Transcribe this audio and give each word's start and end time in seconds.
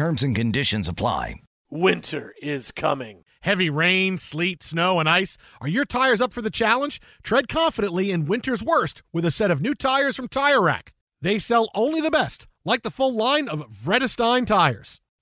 Terms 0.00 0.22
and 0.22 0.34
conditions 0.34 0.88
apply. 0.88 1.34
Winter 1.70 2.32
is 2.40 2.70
coming. 2.70 3.22
Heavy 3.42 3.68
rain, 3.68 4.16
sleet, 4.16 4.62
snow, 4.62 4.98
and 4.98 5.06
ice. 5.06 5.36
Are 5.60 5.68
your 5.68 5.84
tires 5.84 6.22
up 6.22 6.32
for 6.32 6.40
the 6.40 6.48
challenge? 6.48 7.02
Tread 7.22 7.50
confidently 7.50 8.10
in 8.10 8.24
winter's 8.24 8.62
worst 8.62 9.02
with 9.12 9.26
a 9.26 9.30
set 9.30 9.50
of 9.50 9.60
new 9.60 9.74
tires 9.74 10.16
from 10.16 10.28
Tire 10.28 10.62
Rack. 10.62 10.94
They 11.20 11.38
sell 11.38 11.68
only 11.74 12.00
the 12.00 12.10
best, 12.10 12.46
like 12.64 12.82
the 12.82 12.90
full 12.90 13.12
line 13.12 13.46
of 13.46 13.70
Vredestein 13.70 14.46
tires. 14.46 15.02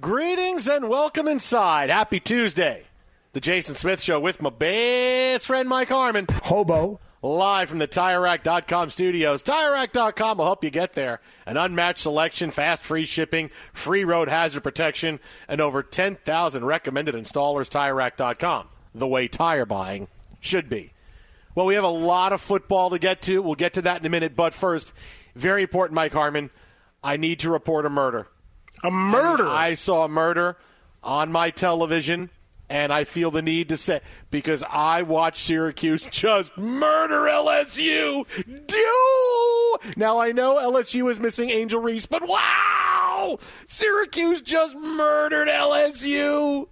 Greetings 0.00 0.66
and 0.66 0.88
welcome 0.88 1.28
inside. 1.28 1.88
Happy 1.88 2.18
Tuesday. 2.18 2.82
The 3.32 3.40
Jason 3.40 3.76
Smith 3.76 4.00
Show 4.02 4.18
with 4.18 4.42
my 4.42 4.50
best 4.50 5.46
friend 5.46 5.68
Mike 5.68 5.88
Harmon. 5.88 6.26
Hobo. 6.42 6.98
Live 7.22 7.68
from 7.68 7.78
the 7.78 7.86
TireRack.com 7.86 8.90
studios. 8.90 9.44
TireRack.com 9.44 10.38
will 10.38 10.46
help 10.46 10.64
you 10.64 10.70
get 10.70 10.94
there. 10.94 11.20
An 11.46 11.56
unmatched 11.56 12.00
selection, 12.00 12.50
fast 12.50 12.82
free 12.82 13.04
shipping, 13.04 13.52
free 13.72 14.04
road 14.04 14.28
hazard 14.28 14.64
protection, 14.64 15.20
and 15.46 15.60
over 15.60 15.80
10,000 15.82 16.64
recommended 16.64 17.14
installers. 17.14 17.70
TireRack.com. 17.70 18.68
The 18.96 19.06
way 19.06 19.28
tire 19.28 19.64
buying 19.64 20.08
should 20.40 20.68
be. 20.68 20.92
Well, 21.54 21.66
we 21.66 21.76
have 21.76 21.84
a 21.84 21.88
lot 21.88 22.32
of 22.32 22.40
football 22.40 22.90
to 22.90 22.98
get 22.98 23.22
to. 23.22 23.40
We'll 23.40 23.54
get 23.54 23.74
to 23.74 23.82
that 23.82 24.00
in 24.00 24.06
a 24.06 24.10
minute. 24.10 24.34
But 24.34 24.54
first, 24.54 24.92
very 25.36 25.62
important, 25.62 25.94
Mike 25.94 26.12
Harmon. 26.12 26.50
I 27.02 27.16
need 27.16 27.38
to 27.40 27.50
report 27.50 27.86
a 27.86 27.90
murder. 27.90 28.26
A 28.82 28.90
murder. 28.90 29.46
I 29.46 29.74
saw 29.74 30.04
a 30.04 30.08
murder 30.08 30.56
on 31.02 31.30
my 31.32 31.50
television, 31.50 32.30
and 32.68 32.92
I 32.92 33.04
feel 33.04 33.30
the 33.30 33.42
need 33.42 33.68
to 33.70 33.76
say 33.76 34.00
because 34.30 34.64
I 34.68 35.02
watched 35.02 35.38
Syracuse 35.38 36.06
just 36.10 36.56
murder 36.58 37.20
LSU. 37.22 38.26
Do 38.66 39.94
now 39.96 40.18
I 40.18 40.32
know 40.32 40.56
LSU 40.56 41.10
is 41.10 41.20
missing 41.20 41.50
Angel 41.50 41.80
Reese, 41.80 42.06
but 42.06 42.26
wow, 42.26 43.38
Syracuse 43.66 44.42
just 44.42 44.74
murdered 44.76 45.48
LSU. 45.48 46.68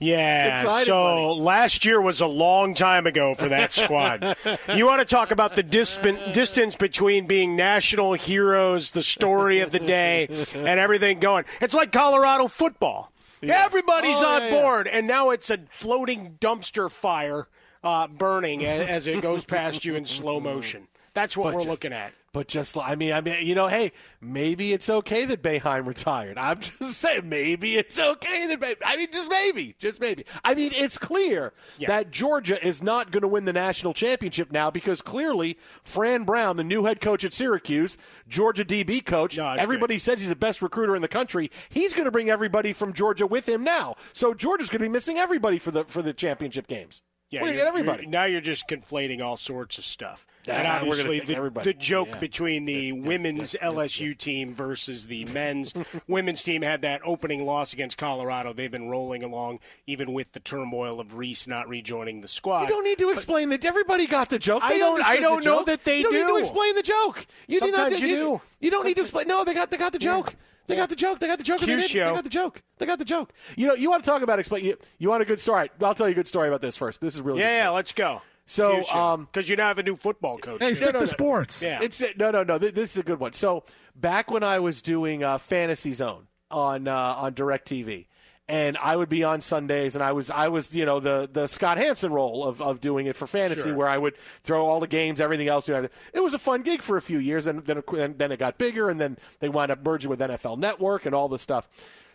Yeah, 0.00 0.64
so 0.84 0.94
buddy. 1.34 1.40
last 1.40 1.84
year 1.84 2.00
was 2.00 2.20
a 2.20 2.26
long 2.26 2.74
time 2.74 3.06
ago 3.06 3.34
for 3.34 3.48
that 3.48 3.72
squad. 3.82 4.36
you 4.74 4.86
want 4.86 5.00
to 5.00 5.04
talk 5.04 5.30
about 5.32 5.56
the 5.56 5.62
distance 5.62 6.76
between 6.76 7.26
being 7.26 7.56
national 7.56 8.12
heroes, 8.14 8.90
the 8.92 9.02
story 9.02 9.60
of 9.60 9.70
the 9.72 9.80
day, 9.80 10.28
and 10.54 10.80
everything 10.80 11.18
going. 11.18 11.44
It's 11.60 11.74
like 11.74 11.90
Colorado 11.92 12.46
football. 12.48 13.10
Everybody's 13.42 14.16
Oh, 14.16 14.26
on 14.26 14.42
yeah, 14.42 14.48
yeah. 14.48 14.60
board, 14.62 14.88
and 14.88 15.06
now 15.06 15.30
it's 15.30 15.50
a 15.50 15.58
floating 15.78 16.36
dumpster 16.40 16.90
fire 16.90 17.46
uh, 17.84 18.06
burning 18.08 18.64
as 18.64 19.06
it 19.06 19.20
goes 19.22 19.44
past 19.44 19.84
you 19.84 19.94
in 19.94 20.04
slow 20.04 20.40
motion. 20.40 20.88
That's 21.14 21.36
what 21.36 21.44
But 21.44 21.54
we're 21.54 21.58
just- 21.60 21.68
looking 21.70 21.92
at. 21.92 22.12
But 22.38 22.46
just, 22.46 22.78
I 22.78 22.94
mean, 22.94 23.12
I 23.12 23.20
mean, 23.20 23.44
you 23.44 23.56
know, 23.56 23.66
hey, 23.66 23.90
maybe 24.20 24.72
it's 24.72 24.88
okay 24.88 25.24
that 25.24 25.42
Boeheim 25.42 25.88
retired. 25.88 26.38
I'm 26.38 26.60
just 26.60 26.98
saying, 26.98 27.28
maybe 27.28 27.76
it's 27.76 27.98
okay 27.98 28.54
that, 28.54 28.76
I 28.86 28.96
mean, 28.96 29.08
just 29.12 29.28
maybe, 29.28 29.74
just 29.80 30.00
maybe. 30.00 30.24
I 30.44 30.54
mean, 30.54 30.70
it's 30.72 30.98
clear 30.98 31.52
that 31.88 32.12
Georgia 32.12 32.64
is 32.64 32.80
not 32.80 33.10
going 33.10 33.22
to 33.22 33.26
win 33.26 33.44
the 33.44 33.52
national 33.52 33.92
championship 33.92 34.52
now 34.52 34.70
because 34.70 35.02
clearly 35.02 35.58
Fran 35.82 36.22
Brown, 36.22 36.56
the 36.56 36.62
new 36.62 36.84
head 36.84 37.00
coach 37.00 37.24
at 37.24 37.34
Syracuse, 37.34 37.98
Georgia 38.28 38.64
DB 38.64 39.04
coach, 39.04 39.36
No, 39.36 39.54
everybody 39.54 39.98
says 39.98 40.20
he's 40.20 40.28
the 40.28 40.36
best 40.36 40.62
recruiter 40.62 40.94
in 40.94 41.02
the 41.02 41.08
country. 41.08 41.50
He's 41.70 41.92
going 41.92 42.04
to 42.04 42.12
bring 42.12 42.30
everybody 42.30 42.72
from 42.72 42.92
Georgia 42.92 43.26
with 43.26 43.48
him 43.48 43.64
now. 43.64 43.96
So 44.12 44.32
Georgia's 44.32 44.68
going 44.68 44.78
to 44.78 44.84
be 44.84 44.92
missing 44.92 45.18
everybody 45.18 45.58
for 45.58 45.72
the 45.72 45.84
for 45.86 46.02
the 46.02 46.12
championship 46.12 46.68
games. 46.68 47.02
Yeah, 47.30 47.42
We're 47.42 47.48
gonna 47.48 47.52
you're- 47.58 47.64
get 47.64 47.68
everybody. 47.68 48.06
now 48.06 48.24
you're 48.24 48.40
just 48.40 48.66
conflating 48.68 49.22
all 49.22 49.36
sorts 49.36 49.76
of 49.76 49.84
stuff. 49.84 50.26
And 50.48 50.56
we're 50.56 50.62
gonna 50.62 50.78
obviously, 51.10 51.20
the, 51.20 51.36
everybody. 51.36 51.64
the 51.72 51.78
joke 51.78 52.08
Yeah. 52.12 52.18
between 52.20 52.64
the 52.64 52.92
women's 52.92 53.54
LSU 53.60 54.16
team 54.16 54.54
versus 54.54 55.08
the 55.08 55.24
men's 55.34 55.74
women's 56.06 56.42
team 56.42 56.62
had 56.62 56.80
that 56.82 57.02
opening 57.04 57.44
loss 57.44 57.74
against 57.74 57.98
Colorado. 57.98 58.54
They've 58.54 58.70
been 58.70 58.88
rolling 58.88 59.22
along, 59.22 59.58
even 59.86 60.14
with 60.14 60.32
the 60.32 60.40
turmoil 60.40 61.00
of 61.00 61.16
Reese 61.16 61.46
not 61.46 61.68
rejoining 61.68 62.22
the 62.22 62.28
squad. 62.28 62.62
You 62.62 62.68
don't 62.68 62.84
need 62.84 62.98
to 62.98 63.10
explain 63.10 63.50
that. 63.50 63.62
Everybody 63.62 64.06
got 64.06 64.30
the 64.30 64.38
joke. 64.38 64.62
I 64.62 64.70
They 64.72 64.78
don't- 64.78 64.94
understood 64.94 65.18
I 65.18 65.20
don't 65.20 65.40
the 65.44 65.50
know 65.50 65.56
joke. 65.58 65.66
that 65.66 65.84
they 65.84 65.98
you 65.98 66.04
don't 66.04 66.14
need 66.14 66.26
to 66.28 66.36
explain 66.36 66.74
the 66.76 66.82
joke. 66.82 67.26
You 67.46 67.60
do 67.60 67.66
not- 67.66 67.74
Sometimes 67.92 68.00
you 68.00 68.08
do. 68.16 68.40
You 68.60 68.70
don't 68.70 68.86
need 68.86 68.96
to 68.96 69.02
explain. 69.02 69.28
No, 69.28 69.44
they 69.44 69.52
got 69.52 69.70
they 69.70 69.76
got 69.76 69.92
the 69.92 69.98
joke. 69.98 70.34
They 70.68 70.76
got 70.76 70.88
the 70.88 70.96
joke. 70.96 71.18
They 71.18 71.26
got 71.26 71.38
the 71.38 71.44
joke. 71.44 71.62
and 71.62 71.70
They, 71.70 71.86
Cue 71.86 72.04
they 72.04 72.10
got 72.10 72.24
the 72.24 72.30
joke. 72.30 72.62
They 72.78 72.86
got 72.86 72.98
the 72.98 73.04
joke. 73.04 73.32
You 73.56 73.66
know, 73.66 73.74
you 73.74 73.90
want 73.90 74.04
to 74.04 74.10
talk 74.10 74.22
about 74.22 74.38
explain. 74.38 74.64
You, 74.64 74.76
you 74.98 75.08
want 75.08 75.22
a 75.22 75.26
good 75.26 75.40
story? 75.40 75.70
I'll 75.82 75.94
tell 75.94 76.08
you 76.08 76.12
a 76.12 76.14
good 76.14 76.28
story 76.28 76.48
about 76.48 76.62
this 76.62 76.76
first. 76.76 77.00
This 77.00 77.14
is 77.14 77.20
really 77.20 77.38
good 77.40 77.46
Yeah, 77.46 77.64
yeah, 77.64 77.70
let's 77.70 77.92
go. 77.92 78.22
So, 78.46 78.82
um, 78.94 79.26
because 79.26 79.48
you 79.48 79.56
now 79.56 79.68
have 79.68 79.78
a 79.78 79.82
new 79.82 79.96
football 79.96 80.38
coach. 80.38 80.60
Hey, 80.60 80.70
too. 80.70 80.74
stick 80.74 80.88
no, 80.88 80.92
to 80.92 80.98
no. 81.00 81.04
sports. 81.06 81.62
Yeah. 81.62 81.80
It's 81.82 82.02
no, 82.16 82.30
no, 82.30 82.44
no. 82.44 82.58
Th- 82.58 82.72
This 82.72 82.92
is 82.92 82.98
a 82.98 83.02
good 83.02 83.20
one. 83.20 83.34
So 83.34 83.64
back 83.94 84.30
when 84.30 84.42
I 84.42 84.58
was 84.58 84.80
doing 84.80 85.22
uh, 85.22 85.36
Fantasy 85.38 85.92
Zone 85.92 86.28
on 86.50 86.88
uh, 86.88 87.14
on 87.18 87.34
Directv, 87.34 88.06
and 88.48 88.78
I 88.78 88.96
would 88.96 89.10
be 89.10 89.24
on 89.24 89.40
Sundays, 89.42 89.94
and 89.94 90.02
I 90.02 90.12
was 90.12 90.30
I 90.30 90.48
was 90.48 90.74
you 90.74 90.86
know 90.86 91.00
the 91.00 91.28
the 91.30 91.46
Scott 91.46 91.76
Hanson 91.76 92.12
role 92.12 92.44
of, 92.44 92.62
of 92.62 92.80
doing 92.80 93.06
it 93.06 93.14
for 93.14 93.26
fantasy, 93.26 93.70
where 93.72 93.88
I 93.88 93.98
would 93.98 94.14
throw 94.42 94.64
all 94.66 94.80
the 94.80 94.86
games, 94.86 95.20
everything 95.20 95.48
else. 95.48 95.68
You 95.68 95.74
know, 95.74 95.88
it 96.14 96.20
was 96.20 96.34
a 96.34 96.38
fun 96.38 96.62
gig 96.62 96.82
for 96.82 96.96
a 96.96 97.02
few 97.02 97.18
years, 97.18 97.46
and 97.46 97.64
then 97.66 97.82
and 97.96 98.18
then 98.18 98.32
it 98.32 98.38
got 98.38 98.56
bigger, 98.56 98.88
and 98.88 99.00
then 99.00 99.18
they 99.40 99.48
wound 99.48 99.70
up 99.70 99.84
merging 99.84 100.08
with 100.08 100.20
NFL 100.20 100.58
Network 100.58 101.04
and 101.06 101.14
all 101.14 101.28
this 101.28 101.42
stuff. 101.42 101.68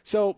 So. 0.04 0.38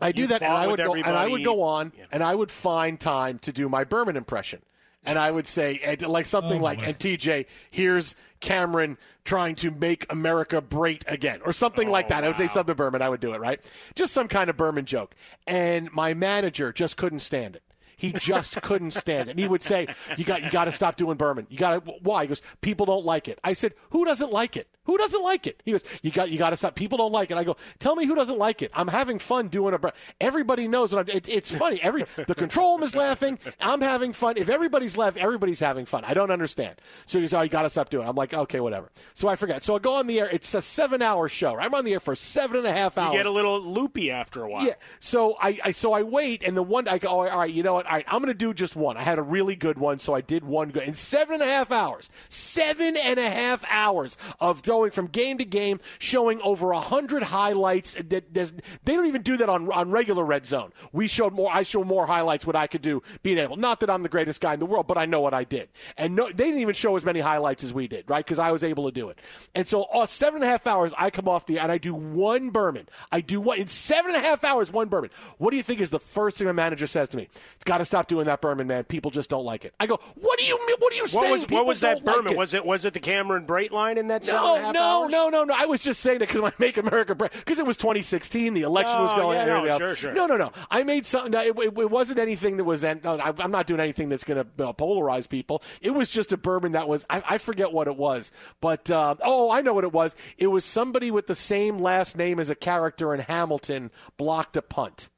I 0.00 0.10
do 0.10 0.22
You 0.22 0.26
that, 0.26 0.42
and 0.42 0.52
I 0.52 0.66
would 0.66 0.82
go, 0.82 0.92
and 0.92 1.06
I 1.06 1.28
would 1.28 1.44
go 1.44 1.62
on, 1.62 1.92
and 2.10 2.20
I 2.20 2.34
would 2.34 2.50
find 2.50 2.98
time 2.98 3.38
to 3.38 3.52
do 3.52 3.68
my 3.68 3.84
Berman 3.84 4.16
impression, 4.16 4.60
and 5.06 5.18
I 5.18 5.30
would 5.30 5.46
say 5.46 5.80
and 5.84 6.00
like 6.02 6.26
something 6.26 6.60
oh, 6.60 6.64
like, 6.64 6.86
"And 6.86 6.98
TJ, 6.98 7.46
here's 7.70 8.14
Cameron 8.40 8.98
trying 9.24 9.54
to 9.56 9.70
make 9.70 10.10
America 10.10 10.60
great 10.60 11.04
again," 11.06 11.40
or 11.44 11.52
something 11.52 11.90
like 11.90 12.08
that. 12.08 12.24
I 12.24 12.28
would 12.28 12.36
say 12.36 12.44
oh, 12.44 12.48
something 12.48 12.74
Berman. 12.74 13.02
I 13.02 13.08
would 13.08 13.20
do 13.20 13.34
it 13.34 13.40
right, 13.40 13.60
just 13.94 14.12
some 14.12 14.28
kind 14.28 14.50
of 14.50 14.56
Berman 14.56 14.84
joke, 14.84 15.14
and 15.46 15.92
my 15.92 16.14
manager 16.14 16.72
just 16.72 16.96
couldn't 16.96 17.20
stand 17.20 17.56
it. 17.56 17.62
He 17.96 18.12
just 18.12 18.60
couldn't 18.62 18.90
stand 18.92 19.28
it. 19.28 19.32
And 19.32 19.40
he 19.40 19.48
would 19.48 19.62
say, 19.62 19.86
"You 20.16 20.24
got, 20.24 20.42
you 20.42 20.50
got 20.50 20.64
to 20.64 20.72
stop 20.72 20.96
doing 20.96 21.16
Berman. 21.16 21.46
You 21.48 21.58
got 21.58 21.84
to. 21.84 21.92
Why?" 22.02 22.24
He 22.24 22.28
goes, 22.28 22.42
"People 22.60 22.86
don't 22.86 23.04
like 23.04 23.28
it." 23.28 23.38
I 23.44 23.52
said, 23.52 23.74
"Who 23.90 24.04
doesn't 24.04 24.32
like 24.32 24.56
it?" 24.56 24.68
Who 24.84 24.98
doesn't 24.98 25.22
like 25.22 25.46
it? 25.46 25.62
He 25.64 25.72
goes, 25.72 25.82
you 26.02 26.10
got 26.10 26.30
you 26.30 26.38
got 26.38 26.50
to 26.50 26.56
stop. 26.56 26.74
People 26.74 26.98
don't 26.98 27.12
like 27.12 27.30
it. 27.30 27.36
I 27.36 27.44
go, 27.44 27.56
tell 27.78 27.96
me 27.96 28.06
who 28.06 28.14
doesn't 28.14 28.38
like 28.38 28.62
it. 28.62 28.70
I'm 28.74 28.88
having 28.88 29.18
fun 29.18 29.48
doing 29.48 29.74
a. 29.74 29.92
Everybody 30.20 30.68
knows 30.68 30.92
what 30.92 31.08
I'm. 31.08 31.16
It, 31.16 31.28
it's 31.28 31.50
funny. 31.50 31.80
Every 31.82 32.04
the 32.26 32.34
control 32.34 32.76
room 32.76 32.82
is 32.82 32.94
laughing. 32.94 33.38
I'm 33.60 33.80
having 33.80 34.12
fun. 34.12 34.36
If 34.36 34.48
everybody's 34.48 34.96
laughing, 34.96 35.22
everybody's 35.22 35.60
having 35.60 35.86
fun. 35.86 36.04
I 36.04 36.14
don't 36.14 36.30
understand. 36.30 36.80
So 37.06 37.18
he 37.18 37.22
goes, 37.24 37.34
oh, 37.34 37.42
you 37.42 37.48
got 37.48 37.62
to 37.62 37.70
stop 37.70 37.88
doing. 37.90 38.06
it. 38.06 38.08
I'm 38.08 38.16
like, 38.16 38.34
okay, 38.34 38.60
whatever. 38.60 38.90
So 39.14 39.28
I 39.28 39.36
forget. 39.36 39.62
So 39.62 39.76
I 39.76 39.78
go 39.78 39.94
on 39.94 40.06
the 40.06 40.20
air. 40.20 40.28
It's 40.30 40.52
a 40.54 40.62
seven 40.62 41.02
hour 41.02 41.28
show. 41.28 41.56
I'm 41.58 41.74
on 41.74 41.84
the 41.84 41.94
air 41.94 42.00
for 42.00 42.14
seven 42.14 42.58
and 42.58 42.66
a 42.66 42.72
half 42.72 42.98
hours. 42.98 43.12
You 43.12 43.18
get 43.20 43.26
a 43.26 43.30
little 43.30 43.60
loopy 43.60 44.10
after 44.10 44.42
a 44.42 44.48
while. 44.48 44.66
Yeah. 44.66 44.74
So 45.00 45.36
I, 45.40 45.58
I 45.64 45.70
so 45.70 45.92
I 45.92 46.02
wait, 46.02 46.42
and 46.44 46.56
the 46.56 46.62
one 46.62 46.88
I 46.88 46.98
go, 46.98 47.08
oh, 47.08 47.28
all 47.28 47.38
right, 47.38 47.52
you 47.52 47.62
know 47.62 47.74
what? 47.74 47.86
All 47.86 47.92
right, 47.92 48.04
I'm 48.08 48.20
going 48.20 48.28
to 48.28 48.34
do 48.34 48.52
just 48.54 48.76
one. 48.76 48.96
I 48.96 49.02
had 49.02 49.18
a 49.18 49.22
really 49.22 49.56
good 49.56 49.78
one, 49.78 49.98
so 49.98 50.14
I 50.14 50.20
did 50.20 50.44
one 50.44 50.70
good 50.70 50.82
in 50.84 50.94
seven 50.94 51.34
and 51.34 51.42
a 51.42 51.46
half 51.46 51.72
hours. 51.72 52.10
Seven 52.28 52.96
and 52.96 53.18
a 53.18 53.30
half 53.30 53.64
hours 53.70 54.16
of 54.40 54.62
going 54.74 54.90
from 54.90 55.06
game 55.06 55.38
to 55.38 55.44
game, 55.44 55.80
showing 55.98 56.40
over 56.42 56.72
a 56.72 56.80
hundred 56.80 57.22
highlights. 57.24 57.94
That 57.94 58.34
they 58.34 58.92
don't 58.94 59.06
even 59.06 59.22
do 59.22 59.36
that 59.36 59.48
on 59.48 59.70
on 59.72 59.90
regular 59.90 60.24
red 60.24 60.46
zone. 60.46 60.72
We 60.92 61.06
showed 61.08 61.32
more. 61.32 61.50
I 61.52 61.62
show 61.62 61.84
more 61.84 62.06
highlights 62.06 62.46
what 62.46 62.56
I 62.56 62.66
could 62.66 62.82
do 62.82 63.02
being 63.22 63.38
able. 63.38 63.56
Not 63.56 63.80
that 63.80 63.90
I'm 63.90 64.02
the 64.02 64.08
greatest 64.08 64.40
guy 64.40 64.54
in 64.54 64.60
the 64.60 64.66
world, 64.66 64.86
but 64.86 64.98
I 64.98 65.06
know 65.06 65.20
what 65.20 65.34
I 65.34 65.44
did. 65.44 65.68
And 65.96 66.16
no, 66.16 66.26
they 66.28 66.44
didn't 66.44 66.60
even 66.60 66.74
show 66.74 66.96
as 66.96 67.04
many 67.04 67.20
highlights 67.20 67.62
as 67.64 67.72
we 67.72 67.86
did, 67.88 68.08
right? 68.08 68.24
Because 68.24 68.38
I 68.38 68.50
was 68.50 68.64
able 68.64 68.86
to 68.86 68.92
do 68.92 69.08
it. 69.10 69.18
And 69.54 69.66
so, 69.68 69.84
uh, 69.84 70.06
seven 70.06 70.36
and 70.42 70.44
a 70.44 70.48
half 70.48 70.66
hours, 70.66 70.92
I 70.98 71.10
come 71.10 71.28
off 71.28 71.46
the 71.46 71.58
and 71.58 71.70
I 71.70 71.78
do 71.78 71.94
one 71.94 72.50
Berman. 72.50 72.88
I 73.12 73.20
do 73.20 73.40
one 73.40 73.58
in 73.60 73.66
seven 73.68 74.14
and 74.14 74.22
a 74.22 74.26
half 74.26 74.42
hours, 74.44 74.72
one 74.72 74.88
Berman. 74.88 75.10
What 75.38 75.50
do 75.50 75.56
you 75.56 75.62
think 75.62 75.80
is 75.80 75.90
the 75.90 76.00
first 76.00 76.38
thing 76.38 76.46
the 76.46 76.52
manager 76.52 76.86
says 76.86 77.08
to 77.10 77.16
me? 77.16 77.28
Got 77.64 77.78
to 77.78 77.84
stop 77.84 78.08
doing 78.08 78.26
that 78.26 78.40
Berman, 78.40 78.66
man. 78.66 78.84
People 78.84 79.10
just 79.10 79.30
don't 79.30 79.44
like 79.44 79.64
it. 79.64 79.74
I 79.80 79.86
go, 79.86 79.98
what 80.14 80.38
do 80.38 80.44
you 80.44 80.58
mean? 80.66 80.76
What 80.78 80.90
do 80.92 80.96
you 80.96 81.02
What 81.04 81.10
saying? 81.10 81.32
was 81.32 81.46
what 81.48 81.66
was 81.66 81.80
that 81.80 82.04
don't 82.04 82.06
like 82.06 82.16
Berman? 82.24 82.36
was 82.36 82.54
it 82.54 82.64
was 82.64 82.84
it 82.84 82.92
the 82.94 83.00
Cameron 83.00 83.44
Bright 83.46 83.72
line 83.72 83.98
in 83.98 84.08
that 84.08 84.26
No, 84.26 84.56
a 84.56 84.63
half 84.64 84.74
no, 84.74 85.02
hours? 85.02 85.12
no, 85.12 85.28
no, 85.28 85.44
no. 85.44 85.54
I 85.56 85.66
was 85.66 85.80
just 85.80 86.00
saying 86.00 86.16
it 86.16 86.28
because 86.28 86.42
I 86.42 86.52
make 86.58 86.76
America 86.76 87.14
because 87.14 87.58
it 87.58 87.66
was 87.66 87.76
2016. 87.76 88.54
The 88.54 88.62
election 88.62 89.00
was 89.00 89.10
Oh, 89.14 89.16
going. 89.16 89.38
yeah, 89.38 89.46
no, 89.46 89.78
sure, 89.78 89.96
sure. 89.96 90.12
No, 90.12 90.26
no, 90.26 90.36
no. 90.36 90.52
I 90.70 90.82
made 90.82 91.06
something. 91.06 91.32
No, 91.32 91.40
it, 91.42 91.56
it, 91.58 91.78
it 91.78 91.90
wasn't 91.90 92.18
anything 92.18 92.56
that 92.58 92.64
was. 92.64 92.82
No, 92.84 92.98
I, 93.04 93.32
I'm 93.38 93.50
not 93.50 93.66
doing 93.66 93.80
anything 93.80 94.08
that's 94.08 94.24
going 94.24 94.44
to 94.56 94.64
uh, 94.68 94.72
polarize 94.72 95.28
people. 95.28 95.62
It 95.80 95.90
was 95.90 96.08
just 96.08 96.32
a 96.32 96.36
Berman 96.36 96.72
that 96.72 96.88
was. 96.88 97.04
I, 97.08 97.22
I 97.28 97.38
forget 97.38 97.72
what 97.72 97.86
it 97.88 97.96
was, 97.96 98.32
but 98.60 98.90
uh, 98.90 99.14
oh, 99.22 99.50
I 99.50 99.60
know 99.60 99.72
what 99.74 99.84
it 99.84 99.92
was. 99.92 100.16
It 100.38 100.48
was 100.48 100.64
somebody 100.64 101.10
with 101.10 101.26
the 101.26 101.34
same 101.34 101.78
last 101.78 102.16
name 102.16 102.40
as 102.40 102.50
a 102.50 102.54
character 102.54 103.14
in 103.14 103.20
Hamilton 103.20 103.90
blocked 104.16 104.56
a 104.56 104.62
punt 104.62 105.08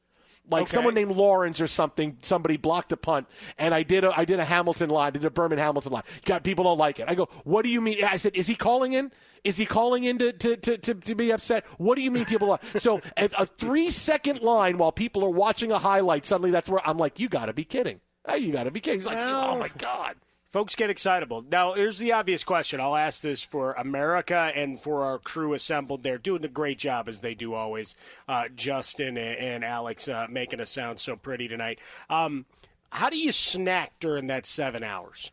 like 0.49 0.63
Okay. 0.63 0.71
someone 0.71 0.95
named 0.95 1.11
Lawrence 1.11 1.61
or 1.61 1.67
something. 1.67 2.19
Somebody 2.23 2.57
blocked 2.57 2.93
a 2.93 2.97
punt, 2.97 3.27
and 3.59 3.75
I 3.75 3.83
did 3.83 4.05
a 4.05 4.17
I 4.17 4.25
did 4.25 4.39
a 4.39 4.45
Hamilton 4.45 4.91
line, 4.91 5.13
did 5.13 5.25
a 5.25 5.31
Berman 5.31 5.59
Hamilton 5.59 5.93
line. 5.93 6.05
God, 6.25 6.45
people 6.45 6.65
don't 6.65 6.79
like 6.79 7.01
it. 7.01 7.07
I 7.09 7.15
go, 7.17 7.29
what 7.45 7.63
do 7.63 7.69
you 7.69 7.81
mean? 7.81 8.05
I 8.05 8.17
said, 8.17 8.37
is 8.37 8.47
he 8.47 8.55
calling 8.55 8.93
in? 8.93 9.11
Is 9.47 9.59
he 9.59 9.65
calling 9.65 10.03
in 10.05 10.19
to, 10.19 10.33
to, 10.33 10.57
to, 10.57 10.79
to, 10.79 10.95
to 10.95 11.15
be 11.15 11.31
upset? 11.31 11.65
What 11.79 11.95
do 11.95 12.03
you 12.03 12.11
mean 12.11 12.25
people 12.25 12.49
like? 12.49 12.65
So 12.79 13.01
a, 13.17 13.31
a 13.39 13.47
three 13.47 13.91
second 13.91 14.41
line 14.41 14.77
while 14.77 14.91
people 14.91 15.25
are 15.25 15.31
watching 15.31 15.71
a 15.71 15.79
highlight, 15.79 16.27
suddenly 16.27 16.51
that's 16.51 16.69
where 16.69 16.81
I'm 16.87 16.99
like, 16.99 17.21
you 17.21 17.29
got 17.29 17.47
to 17.47 17.53
be 17.53 17.65
kidding. 17.65 18.01
Hey, 18.29 18.39
you 18.39 18.53
got 18.53 18.65
to 18.65 18.73
be 18.73 18.81
kidding. 18.81 18.99
He's 18.99 19.07
like, 19.07 19.19
Well, 19.19 19.53
oh 19.53 19.59
my 19.59 19.69
god. 19.79 20.17
Folks 20.49 20.75
get 20.75 20.91
excitable. 20.91 21.45
Now, 21.49 21.75
here's 21.75 21.99
the 21.99 22.13
obvious 22.13 22.43
question. 22.43 22.81
I'll 22.81 22.97
ask 22.97 23.21
this 23.21 23.43
for 23.43 23.73
America 23.75 24.51
and 24.55 24.81
for 24.81 25.05
our 25.05 25.19
crew 25.19 25.53
assembled 25.55 26.03
there, 26.03 26.19
doing 26.19 26.45
a 26.45 26.49
great 26.49 26.79
job 26.79 27.09
as 27.09 27.21
they 27.21 27.35
do 27.35 27.55
always. 27.55 27.95
Uh, 28.29 28.45
Justin 28.55 29.17
and, 29.17 29.39
and 29.39 29.65
Alex 29.65 30.09
uh, 30.09 30.27
making 30.31 30.61
us 30.61 30.71
sound 30.71 30.99
so 30.99 31.15
pretty 31.15 31.47
tonight. 31.47 31.79
Um, 32.09 32.47
how 32.91 33.11
do 33.11 33.19
you 33.19 33.33
snack 33.33 33.93
during 34.01 34.29
that 34.29 34.47
seven 34.47 34.83
hours? 34.83 35.31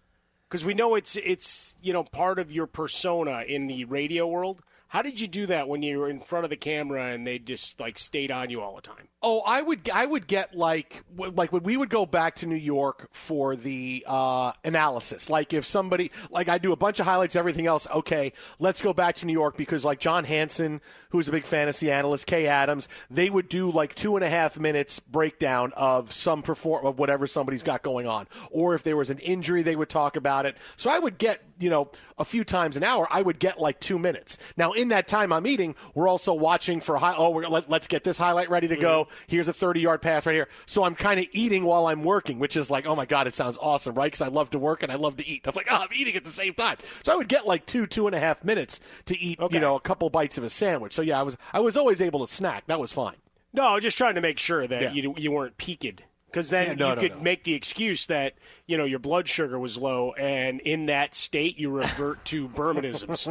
Because 0.54 0.66
we 0.66 0.76
know 0.76 0.94
it's 0.94 1.16
it's 1.16 1.76
you 1.82 1.94
know 1.94 2.04
part 2.04 2.38
of 2.38 2.52
your 2.52 2.68
persona 2.68 3.44
in 3.48 3.66
the 3.66 3.86
radio 3.86 4.28
world. 4.28 4.62
How 4.94 5.02
did 5.02 5.20
you 5.20 5.28
do 5.28 5.48
that 5.48 5.68
when 5.68 5.82
you 5.82 5.98
were 5.98 6.08
in 6.08 6.20
front 6.20 6.44
of 6.44 6.52
the 6.52 6.56
camera 6.56 7.08
and 7.08 7.26
they 7.26 7.40
just 7.40 7.80
like 7.80 7.98
stayed 7.98 8.30
on 8.30 8.52
you 8.52 8.62
all 8.62 8.76
the 8.76 8.82
time? 8.84 9.08
Oh, 9.24 9.42
I 9.44 9.60
would 9.60 9.90
I 9.90 10.06
would 10.06 10.28
get 10.28 10.54
like 10.54 11.02
like 11.18 11.52
when 11.52 11.64
we 11.64 11.78
would 11.78 11.90
go 11.90 12.06
back 12.06 12.36
to 12.36 12.46
New 12.46 12.54
York 12.54 13.10
for 13.12 13.56
the 13.56 14.06
uh, 14.06 14.52
analysis. 14.64 15.32
Like 15.32 15.52
if 15.52 15.66
somebody 15.66 16.12
like 16.30 16.48
I 16.48 16.60
do 16.60 16.74
a 16.74 16.76
bunch 16.76 17.00
of 17.00 17.08
highlights, 17.08 17.36
everything 17.36 17.66
else. 17.66 17.88
Okay, 17.90 18.34
let's 18.60 18.84
go 18.84 18.94
back 18.94 19.16
to 19.16 19.26
New 19.26 19.34
York 19.34 19.58
because 19.58 19.84
like 19.84 20.00
John 20.00 20.26
Hansen, 20.26 20.80
who's 21.10 21.28
a 21.28 21.32
big 21.32 21.46
fantasy 21.46 21.90
analyst, 21.90 22.28
Kay 22.28 22.46
Adams, 22.46 22.88
they 23.10 23.32
would 23.32 23.50
do 23.50 23.72
like 23.72 23.96
two 23.96 24.16
and 24.16 24.24
a 24.24 24.30
half 24.30 24.60
minutes 24.60 25.00
breakdown 25.00 25.74
of 25.76 26.14
some 26.14 26.44
perform 26.44 26.86
of 26.86 27.00
whatever 27.00 27.26
somebody's 27.26 27.64
got 27.64 27.82
going 27.82 28.06
on, 28.06 28.28
or 28.52 28.76
if 28.76 28.84
there 28.84 28.96
was 28.96 29.10
an 29.10 29.18
injury, 29.18 29.64
they 29.64 29.76
would 29.76 29.90
talk 29.90 30.16
about 30.16 30.46
it. 30.46 30.56
So 30.78 30.92
I 30.92 31.00
would 31.00 31.18
get 31.18 31.42
you 31.60 31.72
know 31.72 31.90
a 32.18 32.26
few 32.26 32.44
times 32.44 32.78
an 32.78 32.84
hour. 32.84 33.08
I 33.12 33.22
would 33.22 33.40
get 33.40 33.60
like 33.60 33.80
two 33.80 33.98
minutes. 34.00 34.38
Now 34.58 34.72
in 34.74 34.90
that 34.90 35.08
time 35.08 35.32
I'm 35.34 35.48
eating, 35.48 35.76
we're 35.94 36.08
also 36.08 36.34
watching 36.34 36.82
for 36.82 36.98
high. 36.98 37.16
Oh, 37.18 37.30
we're, 37.32 37.48
let, 37.48 37.70
let's 37.70 37.88
get 37.88 38.04
this 38.04 38.18
highlight 38.18 38.50
ready 38.50 38.68
to 38.68 38.76
go. 38.76 39.06
Mm-hmm. 39.06 39.16
Here's 39.28 39.48
a 39.48 39.54
30 39.54 39.82
yard 39.82 40.02
pass 40.02 40.26
right 40.26 40.34
here. 40.34 40.48
So 40.66 40.84
I'm 40.84 40.96
kind 40.96 41.20
of 41.20 41.28
eating 41.32 41.66
while 41.66 41.88
I'm 41.88 42.04
working, 42.04 42.40
which 42.40 42.56
is 42.56 42.70
like, 42.70 42.86
oh 42.86 42.96
my 42.96 43.06
God, 43.06 43.28
it 43.28 43.36
sounds 43.36 43.58
awesome, 43.62 43.96
right? 43.96 44.08
Because 44.12 44.22
I 44.22 44.28
love 44.30 44.50
to 44.52 44.60
work 44.60 44.84
and 44.84 44.92
I 44.92 44.96
love 44.96 45.18
to 45.18 45.28
eat. 45.28 45.42
I'm 45.46 45.54
like, 45.56 45.68
oh, 45.70 45.76
I'm 45.78 45.90
eating 45.94 46.16
at 46.16 46.24
the 46.24 46.32
same 46.32 46.54
time. 46.54 46.78
So 47.04 47.14
I 47.14 47.16
would 47.16 47.28
get 47.30 47.48
like 47.48 47.66
two, 47.66 47.88
two 47.88 48.08
and 48.08 48.16
a 48.16 48.20
half 48.20 48.44
minutes 48.44 48.80
to 49.06 49.20
eat, 49.20 49.40
Okay. 49.40 49.56
you 49.56 49.60
know, 49.62 49.76
a 49.76 49.80
couple 49.82 50.10
bites 50.10 50.38
of 50.38 50.44
a 50.44 50.50
sandwich. 50.50 50.94
So 50.94 51.02
yeah, 51.02 51.20
I 51.20 51.24
was, 51.24 51.38
I 51.54 51.60
was 51.60 51.78
always 51.78 52.02
able 52.02 52.26
to 52.26 52.34
snack. 52.34 52.66
That 52.68 52.80
was 52.80 52.92
fine. 52.92 53.16
No, 53.54 53.64
I 53.68 53.74
was 53.76 53.84
just 53.84 53.98
trying 53.98 54.16
to 54.16 54.22
make 54.22 54.40
sure 54.40 54.66
that 54.66 54.82
Yeah. 54.82 54.92
you 54.92 55.14
you 55.18 55.32
weren't 55.32 55.58
peaked. 55.58 56.04
Because 56.34 56.50
then 56.50 56.70
Yeah, 56.70 56.74
no, 56.74 56.90
you 56.90 56.96
no, 56.96 57.02
could 57.02 57.18
no. 57.18 57.24
make 57.24 57.44
the 57.44 57.54
excuse 57.54 58.08
that 58.08 58.34
you 58.66 58.76
know 58.76 58.86
your 58.86 58.98
blood 58.98 59.28
sugar 59.28 59.60
was 59.60 59.78
low, 59.78 60.14
and 60.14 60.60
in 60.62 60.88
that 60.88 61.14
state 61.14 61.60
you 61.60 61.70
revert 61.70 62.26
to 62.26 62.48
Bermanisms. 62.56 63.28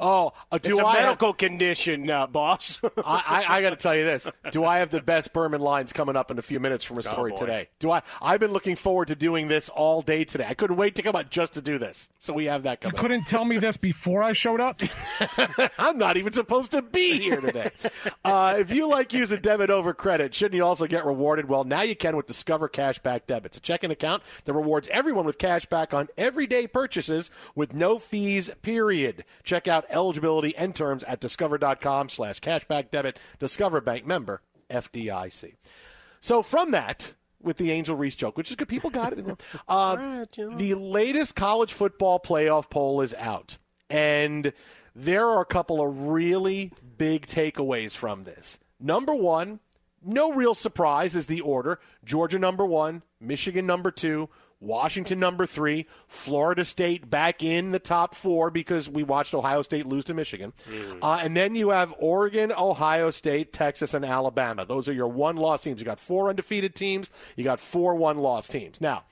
Oh, 0.00 0.32
uh, 0.50 0.58
do 0.58 0.70
it's 0.70 0.78
a 0.80 0.84
I 0.84 0.96
have- 0.96 1.02
medical 1.04 1.32
condition, 1.32 2.10
uh, 2.10 2.26
boss. 2.26 2.80
I, 3.04 3.44
I, 3.48 3.56
I 3.58 3.62
got 3.62 3.70
to 3.70 3.76
tell 3.76 3.94
you 3.94 4.04
this. 4.04 4.28
Do 4.50 4.64
I 4.64 4.78
have 4.78 4.90
the 4.90 5.00
best 5.00 5.32
Berman 5.32 5.60
lines 5.60 5.92
coming 5.92 6.16
up 6.16 6.30
in 6.32 6.38
a 6.38 6.42
few 6.42 6.58
minutes 6.58 6.84
from 6.84 6.98
a 6.98 7.02
story 7.02 7.30
boy. 7.30 7.36
today? 7.36 7.68
Do 7.78 7.92
I? 7.92 8.02
I've 8.20 8.40
been 8.40 8.52
looking 8.52 8.74
forward 8.74 9.08
to 9.08 9.14
doing 9.14 9.46
this 9.48 9.68
all 9.68 10.02
day 10.02 10.24
today. 10.24 10.46
I 10.48 10.54
couldn't 10.54 10.76
wait 10.76 10.96
to 10.96 11.02
come 11.02 11.14
out 11.14 11.30
just 11.30 11.52
to 11.54 11.62
do 11.62 11.78
this. 11.78 12.10
So 12.18 12.32
we 12.32 12.46
have 12.46 12.64
that 12.64 12.80
coming. 12.80 12.96
up. 12.96 13.00
Couldn't 13.00 13.26
tell 13.26 13.44
me 13.44 13.58
this 13.58 13.76
before 13.76 14.22
I 14.22 14.32
showed 14.32 14.60
up. 14.60 14.80
I'm 15.78 15.96
not 15.98 16.16
even 16.16 16.32
supposed 16.32 16.72
to 16.72 16.82
be 16.82 17.18
here 17.18 17.40
today. 17.40 17.70
uh, 18.24 18.56
if 18.58 18.72
you 18.72 18.88
like 18.88 19.12
using 19.12 19.40
debit 19.40 19.70
over 19.70 19.94
credit, 19.94 20.34
shouldn't 20.34 20.54
you 20.56 20.64
also 20.64 20.86
get 20.86 21.04
rewarded? 21.06 21.48
Well, 21.48 21.64
now 21.68 21.82
you 21.82 21.94
can 21.96 22.16
with 22.16 22.26
Discover 22.26 22.68
Cashback 22.68 23.26
Debit. 23.26 23.46
It's 23.46 23.58
a 23.58 23.60
checking 23.60 23.90
account 23.90 24.22
that 24.44 24.52
rewards 24.52 24.88
everyone 24.90 25.24
with 25.26 25.38
cash 25.38 25.66
back 25.66 25.92
on 25.94 26.08
everyday 26.16 26.66
purchases 26.66 27.30
with 27.54 27.74
no 27.74 27.98
fees, 27.98 28.50
period. 28.62 29.24
Check 29.42 29.68
out 29.68 29.84
eligibility 29.90 30.56
and 30.56 30.74
terms 30.74 31.04
at 31.04 31.20
discover.com 31.20 32.08
slash 32.08 32.40
cashback 32.40 32.90
debit. 32.90 33.18
Discover 33.38 33.80
Bank 33.80 34.06
member, 34.06 34.42
FDIC. 34.70 35.54
So 36.20 36.42
from 36.42 36.72
that, 36.72 37.14
with 37.40 37.56
the 37.56 37.70
Angel 37.70 37.96
Reese 37.96 38.16
joke, 38.16 38.36
which 38.36 38.50
is 38.50 38.56
good, 38.56 38.68
people 38.68 38.90
got 38.90 39.12
it. 39.12 39.18
Uh, 39.68 40.24
the 40.56 40.74
latest 40.74 41.36
college 41.36 41.72
football 41.72 42.18
playoff 42.18 42.70
poll 42.70 43.00
is 43.00 43.14
out, 43.14 43.58
and 43.90 44.52
there 44.94 45.26
are 45.26 45.40
a 45.40 45.46
couple 45.46 45.80
of 45.80 46.06
really 46.06 46.72
big 46.96 47.26
takeaways 47.26 47.96
from 47.96 48.24
this. 48.24 48.58
Number 48.80 49.14
one, 49.14 49.60
no 50.04 50.32
real 50.32 50.54
surprise 50.54 51.14
is 51.16 51.26
the 51.26 51.40
order: 51.40 51.80
Georgia 52.04 52.38
number 52.38 52.64
one, 52.64 53.02
Michigan 53.20 53.66
number 53.66 53.90
two. 53.90 54.28
Washington 54.60 55.20
number 55.20 55.46
three, 55.46 55.86
Florida 56.08 56.64
State 56.64 57.08
back 57.08 57.44
in 57.44 57.70
the 57.70 57.78
top 57.78 58.12
four 58.12 58.50
because 58.50 58.88
we 58.88 59.04
watched 59.04 59.32
Ohio 59.32 59.62
State 59.62 59.86
lose 59.86 60.04
to 60.06 60.14
Michigan. 60.14 60.52
Uh, 61.00 61.20
and 61.22 61.36
then 61.36 61.54
you 61.54 61.70
have 61.70 61.94
Oregon, 61.98 62.50
Ohio 62.50 63.10
State, 63.10 63.52
Texas, 63.52 63.94
and 63.94 64.04
Alabama. 64.04 64.66
Those 64.66 64.88
are 64.88 64.92
your 64.92 65.06
one 65.06 65.36
loss 65.36 65.62
teams. 65.62 65.78
You 65.78 65.84
got 65.84 66.00
four 66.00 66.28
undefeated 66.28 66.74
teams, 66.74 67.08
you 67.36 67.44
got 67.44 67.60
four 67.60 67.94
one 67.94 68.18
loss 68.18 68.48
teams. 68.48 68.80
Now, 68.80 69.04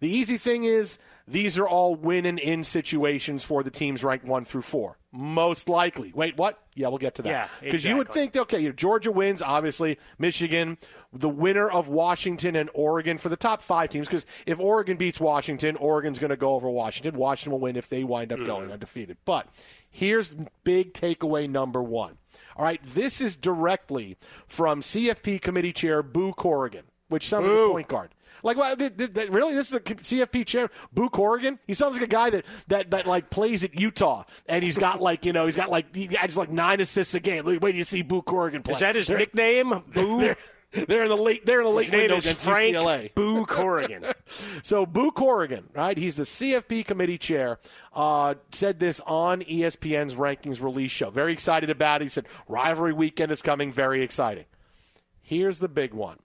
the 0.00 0.08
easy 0.08 0.38
thing 0.38 0.64
is 0.64 0.98
these 1.26 1.56
are 1.56 1.66
all 1.66 1.94
win 1.94 2.26
and 2.26 2.38
in 2.38 2.64
situations 2.64 3.44
for 3.44 3.62
the 3.62 3.70
teams 3.70 4.04
ranked 4.04 4.26
one 4.26 4.44
through 4.44 4.62
four. 4.62 4.98
Most 5.10 5.68
likely. 5.68 6.12
Wait, 6.14 6.36
what? 6.36 6.62
Yeah, 6.74 6.88
we'll 6.88 6.98
get 6.98 7.14
to 7.14 7.22
that. 7.22 7.30
Yeah, 7.30 7.48
Because 7.62 7.84
you 7.84 7.96
would 7.96 8.08
think, 8.08 8.36
okay, 8.36 8.70
Georgia 8.72 9.10
wins, 9.10 9.40
obviously, 9.40 9.98
Michigan, 10.18 10.76
the 11.12 11.28
winner 11.28 11.70
of 11.70 11.88
Washington 11.88 12.56
and 12.56 12.68
Oregon 12.74 13.16
for 13.16 13.28
the 13.28 13.36
top 13.36 13.62
five 13.62 13.90
teams. 13.90 14.06
Because 14.06 14.26
if 14.46 14.60
Oregon 14.60 14.96
beats 14.96 15.20
Washington, 15.20 15.76
Oregon's 15.76 16.18
going 16.18 16.30
to 16.30 16.36
go 16.36 16.54
over 16.54 16.68
Washington. 16.68 17.16
Washington 17.16 17.52
will 17.52 17.60
win 17.60 17.76
if 17.76 17.88
they 17.88 18.04
wind 18.04 18.32
up 18.32 18.44
going 18.44 18.68
mm. 18.68 18.72
undefeated. 18.72 19.16
But 19.24 19.48
here's 19.88 20.36
big 20.64 20.92
takeaway 20.92 21.48
number 21.48 21.82
one. 21.82 22.18
All 22.56 22.64
right, 22.64 22.82
this 22.82 23.20
is 23.20 23.36
directly 23.36 24.16
from 24.46 24.80
CFP 24.80 25.40
committee 25.40 25.72
chair 25.72 26.02
Boo 26.02 26.32
Corrigan, 26.32 26.84
which 27.08 27.28
sounds 27.28 27.46
like 27.46 27.56
a 27.56 27.68
point 27.68 27.88
guard. 27.88 28.10
Like, 28.44 28.56
well, 28.56 28.76
th- 28.76 28.96
th- 28.96 29.12
th- 29.14 29.30
really? 29.30 29.54
This 29.54 29.72
is 29.72 29.72
the 29.72 29.80
CFP 29.80 30.46
chair, 30.46 30.68
Boo 30.92 31.08
Corrigan. 31.08 31.58
He 31.66 31.74
sounds 31.74 31.94
like 31.94 32.02
a 32.04 32.06
guy 32.06 32.30
that, 32.30 32.44
that 32.68 32.90
that 32.92 33.06
like 33.06 33.30
plays 33.30 33.64
at 33.64 33.74
Utah, 33.78 34.24
and 34.46 34.62
he's 34.62 34.76
got 34.78 35.00
like 35.00 35.24
you 35.24 35.32
know 35.32 35.46
he's 35.46 35.56
got 35.56 35.70
like 35.70 35.94
he 35.96 36.06
has 36.14 36.36
like 36.36 36.50
nine 36.50 36.80
assists 36.80 37.14
a 37.14 37.20
game. 37.20 37.44
Wait, 37.44 37.60
do 37.60 37.72
you 37.72 37.82
see 37.84 38.02
Boo 38.02 38.22
Corrigan 38.22 38.62
play. 38.62 38.72
Is 38.74 38.80
that 38.80 38.94
his 38.94 39.06
There- 39.08 39.18
nickname? 39.18 39.70
Boo. 39.94 40.20
there- 40.20 40.36
they're 40.88 41.04
in 41.04 41.08
the 41.08 41.16
late. 41.16 41.46
They're 41.46 41.60
in 41.60 41.66
the 41.66 41.72
late 41.72 41.84
His 41.84 41.92
name 41.92 42.00
window 42.00 42.16
against 42.16 42.40
Frank 42.42 42.74
UCLA. 42.74 43.14
Boo 43.14 43.46
Corrigan. 43.46 44.04
So 44.62 44.84
Boo 44.86 45.12
Corrigan, 45.12 45.68
right? 45.74 45.96
He's 45.96 46.16
the 46.16 46.24
CFP 46.24 46.84
committee 46.84 47.18
chair. 47.18 47.60
Uh, 47.92 48.34
said 48.50 48.80
this 48.80 49.00
on 49.06 49.42
ESPN's 49.42 50.16
rankings 50.16 50.60
release 50.60 50.90
show. 50.90 51.10
Very 51.10 51.32
excited 51.32 51.70
about 51.70 52.00
it. 52.00 52.06
He 52.06 52.08
said 52.08 52.26
rivalry 52.48 52.92
weekend 52.92 53.30
is 53.30 53.40
coming. 53.42 53.70
Very 53.70 54.02
exciting. 54.02 54.46
Here's 55.22 55.60
the 55.60 55.68
big 55.68 55.94
one: 55.94 56.18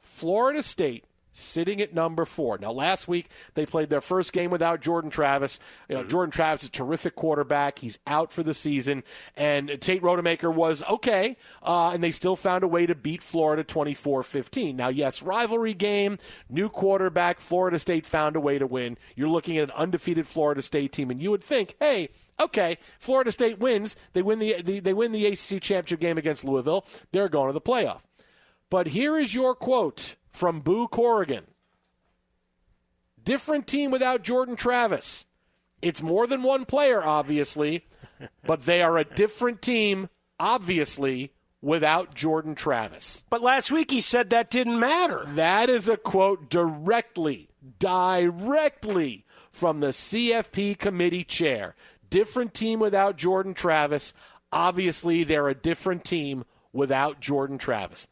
Florida 0.00 0.62
State 0.62 1.04
sitting 1.38 1.80
at 1.80 1.94
number 1.94 2.24
four. 2.24 2.58
Now, 2.58 2.72
last 2.72 3.08
week 3.08 3.28
they 3.54 3.66
played 3.66 3.90
their 3.90 4.00
first 4.00 4.32
game 4.32 4.50
without 4.50 4.80
Jordan 4.80 5.10
Travis. 5.10 5.60
You 5.88 5.96
know, 5.96 6.04
Jordan 6.04 6.30
Travis 6.30 6.62
is 6.62 6.68
a 6.68 6.72
terrific 6.72 7.14
quarterback. 7.14 7.78
He's 7.78 7.98
out 8.06 8.32
for 8.32 8.42
the 8.42 8.54
season, 8.54 9.04
and 9.36 9.80
Tate 9.80 10.02
Rodemaker 10.02 10.52
was 10.52 10.82
okay, 10.88 11.36
uh, 11.62 11.90
and 11.90 12.02
they 12.02 12.10
still 12.10 12.36
found 12.36 12.64
a 12.64 12.68
way 12.68 12.86
to 12.86 12.94
beat 12.94 13.22
Florida 13.22 13.64
24-15. 13.64 14.74
Now, 14.74 14.88
yes, 14.88 15.22
rivalry 15.22 15.74
game, 15.74 16.18
new 16.48 16.68
quarterback. 16.68 17.40
Florida 17.40 17.78
State 17.78 18.06
found 18.06 18.36
a 18.36 18.40
way 18.40 18.58
to 18.58 18.66
win. 18.66 18.98
You're 19.14 19.28
looking 19.28 19.58
at 19.58 19.64
an 19.64 19.70
undefeated 19.72 20.26
Florida 20.26 20.62
State 20.62 20.92
team, 20.92 21.10
and 21.10 21.20
you 21.20 21.30
would 21.30 21.44
think, 21.44 21.76
hey. 21.80 22.08
Okay, 22.38 22.76
Florida 22.98 23.32
State 23.32 23.58
wins. 23.58 23.96
They 24.12 24.20
win 24.20 24.40
the, 24.40 24.60
the 24.60 24.78
they 24.78 24.92
win 24.92 25.12
the 25.12 25.24
ACC 25.24 25.60
championship 25.62 26.00
game 26.00 26.18
against 26.18 26.44
Louisville. 26.44 26.84
They're 27.10 27.30
going 27.30 27.48
to 27.48 27.54
the 27.54 27.62
playoff. 27.62 28.02
But 28.68 28.88
here 28.88 29.16
is 29.16 29.34
your 29.34 29.54
quote 29.54 30.16
from 30.36 30.60
Boo 30.60 30.86
Corrigan. 30.86 31.46
Different 33.22 33.66
team 33.66 33.90
without 33.90 34.22
Jordan 34.22 34.54
Travis. 34.54 35.26
It's 35.80 36.02
more 36.02 36.26
than 36.26 36.42
one 36.42 36.64
player, 36.66 37.02
obviously, 37.02 37.86
but 38.46 38.62
they 38.62 38.82
are 38.82 38.98
a 38.98 39.04
different 39.04 39.62
team, 39.62 40.10
obviously, 40.38 41.32
without 41.62 42.14
Jordan 42.14 42.54
Travis. 42.54 43.24
But 43.30 43.42
last 43.42 43.72
week 43.72 43.90
he 43.90 44.00
said 44.00 44.30
that 44.30 44.50
didn't 44.50 44.78
matter. 44.78 45.24
That 45.26 45.70
is 45.70 45.88
a 45.88 45.96
quote 45.96 46.50
directly, 46.50 47.48
directly 47.78 49.24
from 49.50 49.80
the 49.80 49.88
CFP 49.88 50.78
committee 50.78 51.24
chair. 51.24 51.74
Different 52.10 52.52
team 52.52 52.78
without 52.78 53.16
Jordan 53.16 53.54
Travis. 53.54 54.12
Obviously, 54.52 55.24
they're 55.24 55.48
a 55.48 55.54
different 55.54 56.04
team 56.04 56.44
without 56.72 57.20
Jordan 57.20 57.58
Travis. 57.58 58.06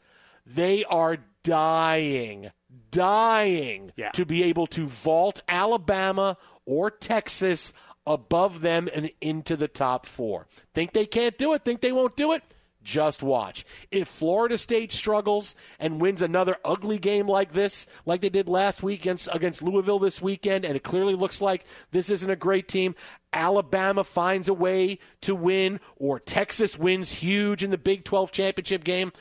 They 0.46 0.84
are 0.84 1.18
dying, 1.44 2.50
dying 2.90 3.92
Yeah. 3.96 4.10
to 4.10 4.24
be 4.26 4.42
able 4.42 4.66
to 4.68 4.86
vault 4.86 5.40
Alabama 5.48 6.36
or 6.66 6.90
Texas 6.90 7.72
above 8.06 8.60
them 8.62 8.88
and 8.94 9.10
into 9.20 9.56
the 9.56 9.68
top 9.68 10.06
four. 10.06 10.46
Think 10.74 10.92
they 10.92 11.06
can't 11.06 11.38
do 11.38 11.52
it? 11.52 11.64
Think 11.64 11.80
they 11.80 11.92
won't 11.92 12.16
do 12.16 12.32
it? 12.32 12.42
Just 12.82 13.22
watch. 13.22 13.64
If 13.90 14.08
Florida 14.08 14.58
State 14.58 14.92
struggles 14.92 15.54
and 15.78 16.02
wins 16.02 16.20
another 16.20 16.56
ugly 16.66 16.98
game 16.98 17.26
like 17.26 17.54
this, 17.54 17.86
like 18.04 18.20
they 18.20 18.28
did 18.28 18.46
last 18.46 18.82
week 18.82 19.00
against, 19.00 19.26
against 19.32 19.62
Louisville 19.62 19.98
this 19.98 20.20
weekend, 20.20 20.66
and 20.66 20.76
it 20.76 20.82
clearly 20.82 21.14
looks 21.14 21.40
like 21.40 21.64
this 21.92 22.10
isn't 22.10 22.28
a 22.30 22.36
great 22.36 22.68
team, 22.68 22.94
Alabama 23.32 24.04
finds 24.04 24.48
a 24.48 24.54
way 24.54 24.98
to 25.22 25.34
win, 25.34 25.80
or 25.96 26.20
Texas 26.20 26.78
wins 26.78 27.14
huge 27.14 27.62
in 27.64 27.70
the 27.70 27.78
Big 27.78 28.04
12 28.04 28.30
championship 28.32 28.84
game, 28.84 29.12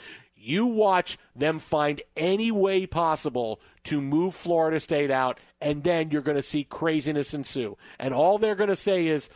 you 0.44 0.66
watch 0.66 1.18
them 1.36 1.60
find 1.60 2.02
any 2.18 2.52
way 2.52 2.86
possible 2.86 3.60
to 3.86 4.02
move 4.02 4.36
Florida 4.36 4.80
State 4.80 5.12
out, 5.12 5.40
and 5.62 5.84
then 5.84 6.12
you're 6.12 6.22
going 6.22 6.38
to 6.38 6.44
see 6.44 6.64
craziness 6.64 7.34
ensue. 7.34 7.78
And 8.00 8.14
all 8.14 8.38
they're 8.38 8.56
going 8.56 8.70
to 8.70 8.76
say 8.76 9.08
is, 9.08 9.30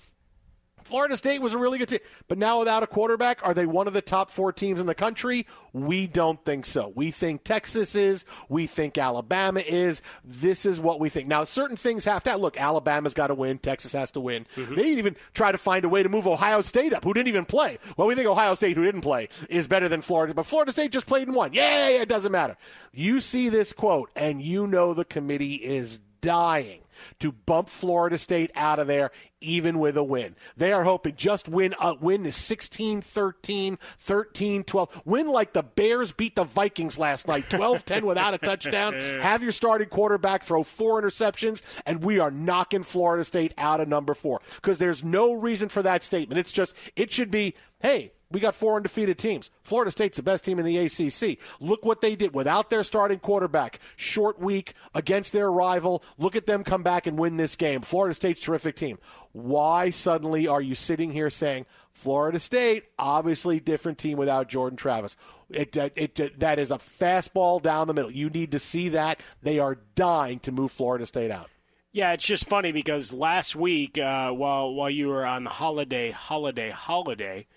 Florida 0.87 1.17
State 1.17 1.41
was 1.41 1.53
a 1.53 1.57
really 1.57 1.77
good 1.77 1.89
team, 1.89 1.99
but 2.27 2.37
now 2.37 2.59
without 2.59 2.81
a 2.81 2.87
quarterback, 2.87 3.45
are 3.45 3.53
they 3.53 3.65
one 3.65 3.87
of 3.87 3.93
the 3.93 4.01
top 4.01 4.31
four 4.31 4.53
teams 4.53 4.79
in 4.79 4.85
the 4.85 4.95
country? 4.95 5.45
We 5.73 6.07
don't 6.07 6.43
think 6.45 6.65
so. 6.65 6.93
We 6.95 7.11
think 7.11 7.43
Texas 7.43 7.93
is. 7.93 8.25
We 8.47 8.67
think 8.67 8.97
Alabama 8.97 9.59
is. 9.59 10.01
This 10.23 10.65
is 10.65 10.79
what 10.79 10.99
we 10.99 11.09
think. 11.09 11.27
Now, 11.27 11.43
certain 11.43 11.75
things 11.75 12.05
have 12.05 12.23
to 12.23 12.37
look. 12.37 12.59
Alabama's 12.59 13.13
got 13.13 13.27
to 13.27 13.35
win. 13.35 13.59
Texas 13.59 13.93
has 13.93 14.11
to 14.11 14.21
win. 14.21 14.45
Mm-hmm. 14.55 14.75
They 14.75 14.91
even 14.91 15.15
try 15.33 15.51
to 15.51 15.57
find 15.57 15.83
a 15.83 15.89
way 15.89 16.03
to 16.03 16.09
move 16.09 16.25
Ohio 16.25 16.61
State 16.61 16.93
up, 16.93 17.03
who 17.03 17.13
didn't 17.13 17.27
even 17.27 17.45
play. 17.45 17.77
Well, 17.97 18.07
we 18.07 18.15
think 18.15 18.27
Ohio 18.27 18.53
State, 18.53 18.77
who 18.77 18.85
didn't 18.85 19.01
play, 19.01 19.29
is 19.49 19.67
better 19.67 19.89
than 19.89 20.01
Florida, 20.01 20.33
but 20.33 20.45
Florida 20.45 20.71
State 20.71 20.91
just 20.91 21.05
played 21.05 21.27
and 21.27 21.35
won. 21.35 21.53
Yay! 21.53 21.97
It 21.97 22.07
doesn't 22.07 22.31
matter. 22.31 22.55
You 22.93 23.19
see 23.19 23.49
this 23.49 23.73
quote, 23.73 24.09
and 24.15 24.41
you 24.41 24.67
know 24.67 24.93
the 24.93 25.05
committee 25.05 25.55
is 25.55 25.99
dying 26.21 26.79
to 27.19 27.31
bump 27.31 27.69
Florida 27.69 28.17
State 28.17 28.51
out 28.55 28.79
of 28.79 28.87
there 28.87 29.11
even 29.41 29.79
with 29.79 29.97
a 29.97 30.03
win. 30.03 30.35
They 30.55 30.73
are 30.73 30.83
hoping 30.83 31.15
just 31.15 31.47
win 31.47 31.75
uh, 31.79 31.95
win 31.99 32.25
is 32.25 32.35
16-13, 32.35 33.77
13-12. 33.99 35.01
Win 35.05 35.27
like 35.27 35.53
the 35.53 35.63
Bears 35.63 36.11
beat 36.11 36.35
the 36.35 36.43
Vikings 36.43 36.97
last 36.97 37.27
night, 37.27 37.45
12-10 37.49 38.03
without 38.03 38.33
a 38.33 38.37
touchdown. 38.37 38.93
Have 39.21 39.43
your 39.43 39.51
starting 39.51 39.89
quarterback 39.89 40.43
throw 40.43 40.63
four 40.63 41.01
interceptions 41.01 41.61
and 41.85 42.03
we 42.03 42.19
are 42.19 42.31
knocking 42.31 42.83
Florida 42.83 43.23
State 43.23 43.53
out 43.57 43.79
of 43.79 43.87
number 43.87 44.13
4 44.13 44.41
because 44.55 44.77
there's 44.79 45.03
no 45.03 45.33
reason 45.33 45.69
for 45.69 45.83
that 45.83 46.03
statement. 46.03 46.39
It's 46.39 46.51
just 46.51 46.75
it 46.95 47.11
should 47.11 47.31
be, 47.31 47.53
hey, 47.79 48.11
we 48.29 48.39
got 48.39 48.55
four 48.55 48.75
undefeated 48.75 49.17
teams. 49.17 49.49
Florida 49.63 49.91
State's 49.91 50.17
the 50.17 50.23
best 50.23 50.43
team 50.43 50.59
in 50.59 50.65
the 50.65 50.77
ACC. 50.77 51.39
Look 51.59 51.85
what 51.85 52.01
they 52.01 52.15
did 52.15 52.33
without 52.33 52.69
their 52.69 52.83
starting 52.83 53.19
quarterback. 53.19 53.79
Short 53.95 54.39
week 54.39 54.73
against 54.93 55.31
their 55.33 55.51
rival. 55.51 56.03
Look 56.17 56.35
at 56.35 56.45
them 56.45 56.63
come 56.63 56.83
back 56.83 57.07
and 57.07 57.17
win 57.17 57.37
this 57.37 57.55
game. 57.55 57.81
Florida 57.81 58.13
State's 58.13 58.41
terrific 58.41 58.75
team. 58.75 58.97
Why 59.31 59.89
suddenly 59.91 60.47
are 60.47 60.61
you 60.61 60.75
sitting 60.75 61.11
here 61.11 61.29
saying 61.29 61.67
Florida 61.93 62.39
State, 62.39 62.85
obviously 62.99 63.59
different 63.59 63.97
team 63.97 64.17
without 64.17 64.49
Jordan 64.49 64.77
Travis? 64.77 65.15
It, 65.49 65.75
it, 65.77 66.19
it, 66.19 66.39
that 66.39 66.59
is 66.59 66.71
a 66.71 66.77
fastball 66.77 67.61
down 67.61 67.87
the 67.87 67.93
middle. 67.93 68.11
You 68.11 68.29
need 68.29 68.51
to 68.51 68.59
see 68.59 68.89
that. 68.89 69.21
They 69.41 69.59
are 69.59 69.77
dying 69.95 70.39
to 70.39 70.51
move 70.51 70.71
Florida 70.71 71.05
State 71.05 71.31
out. 71.31 71.49
Yeah, 71.93 72.11
it's 72.11 72.25
just 72.25 72.47
funny 72.47 72.71
because 72.71 73.13
last 73.13 73.55
week, 73.55 73.97
uh, 73.97 74.29
while 74.31 74.73
while 74.73 74.89
you 74.89 75.07
were 75.07 75.25
on 75.25 75.45
holiday, 75.45 76.11
holiday, 76.11 76.69
holiday, 76.69 77.47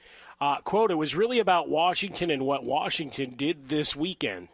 uh, 0.40 0.60
quote, 0.62 0.90
it 0.90 0.94
was 0.96 1.14
really 1.14 1.38
about 1.38 1.68
Washington 1.68 2.30
and 2.30 2.44
what 2.46 2.64
Washington 2.64 3.34
did 3.36 3.68
this 3.68 3.94
weekend. 3.94 4.48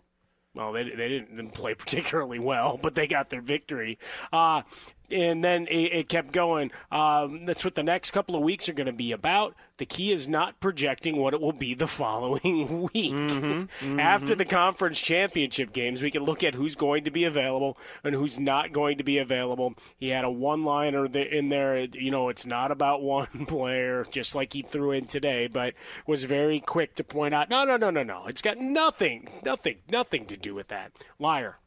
Well, 0.54 0.72
they, 0.72 0.84
they 0.84 1.08
didn't 1.08 1.50
play 1.50 1.74
particularly 1.74 2.38
well, 2.38 2.78
but 2.82 2.94
they 2.94 3.06
got 3.06 3.30
their 3.30 3.42
victory. 3.42 3.98
Uh, 4.32 4.62
and 5.10 5.42
then 5.42 5.66
it, 5.66 5.92
it 5.92 6.08
kept 6.08 6.32
going. 6.32 6.70
Um, 6.90 7.44
that's 7.44 7.64
what 7.64 7.74
the 7.74 7.82
next 7.82 8.10
couple 8.10 8.34
of 8.34 8.42
weeks 8.42 8.68
are 8.68 8.72
going 8.72 8.86
to 8.86 8.92
be 8.92 9.12
about. 9.12 9.54
The 9.78 9.86
key 9.86 10.10
is 10.10 10.26
not 10.26 10.58
projecting 10.58 11.16
what 11.16 11.34
it 11.34 11.40
will 11.40 11.52
be 11.52 11.74
the 11.74 11.86
following 11.86 12.88
week. 12.92 13.68
After 13.98 14.34
the 14.34 14.44
conference 14.44 15.00
championship 15.00 15.72
games, 15.72 16.02
we 16.02 16.10
can 16.10 16.24
look 16.24 16.42
at 16.42 16.54
who's 16.54 16.76
going 16.76 17.04
to 17.04 17.10
be 17.10 17.24
available 17.24 17.76
and 18.02 18.14
who's 18.14 18.38
not 18.38 18.72
going 18.72 18.98
to 18.98 19.04
be 19.04 19.18
available. 19.18 19.74
He 19.98 20.08
had 20.08 20.24
a 20.24 20.30
one 20.30 20.64
liner 20.64 21.06
in 21.06 21.50
there. 21.50 21.78
You 21.78 22.10
know, 22.10 22.28
it's 22.28 22.46
not 22.46 22.70
about 22.70 23.02
one 23.06 23.46
player, 23.46 24.06
just 24.10 24.34
like 24.34 24.52
he 24.52 24.62
threw 24.62 24.92
in 24.92 25.06
today, 25.06 25.46
but 25.46 25.74
was 26.06 26.24
very 26.24 26.60
quick 26.60 26.94
to 26.96 27.04
point 27.04 27.34
out 27.34 27.50
no, 27.50 27.64
no, 27.64 27.76
no, 27.76 27.90
no, 27.90 28.02
no. 28.02 28.26
It's 28.26 28.42
got 28.42 28.58
nothing, 28.58 29.28
nothing, 29.44 29.78
nothing 29.90 30.26
to 30.26 30.36
do 30.36 30.54
with 30.54 30.68
that. 30.68 30.92
Liar. 31.18 31.58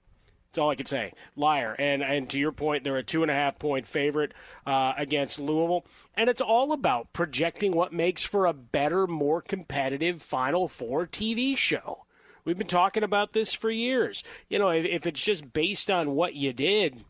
That's 0.49 0.57
all 0.57 0.71
I 0.71 0.75
could 0.75 0.87
say. 0.87 1.13
Liar. 1.35 1.75
And 1.77 2.01
and 2.01 2.27
to 2.31 2.39
your 2.39 2.51
point, 2.51 2.83
they're 2.83 2.97
a 2.97 3.03
two 3.03 3.21
and 3.21 3.29
a 3.29 3.35
half 3.35 3.59
point 3.59 3.85
favorite 3.85 4.33
uh, 4.65 4.93
against 4.97 5.39
Louisville, 5.39 5.85
and 6.15 6.27
it's 6.27 6.41
all 6.41 6.71
about 6.71 7.13
projecting 7.13 7.73
what 7.73 7.93
makes 7.93 8.23
for 8.23 8.47
a 8.47 8.53
better, 8.53 9.05
more 9.05 9.41
competitive 9.41 10.23
Final 10.23 10.67
Four 10.67 11.05
TV 11.05 11.55
show. 11.55 12.05
We've 12.45 12.57
been 12.57 12.65
talking 12.65 13.03
about 13.03 13.33
this 13.33 13.53
for 13.53 13.69
years. 13.69 14.23
You 14.49 14.57
know, 14.57 14.69
if, 14.69 14.85
if 14.85 15.05
it's 15.05 15.21
just 15.21 15.53
based 15.53 15.91
on 15.91 16.15
what 16.15 16.33
you 16.33 16.51
did, 16.51 17.03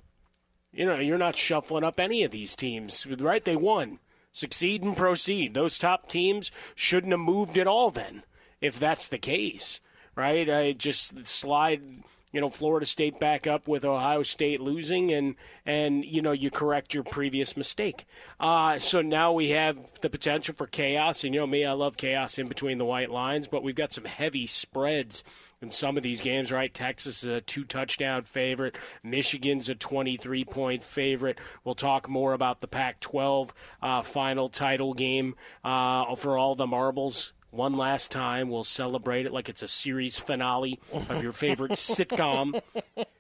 you 0.74 0.86
know, 0.86 1.00
you're 1.00 1.18
not 1.18 1.38
shuffling 1.38 1.86
up 1.86 1.98
any 1.98 2.24
of 2.24 2.32
these 2.32 2.58
teams, 2.58 3.08
right? 3.08 3.46
They 3.46 3.56
won. 3.56 4.00
Succeed 4.34 4.84
and 4.84 4.98
proceed. 4.98 5.54
Those 5.54 5.78
top 5.78 6.10
teams 6.10 6.52
shouldn't 6.76 7.14
have 7.14 7.22
moved 7.22 7.58
at 7.58 7.68
all 7.68 7.90
then, 7.90 8.24
if 8.60 8.78
that's 8.78 9.08
the 9.08 9.18
case, 9.18 9.80
right? 10.14 10.50
I 10.50 10.74
just 10.74 11.26
slide 11.26 12.04
you 12.32 12.42
know 12.42 12.50
Florida 12.50 12.86
State 12.86 13.20
back 13.20 13.48
up 13.48 13.68
with 13.68 13.84
Ohio 13.84 14.24
State 14.24 14.62
losing, 14.62 15.12
and 15.12 15.36
and 15.66 16.06
you 16.06 16.22
know 16.22 16.32
you 16.32 16.52
correct 16.52 16.94
your 16.94 17.04
previous 17.04 17.58
mistake. 17.58 18.06
Uh, 18.40 18.78
so 18.80 19.02
now 19.02 19.32
we 19.34 19.50
have 19.50 19.78
the 20.02 20.10
potential 20.10 20.54
for 20.56 20.68
chaos, 20.68 21.24
and 21.24 21.34
you 21.34 21.40
know 21.40 21.48
me, 21.48 21.66
I 21.66 21.74
love 21.74 21.98
chaos 21.98 22.38
in 22.38 22.48
between 22.48 22.78
the 22.78 22.86
white 22.86 23.10
lines, 23.10 23.48
but 23.48 23.64
we've 23.64 23.76
got 23.76 23.94
some 23.94 24.06
heavy 24.06 24.48
spreads 24.48 25.24
in 25.62 25.72
some 25.72 25.98
of 25.98 26.04
these 26.04 26.22
games, 26.22 26.52
right? 26.52 26.74
Texas 26.74 27.24
is 27.24 27.30
a 27.30 27.42
two 27.42 27.64
touchdown 27.64 28.24
favorite. 28.24 28.78
Michigan's 29.04 29.70
a 29.70 29.76
23 29.76 30.46
point 30.46 30.84
favorite. 30.84 31.40
We'll 31.64 31.76
talk 31.76 32.08
more 32.08 32.34
about 32.34 32.62
the 32.62 32.68
Pac 32.68 33.00
12 33.00 33.54
uh, 33.82 34.02
final 34.04 34.50
title 34.50 34.94
game 34.94 35.36
uh, 35.64 36.16
for 36.16 36.38
all 36.38 36.56
the 36.56 36.68
marbles 36.68 37.34
one 37.52 37.76
last 37.78 38.12
time. 38.12 38.50
We'll 38.50 38.64
celebrate 38.64 39.26
it 39.26 39.32
like 39.34 39.50
it's 39.50 39.64
a 39.64 39.68
series 39.68 40.20
finale 40.20 40.80
of 40.94 41.22
your 41.24 41.32
favorite 41.32 41.72
sitcom, 41.74 42.62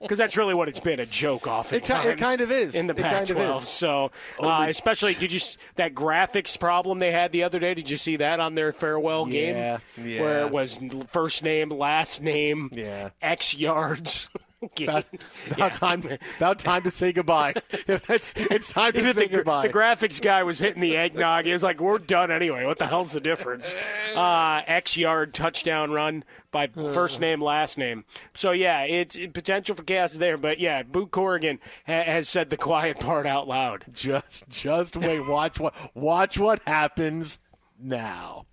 because 0.01 0.17
that's 0.17 0.37
really 0.37 0.53
what 0.53 0.67
it's 0.69 0.79
been—a 0.79 1.05
joke. 1.07 1.47
Often 1.47 1.77
It 1.77 1.83
ki- 1.85 1.93
it 2.09 2.17
kind 2.17 2.41
of 2.41 2.51
is. 2.51 2.75
in 2.75 2.87
the 2.87 2.93
It 2.93 3.01
kind 3.01 3.29
of 3.29 3.37
Pac-12. 3.37 3.65
So, 3.65 4.11
uh, 4.39 4.65
especially, 4.69 5.13
did 5.15 5.31
you 5.31 5.39
that 5.75 5.93
graphics 5.93 6.59
problem 6.59 6.99
they 6.99 7.11
had 7.11 7.31
the 7.31 7.43
other 7.43 7.59
day? 7.59 7.73
Did 7.73 7.89
you 7.89 7.97
see 7.97 8.17
that 8.17 8.39
on 8.39 8.55
their 8.55 8.71
farewell 8.71 9.25
game? 9.25 9.55
Yeah, 9.55 9.77
yeah. 10.01 10.21
Where 10.21 10.45
it 10.45 10.51
was 10.51 10.79
first 11.07 11.43
name, 11.43 11.69
last 11.69 12.21
name, 12.21 12.69
Yeah. 12.73 13.09
X 13.21 13.55
yards. 13.55 14.29
About, 14.61 15.05
about 15.47 15.57
Yeah. 15.57 15.69
time. 15.69 16.03
About 16.37 16.59
time 16.59 16.81
to 16.83 16.91
say 16.91 17.11
goodbye. 17.13 17.53
it's, 17.87 18.33
it's 18.35 18.73
time 18.73 18.91
to 18.93 18.99
Even 18.99 19.13
say 19.13 19.27
the, 19.27 19.37
goodbye. 19.37 19.67
the 19.67 19.73
graphics 19.73 20.21
guy 20.21 20.43
was 20.43 20.59
hitting 20.59 20.81
the 20.81 20.97
eggnog. 20.97 21.45
He 21.45 21.51
was 21.53 21.63
like, 21.63 21.79
"We're 21.79 21.97
done 21.97 22.29
anyway. 22.31 22.65
What 22.65 22.79
the 22.79 22.87
hell's 22.87 23.13
the 23.13 23.21
difference?" 23.21 23.75
Uh, 24.15 24.61
X 24.67 24.97
yard 24.97 25.33
touchdown 25.33 25.91
run 25.91 26.23
by 26.51 26.67
first 26.67 27.19
name, 27.19 27.41
last 27.41 27.77
name. 27.77 28.03
So 28.33 28.51
yeah, 28.51 28.81
it's 28.83 29.15
it, 29.15 29.33
potential 29.33 29.75
for 29.75 29.83
chaos 29.83 30.13
there. 30.13 30.37
But 30.37 30.59
yeah, 30.59 30.83
Boo 30.83 31.07
Corrigan 31.07 31.59
ha- 31.87 32.03
has 32.03 32.27
said 32.27 32.49
the 32.49 32.57
quiet 32.57 32.99
part 32.99 33.25
out 33.25 33.47
loud. 33.47 33.85
just 33.93 34.49
just 34.49 34.97
wait 34.97 35.25
watch 35.27 35.59
what 35.59 35.73
watch 35.95 36.37
what 36.37 36.61
happens 36.67 37.39
now. 37.81 38.45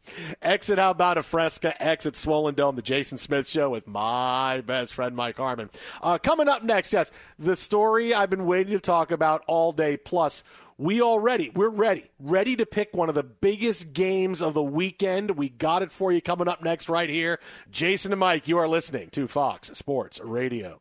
Exit 0.42 0.78
how 0.78 0.90
about 0.90 1.18
a 1.18 1.22
fresca? 1.22 1.80
Exit 1.82 2.16
swollen 2.16 2.54
dome 2.54 2.76
the 2.76 2.82
jason 2.82 3.18
smith 3.18 3.48
show 3.48 3.70
with 3.70 3.86
my 3.86 4.60
best 4.62 4.94
friend 4.94 5.16
mike 5.16 5.36
harmon. 5.36 5.70
Uh, 6.02 6.18
coming 6.18 6.48
up 6.48 6.62
next 6.62 6.92
yes 6.92 7.10
the 7.38 7.56
story 7.56 8.14
i've 8.14 8.30
been 8.30 8.46
waiting 8.46 8.72
to 8.72 8.80
talk 8.80 9.10
about 9.10 9.42
all 9.46 9.72
day 9.72 9.96
plus 9.96 10.44
we 10.78 11.00
already 11.00 11.50
we're 11.50 11.68
ready 11.68 12.10
ready 12.20 12.56
to 12.56 12.66
pick 12.66 12.92
one 12.92 13.08
of 13.08 13.14
the 13.14 13.22
biggest 13.22 13.92
games 13.92 14.42
of 14.42 14.54
the 14.54 14.62
weekend. 14.62 15.32
We 15.32 15.48
got 15.48 15.82
it 15.82 15.90
for 15.92 16.12
you 16.12 16.20
coming 16.20 16.48
up 16.48 16.62
next 16.62 16.88
right 16.88 17.08
here. 17.08 17.38
Jason 17.70 18.12
and 18.12 18.20
mike 18.20 18.46
you 18.46 18.58
are 18.58 18.68
listening 18.68 19.08
to 19.10 19.26
fox 19.26 19.68
sports 19.74 20.20
radio 20.20 20.80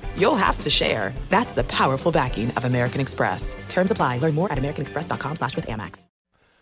you'll 0.17 0.35
have 0.35 0.59
to 0.59 0.69
share. 0.69 1.13
That's 1.29 1.53
the 1.53 1.63
powerful 1.65 2.11
backing 2.11 2.51
of 2.51 2.65
American 2.65 3.01
Express. 3.01 3.55
Terms 3.69 3.91
apply. 3.91 4.17
Learn 4.19 4.35
more 4.35 4.51
at 4.51 4.57
americanexpress.com 4.57 5.35
slash 5.35 5.55
with 5.55 5.67
Amex. 5.67 6.05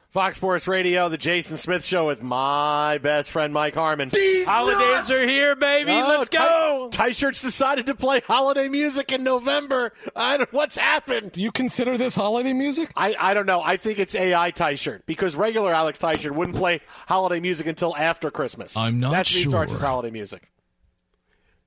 Fox 0.09 0.37
Sports 0.37 0.67
Radio, 0.67 1.07
the 1.07 1.19
Jason 1.19 1.55
Smith 1.55 1.85
Show 1.85 2.07
with 2.07 2.23
my 2.23 2.97
best 2.97 3.29
friend 3.29 3.53
Mike 3.53 3.75
Harmon. 3.75 4.09
Holidays 4.43 5.11
are 5.11 5.23
here, 5.23 5.55
baby. 5.55 5.91
Oh, 5.91 6.15
Let's 6.17 6.29
go. 6.29 6.89
Tie, 6.91 7.09
tie 7.09 7.11
Shirts 7.11 7.43
decided 7.43 7.85
to 7.85 7.93
play 7.93 8.19
holiday 8.21 8.69
music 8.69 9.11
in 9.11 9.23
November. 9.23 9.93
I 10.15 10.37
don't, 10.37 10.51
what's 10.51 10.77
happened? 10.77 11.33
Do 11.33 11.43
you 11.43 11.51
consider 11.51 11.95
this 11.95 12.15
holiday 12.15 12.53
music? 12.53 12.91
I, 12.95 13.15
I 13.19 13.35
don't 13.35 13.45
know. 13.45 13.61
I 13.61 13.77
think 13.77 13.99
it's 13.99 14.15
AI 14.15 14.49
Tie 14.49 14.73
Shirt 14.73 15.05
because 15.05 15.35
regular 15.35 15.71
Alex 15.71 15.99
Tie 15.99 16.15
Shirt 16.15 16.33
wouldn't 16.33 16.57
play 16.57 16.81
holiday 17.05 17.39
music 17.39 17.67
until 17.67 17.95
after 17.95 18.31
Christmas. 18.31 18.75
I'm 18.75 18.99
not 18.99 19.11
That's 19.11 19.31
when 19.31 19.43
he 19.43 19.47
starts 19.47 19.71
his 19.71 19.81
holiday 19.83 20.09
music. 20.09 20.49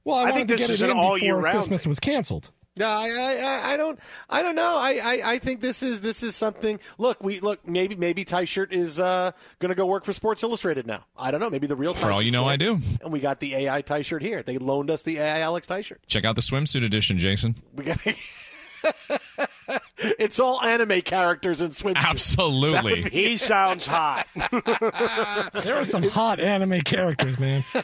Well, 0.05 0.17
I, 0.17 0.21
I 0.21 0.23
wanted 0.25 0.35
think 0.35 0.49
to 0.49 0.55
this 0.57 0.67
get 0.67 0.71
is 0.75 0.83
it 0.83 0.85
an 0.87 0.91
in 0.93 0.97
all 0.99 1.15
before 1.15 1.25
year 1.27 1.37
round 1.37 1.57
Christmas 1.59 1.87
was 1.87 2.01
canceled. 2.01 2.51
No, 2.75 2.87
I, 2.87 3.09
I, 3.11 3.45
I- 3.69 3.73
I 3.73 3.77
don't, 3.77 3.99
I 4.31 4.43
don't 4.43 4.55
know. 4.55 4.79
I, 4.79 4.99
I, 5.03 5.33
I 5.33 5.39
think 5.39 5.61
this 5.61 5.83
is 5.83 6.01
this 6.01 6.23
is 6.23 6.35
something. 6.35 6.81
Look, 6.97 7.23
we 7.23 7.39
look 7.41 7.67
maybe 7.69 7.97
maybe 7.97 8.25
Tie 8.25 8.47
Shirt 8.47 8.73
is 8.73 8.99
uh, 8.99 9.33
going 9.59 9.69
to 9.69 9.75
go 9.75 9.85
work 9.85 10.05
for 10.07 10.13
Sports 10.15 10.43
Illustrated 10.43 10.87
now. 10.87 11.05
I 11.17 11.31
don't 11.31 11.41
know. 11.41 11.51
Maybe 11.51 11.67
the 11.67 11.77
real. 11.77 11.93
For 11.93 12.05
Tie 12.07 12.11
all 12.11 12.23
you 12.23 12.31
know, 12.31 12.45
there. 12.45 12.53
I 12.53 12.57
do. 12.57 12.81
And 13.03 13.13
we 13.13 13.21
got 13.21 13.41
the 13.41 13.55
AI 13.55 13.83
Tie 13.83 14.01
Shirt 14.03 14.23
here. 14.23 14.43
They 14.43 14.57
loaned 14.57 14.91
us 14.91 15.03
the 15.03 15.19
AI 15.19 15.41
Alex 15.41 15.67
Tie 15.67 15.83
Shirt. 15.83 16.01
Check 16.07 16.25
out 16.25 16.35
the 16.35 16.41
swimsuit 16.43 16.83
edition, 16.85 17.19
Jason. 17.19 17.57
We 17.75 17.85
got. 17.85 17.99
it's 19.99 20.41
all 20.41 20.61
anime 20.63 21.03
characters 21.03 21.61
in 21.61 21.71
swimsuits. 21.71 21.97
Absolutely. 21.97 23.03
He 23.03 23.37
sounds 23.37 23.87
hot. 23.87 24.27
There 25.63 25.77
are 25.77 25.85
some 25.85 26.03
hot 26.05 26.41
anime 26.41 26.81
characters, 26.81 27.39
man. 27.39 27.63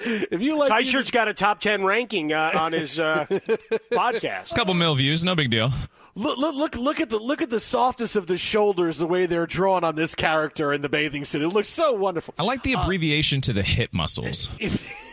If 0.00 0.40
you 0.40 0.56
like, 0.56 0.68
Ty 0.68 0.78
music- 0.78 0.92
Shirt's 0.92 1.10
got 1.10 1.28
a 1.28 1.34
top 1.34 1.60
10 1.60 1.84
ranking 1.84 2.32
uh, 2.32 2.52
on 2.54 2.72
his 2.72 2.98
uh, 3.00 3.26
podcast. 3.92 4.54
Couple 4.54 4.74
mil 4.74 4.94
views, 4.94 5.24
no 5.24 5.34
big 5.34 5.50
deal. 5.50 5.70
look, 6.14 6.38
look, 6.38 6.54
look, 6.54 6.76
look 6.76 7.00
at 7.00 7.10
the 7.10 7.18
look 7.18 7.42
at 7.42 7.50
the 7.50 7.60
softness 7.60 8.16
of 8.16 8.26
the 8.26 8.38
shoulders, 8.38 8.98
the 8.98 9.06
way 9.06 9.26
they're 9.26 9.46
drawn 9.46 9.84
on 9.84 9.94
this 9.96 10.14
character 10.14 10.72
in 10.72 10.82
the 10.82 10.88
bathing 10.88 11.24
suit. 11.24 11.42
It 11.42 11.48
looks 11.48 11.68
so 11.68 11.92
wonderful. 11.92 12.34
I 12.38 12.42
like 12.44 12.62
the 12.62 12.74
abbreviation 12.74 13.40
to 13.42 13.52
the 13.52 13.62
hip 13.62 13.92
muscles. 13.92 14.50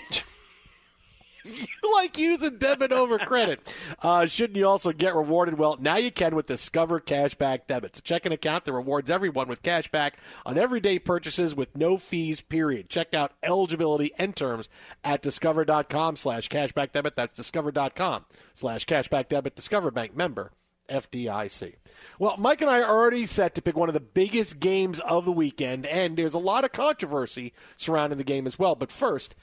You 1.45 1.93
like 1.93 2.17
using 2.17 2.58
debit 2.58 2.91
over 2.91 3.19
credit. 3.19 3.73
Uh, 4.01 4.25
shouldn't 4.25 4.58
you 4.58 4.67
also 4.67 4.91
get 4.91 5.15
rewarded? 5.15 5.58
Well, 5.58 5.77
now 5.79 5.97
you 5.97 6.12
can 6.12 6.36
with 6.36 6.47
Discover 6.47 7.01
Cashback 7.01 7.67
Debit. 7.67 7.91
It's 7.91 7.99
a 7.99 8.01
checking 8.01 8.31
account 8.31 8.65
that 8.65 8.73
rewards 8.73 9.12
everyone 9.12 9.47
with 9.47 9.62
cash 9.62 9.89
back 9.91 10.17
on 10.45 10.58
everyday 10.58 10.97
purchases 10.97 11.55
with 11.55 11.75
no 11.77 11.97
fees, 11.97 12.41
period. 12.41 12.89
Check 12.89 13.13
out 13.13 13.34
eligibility 13.43 14.12
and 14.17 14.36
terms 14.36 14.69
at 15.03 15.21
discover.com 15.21 16.15
slash 16.15 16.49
cashback 16.49 16.91
debit. 16.91 17.15
That's 17.15 17.36
discover.com 17.36 18.25
slash 18.55 18.86
cashback 18.86 19.29
debit. 19.29 19.55
Discover 19.55 19.91
Bank 19.91 20.15
member. 20.15 20.51
FDIC. 20.89 21.75
Well, 22.19 22.36
Mike 22.38 22.62
and 22.62 22.69
I 22.69 22.81
are 22.81 22.95
already 22.95 23.25
set 23.25 23.55
to 23.55 23.62
pick 23.62 23.75
one 23.75 23.89
of 23.89 23.93
the 23.93 23.99
biggest 23.99 24.60
games 24.60 24.99
of 24.99 25.25
the 25.25 25.31
weekend, 25.31 25.86
and 25.88 26.15
there's 26.15 26.36
a 26.36 26.39
lot 26.39 26.63
of 26.63 26.71
controversy 26.71 27.53
surrounding 27.75 28.17
the 28.17 28.23
game 28.23 28.45
as 28.45 28.60
well. 28.60 28.75
But 28.75 28.91
first, 28.91 29.36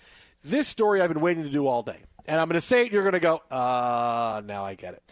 this 0.42 0.68
story 0.68 1.00
I've 1.00 1.12
been 1.12 1.20
waiting 1.22 1.44
to 1.44 1.50
do 1.50 1.66
all 1.66 1.82
day. 1.82 1.98
and 2.28 2.40
I'm 2.40 2.48
going 2.48 2.54
to 2.60 2.66
say 2.66 2.86
it. 2.86 2.92
You're 2.92 3.02
going 3.02 3.12
to 3.14 3.20
go, 3.20 3.42
uh, 3.50 4.42
now 4.44 4.64
I 4.64 4.74
get 4.74 4.94
it. 4.94 5.02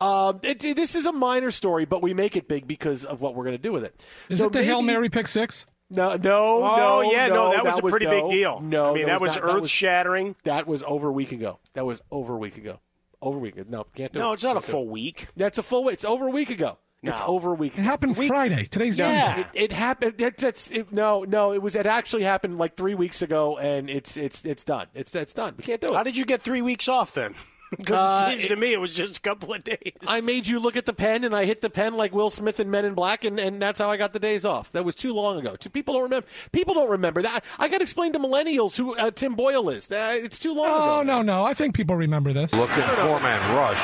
Um, 0.00 0.40
it, 0.42 0.62
it- 0.64 0.76
This 0.76 0.94
is 0.94 1.06
a 1.06 1.12
minor 1.12 1.50
story, 1.50 1.84
but 1.84 2.02
we 2.02 2.14
make 2.14 2.36
it 2.36 2.46
big 2.48 2.66
because 2.66 3.04
of 3.04 3.20
what 3.20 3.34
we're 3.34 3.44
going 3.44 3.56
to 3.56 3.62
do 3.62 3.72
with 3.72 3.84
it. 3.84 4.04
Is 4.28 4.38
So 4.38 4.46
it 4.46 4.52
the 4.52 4.62
Hail 4.64 4.80
Mary 4.82 5.08
pick 5.08 5.26
six? 5.28 5.66
No, 5.92 6.14
no, 6.16 6.62
Oh, 6.62 6.76
no. 7.02 7.10
yeah, 7.12 7.26
no, 7.26 7.50
that 7.50 7.64
was 7.64 7.80
a 7.80 7.82
was 7.82 7.90
pretty 7.90 8.06
big 8.06 8.22
no, 8.22 8.30
deal. 8.30 8.60
No, 8.60 8.90
I 8.90 8.94
mean, 8.94 9.06
that 9.06 9.20
was 9.20 9.34
not- 9.34 9.44
earth-shattering. 9.44 10.36
That 10.44 10.68
was 10.68 10.84
over 10.86 11.08
a 11.08 11.12
week 11.12 11.32
ago. 11.32 11.58
That 11.74 11.84
was 11.84 12.00
over 12.12 12.34
a 12.34 12.38
week 12.38 12.56
ago. 12.58 12.78
Over 13.20 13.38
a 13.38 13.40
week 13.40 13.56
ago. 13.56 13.66
No, 13.68 13.84
can't 13.96 14.12
do 14.12 14.20
it. 14.20 14.22
No, 14.22 14.32
it's 14.32 14.44
not 14.44 14.52
a 14.56 14.60
Can't 14.60 14.66
do 14.66 14.70
full 14.72 14.82
it. 14.82 14.88
week. 14.90 15.26
That's 15.36 15.58
a 15.58 15.62
full 15.64 15.82
week. 15.84 15.94
It's 15.94 16.04
over 16.04 16.28
a 16.28 16.30
week 16.30 16.50
ago. 16.50 16.78
It's 17.02 17.20
over 17.24 17.52
a 17.52 17.54
week. 17.54 17.78
It 17.78 17.82
happened 17.82 18.16
Friday. 18.16 18.66
Today's 18.66 18.98
Yeah, 18.98 19.34
Tuesday. 19.34 19.48
it, 19.54 19.64
it 19.64 19.72
happened. 19.72 20.20
It, 20.20 20.42
it's 20.42 20.70
it, 20.70 20.92
no, 20.92 21.24
no. 21.24 21.52
It 21.52 21.62
was. 21.62 21.74
It 21.74 21.86
actually 21.86 22.24
happened 22.24 22.58
like 22.58 22.76
three 22.76 22.94
weeks 22.94 23.22
ago, 23.22 23.56
and 23.58 23.88
it's 23.88 24.16
it's 24.18 24.44
it's 24.44 24.64
done. 24.64 24.88
It's 24.94 25.14
it's 25.14 25.32
done. 25.32 25.54
We 25.56 25.64
can't 25.64 25.80
do 25.80 25.92
it. 25.92 25.96
How 25.96 26.02
did 26.02 26.16
you 26.16 26.26
get 26.26 26.42
three 26.42 26.60
weeks 26.62 26.88
off 26.88 27.12
then? 27.14 27.34
Because 27.76 27.96
Uh, 27.96 28.26
it 28.26 28.30
seems 28.40 28.48
to 28.48 28.56
me 28.56 28.72
it 28.72 28.80
was 28.80 28.92
just 28.92 29.18
a 29.18 29.20
couple 29.20 29.54
of 29.54 29.62
days. 29.62 29.92
I 30.06 30.20
made 30.22 30.46
you 30.46 30.58
look 30.58 30.76
at 30.76 30.86
the 30.86 30.92
pen, 30.92 31.22
and 31.22 31.34
I 31.34 31.44
hit 31.44 31.60
the 31.60 31.70
pen 31.70 31.94
like 31.96 32.12
Will 32.12 32.28
Smith 32.30 32.58
in 32.58 32.68
Men 32.70 32.84
in 32.84 32.94
Black, 32.94 33.24
and, 33.24 33.38
and 33.38 33.62
that's 33.62 33.78
how 33.78 33.88
I 33.88 33.96
got 33.96 34.12
the 34.12 34.18
days 34.18 34.44
off. 34.44 34.72
That 34.72 34.84
was 34.84 34.96
too 34.96 35.12
long 35.12 35.38
ago. 35.38 35.56
People 35.72 35.94
don't 35.94 36.02
remember. 36.04 36.26
People 36.50 36.74
don't 36.74 36.90
remember 36.90 37.22
that. 37.22 37.44
I 37.60 37.68
got 37.68 37.78
to 37.78 37.82
explain 37.84 38.12
to 38.14 38.18
millennials 38.18 38.76
who 38.76 38.96
uh, 38.96 39.12
Tim 39.12 39.34
Boyle 39.36 39.70
is. 39.70 39.88
Uh, 39.90 40.18
it's 40.18 40.38
too 40.38 40.52
long 40.52 40.66
ago. 40.66 40.98
Oh 40.98 41.02
no, 41.02 41.22
no. 41.22 41.44
I 41.44 41.54
think 41.54 41.74
people 41.76 41.94
remember 41.94 42.32
this. 42.32 42.52
Looking 42.52 42.82
four 42.98 43.20
man 43.20 43.38
rush. 43.54 43.78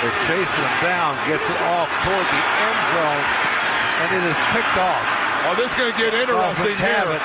They're 0.00 0.18
chasing 0.26 0.64
him 0.64 0.76
down, 0.80 1.14
gets 1.28 1.44
it 1.44 1.60
off 1.68 1.88
toward 2.02 2.26
the 2.32 2.42
end 2.64 2.80
zone, 2.96 3.24
and 4.02 4.08
it 4.18 4.24
is 4.32 4.38
picked 4.56 4.76
off. 4.80 5.04
Oh, 5.46 5.54
this 5.60 5.70
is 5.70 5.76
going 5.76 5.92
to 5.92 5.98
get 5.98 6.14
interesting 6.14 6.34
Dolphins 6.34 6.80
here. 6.80 7.12
it, 7.12 7.22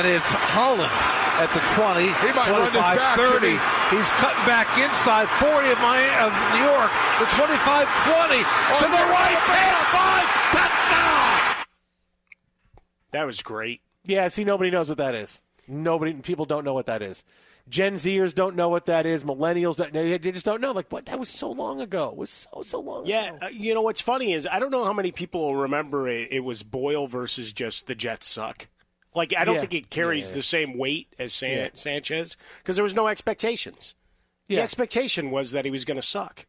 and 0.00 0.06
it's 0.08 0.26
Holland 0.32 0.90
at 1.38 1.52
the 1.52 1.60
20, 1.74 2.02
He 2.02 2.32
might 2.32 2.50
run 2.50 2.72
this 2.72 2.80
back, 2.80 3.18
30. 3.18 3.46
Jimmy. 3.46 3.60
He's 3.92 4.08
cutting 4.18 4.44
back 4.46 4.66
inside 4.78 5.28
40 5.38 5.70
of, 5.70 5.78
my, 5.78 6.00
of 6.24 6.32
New 6.56 6.64
York, 6.64 6.90
the 7.20 7.26
25, 7.36 7.86
20, 8.08 8.36
to 8.40 8.86
the 8.88 9.04
right, 9.12 9.40
10, 9.46 9.76
5, 9.92 10.26
touchdown! 10.56 11.66
That 13.12 13.24
was 13.26 13.42
great. 13.42 13.80
Yeah, 14.04 14.28
see, 14.28 14.44
nobody 14.44 14.70
knows 14.70 14.88
what 14.88 14.98
that 14.98 15.14
is. 15.14 15.42
Nobody, 15.68 16.14
people 16.14 16.44
don't 16.44 16.64
know 16.64 16.74
what 16.74 16.86
that 16.86 17.02
is. 17.02 17.24
Gen 17.68 17.94
Zers 17.94 18.32
don't 18.32 18.54
know 18.54 18.68
what 18.68 18.86
that 18.86 19.06
is. 19.06 19.24
Millennials, 19.24 19.76
don't, 19.76 19.92
they 19.92 20.16
they 20.18 20.30
just 20.30 20.44
don't 20.44 20.60
know. 20.60 20.70
Like, 20.70 20.90
what? 20.92 21.06
That 21.06 21.18
was 21.18 21.28
so 21.28 21.50
long 21.50 21.80
ago. 21.80 22.10
It 22.10 22.16
was 22.16 22.30
so 22.30 22.62
so 22.62 22.78
long. 22.78 23.06
Yeah, 23.06 23.34
ago. 23.34 23.46
uh, 23.46 23.48
you 23.48 23.74
know 23.74 23.82
what's 23.82 24.00
funny 24.00 24.32
is 24.34 24.46
I 24.48 24.60
don't 24.60 24.70
know 24.70 24.84
how 24.84 24.92
many 24.92 25.10
people 25.10 25.40
will 25.40 25.56
remember 25.56 26.06
it, 26.06 26.28
it 26.30 26.40
was 26.40 26.62
Boyle 26.62 27.08
versus 27.08 27.52
just 27.52 27.88
the 27.88 27.96
Jets 27.96 28.26
suck. 28.28 28.68
Like 29.16 29.34
I 29.36 29.44
don't 29.44 29.54
Yeah. 29.56 29.60
think 29.62 29.74
it 29.74 29.90
carries 29.90 30.30
Yeah. 30.30 30.36
the 30.36 30.42
same 30.42 30.76
weight 30.78 31.08
as 31.18 31.32
San- 31.32 31.50
Yeah. 31.50 31.68
Sanchez 31.74 32.36
because 32.58 32.76
there 32.76 32.82
was 32.84 32.94
no 32.94 33.08
expectations. 33.08 33.94
The 34.46 34.60
expectation 34.60 35.32
was 35.32 35.50
that 35.50 35.64
he 35.64 35.72
was 35.72 35.84
going 35.84 35.96
to 35.96 36.02
suck. 36.06 36.46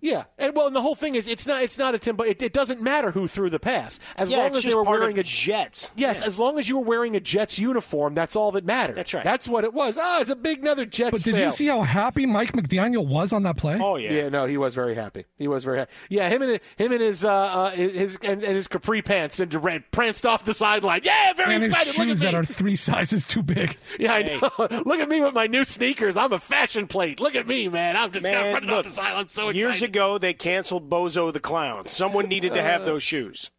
Yeah, 0.00 0.24
and 0.38 0.54
well, 0.56 0.66
and 0.66 0.74
the 0.74 0.80
whole 0.80 0.94
thing 0.94 1.14
is, 1.14 1.28
it's 1.28 1.46
not, 1.46 1.62
it's 1.62 1.78
not 1.78 1.94
a 1.94 1.98
Tim, 1.98 2.16
but 2.16 2.26
it, 2.26 2.42
it 2.42 2.52
doesn't 2.52 2.80
matter 2.80 3.10
who 3.10 3.28
threw 3.28 3.50
the 3.50 3.58
pass 3.58 4.00
as 4.16 4.30
yeah, 4.30 4.38
long 4.38 4.56
as 4.56 4.62
they 4.62 4.74
were 4.74 4.82
wearing 4.82 5.18
a 5.18 5.22
Jets. 5.22 5.90
Yes, 5.94 6.22
as 6.22 6.38
long 6.38 6.58
as 6.58 6.68
you 6.68 6.78
were 6.78 6.84
wearing 6.84 7.16
a 7.16 7.20
Jets 7.20 7.58
uniform, 7.58 8.14
that's 8.14 8.34
all 8.34 8.52
that 8.52 8.64
mattered. 8.64 8.96
That's 8.96 9.12
right. 9.12 9.24
That's 9.24 9.46
what 9.46 9.64
it 9.64 9.74
was. 9.74 9.98
Oh, 10.00 10.20
it's 10.20 10.30
a 10.30 10.36
big 10.36 10.60
another 10.60 10.86
Jets. 10.86 11.10
But 11.10 11.22
did 11.22 11.34
fail. 11.34 11.44
you 11.44 11.50
see 11.50 11.66
how 11.66 11.82
happy 11.82 12.24
Mike 12.24 12.52
McDaniel 12.52 13.06
was 13.06 13.32
on 13.32 13.42
that 13.42 13.56
play? 13.56 13.78
Oh 13.80 13.96
yeah. 13.96 14.12
Yeah, 14.12 14.28
no, 14.30 14.46
he 14.46 14.56
was 14.56 14.74
very 14.74 14.94
happy. 14.94 15.26
He 15.36 15.48
was 15.48 15.64
very 15.64 15.78
happy. 15.78 15.92
Yeah, 16.08 16.28
him 16.28 16.42
and 16.42 16.60
him 16.76 16.92
and 16.92 17.00
his 17.00 17.24
uh, 17.24 17.30
uh 17.30 17.70
his 17.70 18.18
and, 18.22 18.42
and 18.42 18.56
his 18.56 18.68
capri 18.68 19.02
pants 19.02 19.38
and 19.38 19.52
ran- 19.62 19.84
pranced 19.90 20.24
off 20.24 20.44
the 20.44 20.54
sideline. 20.54 21.02
Yeah, 21.04 21.34
very 21.34 21.54
and 21.54 21.62
his 21.62 21.72
excited. 21.72 21.98
Look 21.98 22.08
shoes 22.08 22.22
at 22.22 22.26
that 22.26 22.32
me. 22.32 22.40
are 22.40 22.44
three 22.44 22.76
sizes 22.76 23.26
too 23.26 23.42
big. 23.42 23.76
yeah, 23.98 24.14
I 24.14 24.22
know. 24.22 24.50
Look 24.86 25.00
at 25.00 25.08
me 25.08 25.20
with 25.20 25.34
my 25.34 25.46
new 25.46 25.64
sneakers. 25.64 26.16
I'm 26.16 26.32
a 26.32 26.38
fashion 26.38 26.86
plate. 26.86 27.20
Look 27.20 27.34
at 27.34 27.46
me, 27.46 27.68
man. 27.68 27.96
I'm 27.96 28.12
just 28.12 28.24
Man, 28.24 28.54
running 28.54 28.70
look, 28.70 28.78
off 28.78 28.84
the 28.86 28.92
sideline. 28.92 29.24
I'm 29.24 29.30
so 29.30 29.48
excited. 29.50 29.89
Ago, 29.90 30.18
they 30.18 30.34
canceled 30.34 30.88
Bozo 30.88 31.32
the 31.32 31.40
Clown. 31.40 31.88
Someone 31.88 32.28
needed 32.28 32.54
to 32.54 32.60
Uh, 32.60 32.62
have 32.62 32.84
those 32.84 33.02
shoes. 33.02 33.50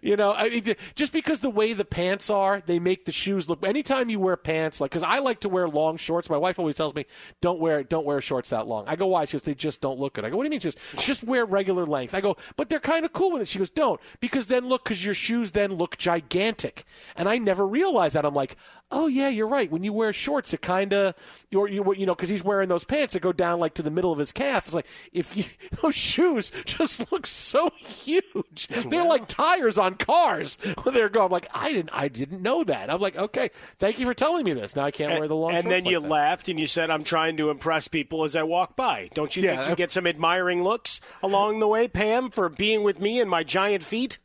You 0.00 0.16
know, 0.16 0.32
I 0.32 0.48
mean, 0.50 0.74
just 0.94 1.12
because 1.12 1.40
the 1.40 1.50
way 1.50 1.72
the 1.72 1.84
pants 1.84 2.30
are, 2.30 2.62
they 2.64 2.78
make 2.78 3.04
the 3.04 3.10
shoes 3.10 3.48
look. 3.48 3.66
Anytime 3.66 4.10
you 4.10 4.20
wear 4.20 4.36
pants, 4.36 4.80
like 4.80 4.90
because 4.92 5.02
I 5.02 5.18
like 5.18 5.40
to 5.40 5.48
wear 5.48 5.66
long 5.66 5.96
shorts. 5.96 6.30
My 6.30 6.36
wife 6.36 6.58
always 6.58 6.76
tells 6.76 6.94
me, 6.94 7.04
"Don't 7.40 7.58
wear, 7.58 7.82
don't 7.82 8.04
wear 8.06 8.20
shorts 8.20 8.50
that 8.50 8.68
long." 8.68 8.84
I 8.86 8.94
go, 8.94 9.06
"Why?" 9.06 9.24
She 9.24 9.32
goes, 9.32 9.42
"They 9.42 9.54
just 9.54 9.80
don't 9.80 9.98
look 9.98 10.12
good." 10.12 10.24
I 10.24 10.30
go, 10.30 10.36
"What 10.36 10.44
do 10.44 10.46
you 10.46 10.50
mean?" 10.50 10.60
She 10.60 10.70
goes, 10.70 11.04
"Just 11.04 11.24
wear 11.24 11.44
regular 11.44 11.84
length." 11.84 12.14
I 12.14 12.20
go, 12.20 12.36
"But 12.56 12.68
they're 12.68 12.80
kind 12.80 13.04
of 13.04 13.12
cool 13.12 13.32
with 13.32 13.42
it." 13.42 13.48
She 13.48 13.58
goes, 13.58 13.70
"Don't," 13.70 14.00
because 14.20 14.46
then 14.46 14.68
look, 14.68 14.84
because 14.84 15.04
your 15.04 15.14
shoes 15.14 15.50
then 15.50 15.72
look 15.72 15.96
gigantic, 15.96 16.84
and 17.16 17.28
I 17.28 17.38
never 17.38 17.66
realized 17.66 18.14
that. 18.14 18.24
I'm 18.24 18.34
like, 18.34 18.56
"Oh 18.92 19.06
yeah, 19.08 19.28
you're 19.28 19.48
right." 19.48 19.70
When 19.70 19.82
you 19.82 19.92
wear 19.92 20.12
shorts, 20.12 20.52
it 20.54 20.60
kind 20.62 20.92
of, 20.92 21.14
or 21.54 21.68
you, 21.68 21.94
you 21.96 22.06
know, 22.06 22.14
because 22.14 22.28
he's 22.28 22.44
wearing 22.44 22.68
those 22.68 22.84
pants 22.84 23.14
that 23.14 23.20
go 23.20 23.32
down 23.32 23.58
like 23.58 23.74
to 23.74 23.82
the 23.82 23.90
middle 23.90 24.12
of 24.12 24.18
his 24.18 24.30
calf. 24.32 24.66
It's 24.66 24.74
like 24.74 24.86
if 25.12 25.36
you 25.36 25.44
those 25.82 25.94
shoes 25.94 26.52
just 26.64 27.10
look 27.10 27.26
so 27.26 27.70
huge. 27.78 28.68
They're 28.68 29.04
like 29.04 29.26
tires 29.28 29.78
on 29.78 29.94
cars 29.94 30.56
when 30.82 30.94
they're 30.94 31.08
going. 31.08 31.26
I'm 31.26 31.32
like, 31.32 31.48
I 31.54 31.72
didn't, 31.72 31.90
I 31.92 32.08
didn't 32.08 32.42
know 32.42 32.64
that. 32.64 32.90
I'm 32.90 33.00
like, 33.00 33.16
okay, 33.16 33.50
thank 33.78 33.98
you 33.98 34.06
for 34.06 34.14
telling 34.14 34.44
me 34.44 34.52
this. 34.52 34.76
Now 34.76 34.84
I 34.84 34.90
can't 34.90 35.18
wear 35.18 35.28
the 35.28 35.36
long. 35.36 35.54
and 35.54 35.70
then 35.70 35.84
like 35.84 35.90
you 35.92 36.00
that. 36.00 36.08
laughed 36.08 36.48
and 36.48 36.58
you 36.60 36.66
said, 36.66 36.90
"I'm 36.90 37.04
trying 37.04 37.36
to 37.38 37.50
impress 37.50 37.88
people 37.88 38.24
as 38.24 38.36
I 38.36 38.42
walk 38.42 38.76
by." 38.76 39.08
Don't 39.14 39.34
you 39.36 39.42
Yeah. 39.42 39.56
think 39.56 39.70
you 39.70 39.76
get 39.76 39.92
some 39.92 40.06
admiring 40.06 40.62
looks 40.62 41.00
along 41.22 41.60
the 41.60 41.68
way, 41.68 41.88
Pam, 41.88 42.30
for 42.30 42.48
being 42.48 42.82
with 42.82 43.00
me 43.00 43.20
and 43.20 43.30
my 43.30 43.42
giant 43.44 43.82
feet? 43.82 44.18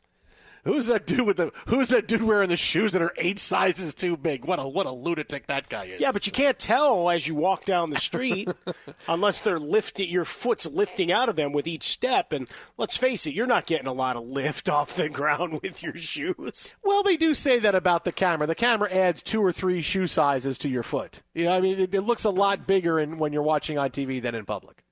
Who's 0.68 0.86
that 0.88 1.06
dude 1.06 1.22
with 1.22 1.38
the? 1.38 1.50
Who's 1.66 1.88
that 1.88 2.06
dude 2.06 2.22
wearing 2.22 2.50
the 2.50 2.56
shoes 2.58 2.92
that 2.92 3.00
are 3.00 3.14
eight 3.16 3.38
sizes 3.38 3.94
too 3.94 4.18
big? 4.18 4.44
What 4.44 4.58
a 4.58 4.68
what 4.68 4.84
a 4.84 4.92
lunatic 4.92 5.46
that 5.46 5.70
guy 5.70 5.84
is. 5.84 5.98
Yeah, 5.98 6.12
but 6.12 6.26
you 6.26 6.32
can't 6.32 6.58
tell 6.58 7.08
as 7.08 7.26
you 7.26 7.34
walk 7.34 7.64
down 7.64 7.88
the 7.88 7.98
street 7.98 8.50
unless 9.08 9.40
they're 9.40 9.58
lifting 9.58 10.10
your 10.10 10.26
foot's 10.26 10.66
lifting 10.66 11.10
out 11.10 11.30
of 11.30 11.36
them 11.36 11.52
with 11.52 11.66
each 11.66 11.84
step. 11.84 12.34
And 12.34 12.50
let's 12.76 12.98
face 12.98 13.24
it, 13.26 13.32
you're 13.32 13.46
not 13.46 13.64
getting 13.64 13.86
a 13.86 13.94
lot 13.94 14.16
of 14.16 14.26
lift 14.26 14.68
off 14.68 14.94
the 14.94 15.08
ground 15.08 15.62
with 15.62 15.82
your 15.82 15.96
shoes. 15.96 16.74
Well, 16.84 17.02
they 17.02 17.16
do 17.16 17.32
say 17.32 17.58
that 17.60 17.74
about 17.74 18.04
the 18.04 18.12
camera. 18.12 18.46
The 18.46 18.54
camera 18.54 18.92
adds 18.92 19.22
two 19.22 19.42
or 19.42 19.52
three 19.52 19.80
shoe 19.80 20.06
sizes 20.06 20.58
to 20.58 20.68
your 20.68 20.82
foot. 20.82 21.22
You 21.34 21.46
know, 21.46 21.56
I 21.56 21.62
mean, 21.62 21.78
it, 21.78 21.94
it 21.94 22.02
looks 22.02 22.24
a 22.24 22.30
lot 22.30 22.66
bigger 22.66 23.00
in, 23.00 23.16
when 23.16 23.32
you're 23.32 23.40
watching 23.40 23.78
on 23.78 23.88
TV 23.88 24.20
than 24.20 24.34
in 24.34 24.44
public. 24.44 24.84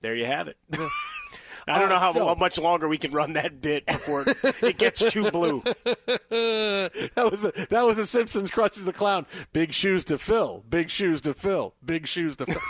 There 0.00 0.14
you 0.14 0.26
have 0.26 0.46
it. 0.46 0.58
I 1.68 1.78
don't 1.78 1.88
know 1.88 1.96
how, 1.98 2.10
Uh, 2.10 2.14
so- 2.14 2.26
how 2.28 2.34
much 2.34 2.58
longer 2.58 2.88
we 2.88 2.98
can 2.98 3.12
run 3.12 3.34
that 3.34 3.60
bit 3.60 3.86
before 3.86 4.24
it 4.26 4.78
gets 4.78 5.10
too 5.12 5.30
blue. 5.30 5.62
that 6.30 7.28
was 7.30 7.44
a, 7.44 7.52
that 7.70 7.86
was 7.86 7.98
a 7.98 8.06
Simpsons 8.06 8.50
Krusty 8.50 8.84
the 8.84 8.92
Clown. 8.92 9.26
Big 9.52 9.72
shoes 9.72 10.04
to 10.06 10.18
fill. 10.18 10.64
Big 10.68 10.90
shoes 10.90 11.20
to 11.22 11.34
fill. 11.34 11.74
Big 11.84 12.06
shoes 12.06 12.36
to 12.36 12.46
fill. 12.46 12.60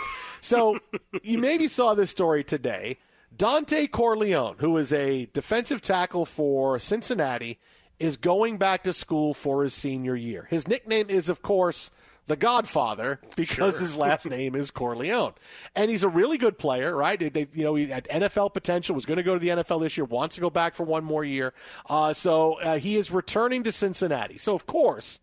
so 0.41 0.79
you 1.23 1.37
maybe 1.37 1.67
saw 1.67 1.93
this 1.93 2.11
story 2.11 2.43
today. 2.43 2.97
Dante 3.35 3.87
Corleone, 3.87 4.57
who 4.59 4.77
is 4.77 4.93
a 4.93 5.25
defensive 5.33 5.81
tackle 5.81 6.25
for 6.25 6.77
Cincinnati, 6.77 7.59
is 7.99 8.17
going 8.17 8.57
back 8.57 8.83
to 8.83 8.93
school 8.93 9.33
for 9.33 9.63
his 9.63 9.73
senior 9.73 10.15
year. 10.15 10.45
His 10.49 10.67
nickname 10.67 11.09
is, 11.09 11.29
of 11.29 11.41
course, 11.41 11.89
the 12.27 12.35
Godfather 12.35 13.19
because 13.35 13.77
his 13.79 13.97
last 13.97 14.25
name 14.29 14.55
is 14.55 14.71
Corleone, 14.71 15.33
and 15.75 15.91
he's 15.91 16.03
a 16.03 16.09
really 16.09 16.37
good 16.37 16.57
player, 16.57 16.95
right? 16.95 17.19
They, 17.19 17.29
they- 17.29 17.47
you 17.53 17.63
know, 17.63 17.75
he 17.75 17.87
had 17.87 18.05
NFL 18.05 18.53
potential. 18.53 18.95
Was 18.95 19.05
going 19.05 19.17
to 19.17 19.23
go 19.23 19.33
to 19.33 19.39
the 19.39 19.49
NFL 19.49 19.81
this 19.81 19.97
year. 19.97 20.05
Wants 20.05 20.35
to 20.35 20.41
go 20.41 20.49
back 20.49 20.73
for 20.73 20.83
one 20.83 21.03
more 21.03 21.23
year. 21.23 21.53
Uh, 21.89 22.13
so 22.13 22.53
uh, 22.61 22.77
he 22.77 22.95
is 22.97 23.11
returning 23.11 23.63
to 23.63 23.71
Cincinnati. 23.71 24.37
So 24.37 24.55
of 24.55 24.65
course, 24.65 25.19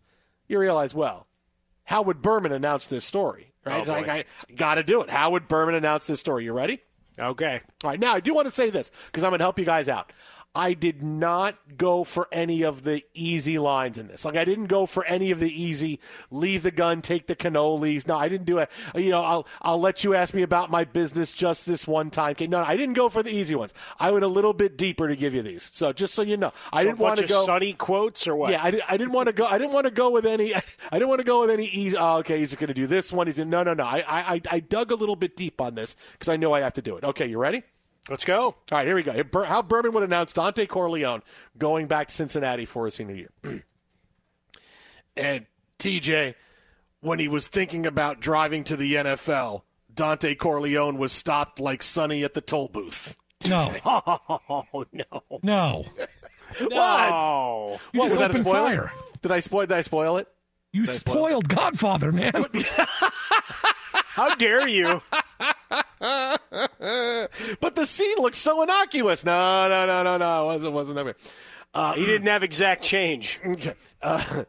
you 0.47 0.59
realize, 0.59 0.93
well, 0.93 1.27
how 1.85 2.01
would 2.03 2.21
Berman 2.21 2.51
announce 2.51 2.85
this 2.87 3.03
story? 3.05 3.53
Right? 3.65 3.87
Oh, 3.87 3.91
like, 3.91 4.05
boy. 4.05 4.11
I 4.11 4.25
got 4.55 4.75
to 4.75 4.83
do 4.83 5.01
it. 5.01 5.09
How 5.09 5.31
would 5.31 5.47
Berman 5.47 5.75
announce 5.75 6.07
this 6.07 6.19
story? 6.19 6.45
You 6.45 6.53
ready? 6.53 6.81
Okay. 7.19 7.61
All 7.83 7.89
right. 7.89 7.99
Now, 7.99 8.13
I 8.13 8.19
do 8.19 8.33
want 8.33 8.47
to 8.47 8.53
say 8.53 8.69
this 8.69 8.89
because 9.07 9.23
I'm 9.23 9.31
going 9.31 9.39
to 9.39 9.43
help 9.45 9.59
you 9.59 9.65
guys 9.65 9.89
out. 9.89 10.11
I 10.53 10.73
did 10.73 11.01
not 11.01 11.55
go 11.77 12.03
for 12.03 12.27
any 12.29 12.63
of 12.63 12.83
the 12.83 13.03
easy 13.13 13.57
lines 13.57 13.97
in 13.97 14.07
this. 14.09 14.25
Like, 14.25 14.35
I 14.35 14.43
didn't 14.43 14.65
go 14.65 14.85
for 14.85 15.05
any 15.05 15.31
of 15.31 15.39
the 15.39 15.49
easy 15.49 16.01
leave 16.29 16.63
the 16.63 16.71
gun, 16.71 17.01
take 17.01 17.27
the 17.27 17.37
cannolis. 17.37 18.05
No, 18.05 18.17
I 18.17 18.27
didn't 18.27 18.45
do 18.45 18.57
it. 18.57 18.69
You 18.93 19.11
know, 19.11 19.21
I'll 19.23 19.47
I'll 19.61 19.79
let 19.79 20.03
you 20.03 20.13
ask 20.13 20.33
me 20.33 20.41
about 20.41 20.69
my 20.69 20.83
business 20.83 21.31
just 21.31 21.65
this 21.65 21.87
one 21.87 22.09
time. 22.09 22.31
Okay, 22.31 22.47
No, 22.47 22.59
I 22.59 22.75
didn't 22.75 22.95
go 22.95 23.07
for 23.07 23.23
the 23.23 23.33
easy 23.33 23.55
ones. 23.55 23.73
I 23.97 24.11
went 24.11 24.25
a 24.25 24.27
little 24.27 24.51
bit 24.53 24.77
deeper 24.77 25.07
to 25.07 25.15
give 25.15 25.33
you 25.33 25.41
these. 25.41 25.69
So 25.73 25.93
just 25.93 26.13
so 26.13 26.21
you 26.21 26.35
know, 26.35 26.51
I 26.73 26.81
So 26.81 26.89
didn't 26.89 26.99
want 26.99 27.19
to 27.19 27.27
go. 27.27 27.45
sunny 27.45 27.71
quotes 27.71 28.27
or 28.27 28.35
what? 28.35 28.51
Yeah, 28.51 28.61
I, 28.61 28.71
di- 28.71 28.81
I 28.89 28.97
didn't 28.97 29.13
want 29.13 29.27
to 29.27 29.33
go. 29.33 29.45
I 29.45 29.57
didn't 29.57 29.71
want 29.73 29.85
to 29.85 29.91
go 29.93 30.09
with 30.09 30.25
any. 30.25 30.53
I 30.55 30.61
didn't 30.91 31.07
want 31.07 31.19
to 31.19 31.25
go 31.25 31.39
with 31.41 31.49
any 31.49 31.67
easy. 31.67 31.95
Oh, 31.97 32.17
okay, 32.17 32.39
he's 32.39 32.53
going 32.55 32.67
to 32.67 32.73
do 32.73 32.87
this 32.87 33.13
one. 33.13 33.27
He's 33.27 33.37
no, 33.39 33.63
no, 33.63 33.73
no. 33.73 33.85
I, 33.85 34.03
I, 34.07 34.41
I 34.51 34.59
dug 34.59 34.91
a 34.91 34.95
little 34.95 35.15
bit 35.15 35.37
deep 35.37 35.61
on 35.61 35.75
this 35.75 35.95
because 36.11 36.27
I 36.27 36.35
know 36.35 36.53
I 36.53 36.59
have 36.59 36.73
to 36.73 36.81
do 36.81 36.97
it. 36.97 37.05
Okay, 37.05 37.27
you 37.27 37.37
ready? 37.37 37.63
Let's 38.11 38.25
go. 38.25 38.43
All 38.43 38.55
right, 38.73 38.85
here 38.85 38.95
we 38.95 39.03
go. 39.03 39.23
How 39.45 39.61
Berman 39.61 39.93
would 39.93 40.03
announce 40.03 40.33
Dante 40.33 40.65
Corleone 40.65 41.21
going 41.57 41.87
back 41.87 42.09
to 42.09 42.13
Cincinnati 42.13 42.65
for 42.65 42.83
his 42.83 42.93
senior 42.93 43.15
year. 43.15 43.31
and 45.15 45.45
TJ, 45.79 46.35
when 46.99 47.19
he 47.19 47.29
was 47.29 47.47
thinking 47.47 47.85
about 47.85 48.19
driving 48.19 48.65
to 48.65 48.75
the 48.75 48.95
NFL, 48.95 49.61
Dante 49.93 50.35
Corleone 50.35 50.97
was 50.97 51.13
stopped 51.13 51.61
like 51.61 51.81
Sonny 51.81 52.23
at 52.25 52.33
the 52.33 52.41
toll 52.41 52.67
booth. 52.67 53.15
No, 53.47 53.73
Oh 53.85 54.85
no. 54.91 55.23
no. 55.41 55.85
What? 56.59 57.79
You 57.93 57.99
What, 57.99 58.03
just 58.03 58.03
was 58.03 58.13
that 58.17 58.21
a 58.21 58.33
opened 58.33 58.45
spoiler? 58.45 58.87
fire. 58.87 58.91
Did 59.21 59.31
I 59.31 59.39
spoil? 59.39 59.65
Did 59.67 59.77
I 59.77 59.81
spoil 59.81 60.17
it? 60.17 60.27
You 60.73 60.85
spoil 60.85 61.15
it? 61.15 61.29
spoiled 61.29 61.49
Godfather, 61.49 62.11
man. 62.11 62.33
How 64.13 64.35
dare 64.35 64.67
you? 64.67 65.01
but 67.59 67.75
the 67.75 67.85
scene 67.85 68.17
looks 68.17 68.37
so 68.37 68.61
innocuous. 68.61 69.25
No, 69.25 69.67
no, 69.67 69.85
no, 69.85 70.03
no, 70.03 70.17
no. 70.17 70.43
It 70.43 70.45
wasn't, 70.45 70.73
wasn't 70.73 70.97
that 70.97 71.05
way. 71.05 71.13
Uh, 71.73 71.93
he 71.93 72.05
didn't 72.05 72.27
have 72.27 72.43
exact 72.43 72.83
change. 72.83 73.39
Okay. 73.45 73.73
Uh, 74.01 74.43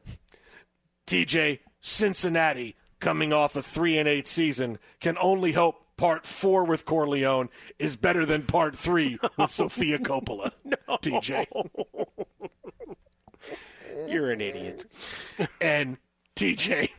TJ, 1.07 1.61
Cincinnati, 1.81 2.77
coming 3.01 3.33
off 3.33 3.57
a 3.57 3.63
3 3.63 3.99
and 3.99 4.09
8 4.09 4.27
season, 4.29 4.79
can 5.01 5.17
only 5.21 5.53
hope 5.53 5.83
part 5.97 6.27
four 6.27 6.65
with 6.65 6.85
Corleone 6.85 7.49
is 7.79 7.97
better 7.97 8.27
than 8.27 8.43
part 8.43 8.75
three 8.75 9.19
with 9.37 9.51
Sofia 9.51 9.99
Coppola. 9.99 10.51
No. 10.65 10.77
TJ. 10.89 11.47
You're 14.09 14.33
an 14.33 14.41
idiot. 14.41 14.87
and 15.61 15.99
TJ, 16.35 16.91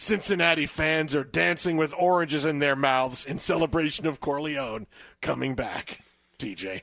Cincinnati 0.00 0.64
fans 0.64 1.12
are 1.16 1.24
dancing 1.24 1.76
with 1.76 1.92
oranges 1.98 2.46
in 2.46 2.60
their 2.60 2.76
mouths 2.76 3.24
in 3.24 3.40
celebration 3.40 4.06
of 4.06 4.20
Corleone 4.20 4.86
coming 5.20 5.56
back. 5.56 6.02
TJ. 6.38 6.82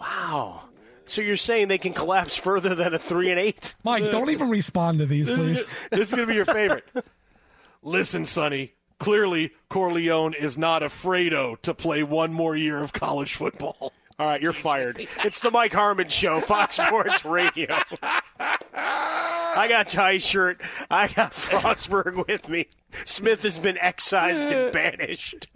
Wow. 0.00 0.62
So 1.06 1.22
you're 1.22 1.34
saying 1.34 1.66
they 1.66 1.76
can 1.76 1.92
collapse 1.92 2.36
further 2.36 2.76
than 2.76 2.94
a 2.94 3.00
three 3.00 3.32
and 3.32 3.40
eight? 3.40 3.74
Mike, 3.82 4.08
don't 4.12 4.30
even 4.30 4.48
respond 4.48 5.00
to 5.00 5.06
these, 5.06 5.28
please. 5.28 5.66
this 5.90 6.08
is 6.08 6.14
going 6.14 6.26
to 6.26 6.30
be 6.30 6.36
your 6.36 6.44
favorite. 6.44 6.86
Listen, 7.82 8.24
Sonny. 8.24 8.74
Clearly, 9.00 9.52
Corleone 9.68 10.34
is 10.34 10.56
not 10.56 10.82
afraido 10.82 11.60
to 11.62 11.74
play 11.74 12.04
one 12.04 12.32
more 12.32 12.56
year 12.56 12.80
of 12.80 12.92
college 12.92 13.34
football. 13.34 13.92
All 14.18 14.26
right, 14.26 14.40
you're 14.40 14.52
fired. 14.52 14.98
It's 15.24 15.40
the 15.40 15.50
Mike 15.50 15.72
Harmon 15.72 16.08
Show, 16.08 16.40
Fox 16.40 16.76
Sports 16.76 17.24
Radio. 17.24 17.76
I 19.56 19.68
got 19.68 19.88
tie 19.88 20.18
shirt. 20.18 20.60
I 20.90 21.08
got 21.08 21.32
Frostberg 21.32 22.26
with 22.26 22.48
me. 22.48 22.66
Smith 23.04 23.42
has 23.42 23.58
been 23.58 23.78
excised 23.78 24.48
and 24.48 24.72
banished. 24.72 25.48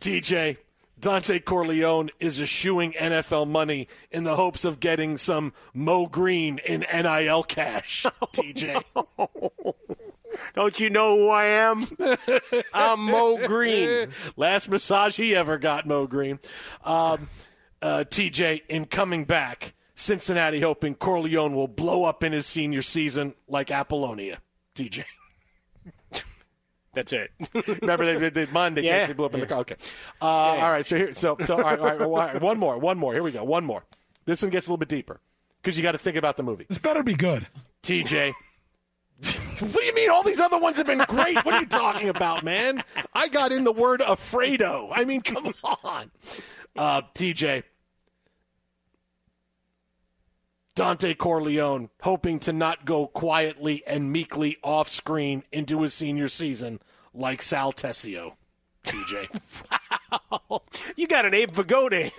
TJ, 0.00 0.56
Dante 1.00 1.38
Corleone 1.38 2.10
is 2.18 2.40
eschewing 2.40 2.92
NFL 2.92 3.48
money 3.48 3.88
in 4.10 4.24
the 4.24 4.36
hopes 4.36 4.64
of 4.64 4.80
getting 4.80 5.16
some 5.18 5.52
Moe 5.72 6.06
Greene 6.06 6.58
in 6.58 6.84
NIL 6.92 7.44
cash. 7.44 8.04
TJ. 8.22 8.82
Don't 10.54 10.78
you 10.80 10.90
know 10.90 11.16
who 11.16 11.28
I 11.28 11.44
am? 11.46 11.86
I'm 12.74 13.00
Moe 13.00 13.38
Greene. 13.46 14.08
Last 14.36 14.68
massage 14.68 15.16
he 15.16 15.34
ever 15.34 15.58
got, 15.58 15.86
Moe 15.86 16.06
Greene. 16.06 16.38
Um, 16.84 17.28
uh, 17.80 18.04
TJ, 18.08 18.62
in 18.68 18.86
coming 18.86 19.24
back, 19.24 19.74
Cincinnati 19.98 20.60
hoping 20.60 20.94
Corleone 20.94 21.56
will 21.56 21.66
blow 21.66 22.04
up 22.04 22.22
in 22.22 22.30
his 22.32 22.46
senior 22.46 22.82
season 22.82 23.34
like 23.48 23.72
Apollonia. 23.72 24.40
TJ. 24.76 25.04
That's 26.94 27.12
it. 27.12 27.32
Remember 27.82 28.16
they 28.16 28.30
did 28.30 28.52
Monday. 28.52 28.82
Yeah. 28.82 29.06
They 29.06 29.12
blew 29.12 29.26
up 29.26 29.34
in 29.34 29.40
the 29.40 29.46
car. 29.46 29.58
Okay. 29.60 29.74
Uh, 30.22 30.24
All 30.24 30.70
right. 30.70 30.86
So 30.86 30.96
here. 30.96 31.12
So 31.12 31.36
so 31.44 31.56
all 31.56 31.62
right, 31.62 31.80
all 31.80 31.86
right, 31.86 32.00
all 32.00 32.16
right. 32.16 32.40
One 32.40 32.60
more. 32.60 32.78
One 32.78 32.96
more. 32.96 33.12
Here 33.12 33.24
we 33.24 33.32
go. 33.32 33.42
One 33.42 33.64
more. 33.64 33.84
This 34.24 34.40
one 34.40 34.52
gets 34.52 34.68
a 34.68 34.70
little 34.70 34.78
bit 34.78 34.88
deeper 34.88 35.20
because 35.60 35.76
you 35.76 35.82
got 35.82 35.92
to 35.92 35.98
think 35.98 36.16
about 36.16 36.36
the 36.36 36.44
movie. 36.44 36.66
This 36.68 36.78
better 36.78 37.02
be 37.02 37.14
good. 37.14 37.48
TJ. 37.82 38.34
what 39.58 39.72
do 39.72 39.84
you 39.84 39.94
mean? 39.94 40.10
All 40.10 40.22
these 40.22 40.38
other 40.38 40.58
ones 40.58 40.76
have 40.76 40.86
been 40.86 41.04
great. 41.08 41.44
What 41.44 41.54
are 41.54 41.60
you 41.60 41.66
talking 41.66 42.08
about, 42.08 42.44
man? 42.44 42.84
I 43.14 43.26
got 43.26 43.50
in 43.50 43.64
the 43.64 43.72
word 43.72 44.00
afraido. 44.00 44.90
I 44.92 45.04
mean, 45.04 45.22
come 45.22 45.52
on. 45.82 46.12
Uh, 46.76 47.02
TJ. 47.16 47.64
Dante 50.78 51.12
Corleone 51.12 51.90
hoping 52.02 52.38
to 52.38 52.52
not 52.52 52.84
go 52.84 53.08
quietly 53.08 53.82
and 53.84 54.12
meekly 54.12 54.58
off 54.62 54.88
screen 54.88 55.42
into 55.50 55.82
his 55.82 55.92
senior 55.92 56.28
season 56.28 56.78
like 57.12 57.42
Sal 57.42 57.72
Tessio. 57.72 58.34
TJ. 58.84 59.40
wow. 60.48 60.62
You 60.96 61.08
got 61.08 61.26
an 61.26 61.34
Abe 61.34 61.50
Vigoda 61.50 62.12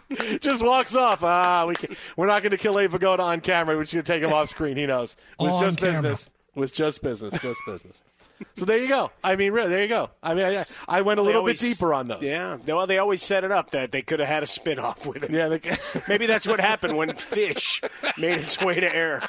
in. 0.00 0.38
just 0.38 0.64
walks 0.64 0.94
off. 0.94 1.24
Ah, 1.24 1.66
we 1.66 1.74
can, 1.74 1.96
we're 2.16 2.28
not 2.28 2.42
going 2.44 2.52
to 2.52 2.56
kill 2.56 2.78
Abe 2.78 2.92
Vigoda 2.92 3.18
on 3.18 3.40
camera. 3.40 3.76
We're 3.76 3.82
just 3.82 3.94
going 3.94 4.04
to 4.04 4.12
take 4.12 4.22
him 4.22 4.32
off 4.32 4.48
screen. 4.48 4.76
He 4.76 4.86
knows. 4.86 5.16
It 5.40 5.42
was 5.42 5.54
On 5.54 5.60
just 5.60 5.78
camera. 5.80 6.02
business. 6.02 6.30
It 6.54 6.60
was 6.60 6.70
just 6.70 7.02
business. 7.02 7.32
Just 7.42 7.60
business. 7.66 8.04
So 8.54 8.64
there 8.64 8.78
you 8.78 8.88
go. 8.88 9.10
I 9.24 9.36
mean, 9.36 9.52
really, 9.52 9.70
there 9.70 9.82
you 9.82 9.88
go. 9.88 10.10
I 10.22 10.34
mean, 10.34 10.44
I, 10.44 10.64
I 10.88 11.02
went 11.02 11.20
a 11.20 11.22
little 11.22 11.40
always- 11.40 11.60
bit 11.60 11.68
deeper 11.74 11.92
on 11.94 12.08
those. 12.08 12.22
Yeah. 12.22 12.58
Well, 12.66 12.86
they 12.86 12.98
always 12.98 13.22
set 13.22 13.44
it 13.44 13.52
up 13.52 13.70
that 13.72 13.90
they 13.92 14.02
could 14.02 14.20
have 14.20 14.28
had 14.28 14.42
a 14.42 14.46
spin 14.46 14.78
off 14.78 15.06
with 15.06 15.24
it. 15.24 15.30
Yeah. 15.30 15.48
They, 15.48 15.60
Maybe 16.08 16.26
that's 16.26 16.46
what 16.46 16.60
happened 16.60 16.96
when 16.96 17.12
Fish 17.14 17.80
made 18.18 18.38
its 18.38 18.60
way 18.60 18.80
to 18.80 18.94
air. 18.94 19.22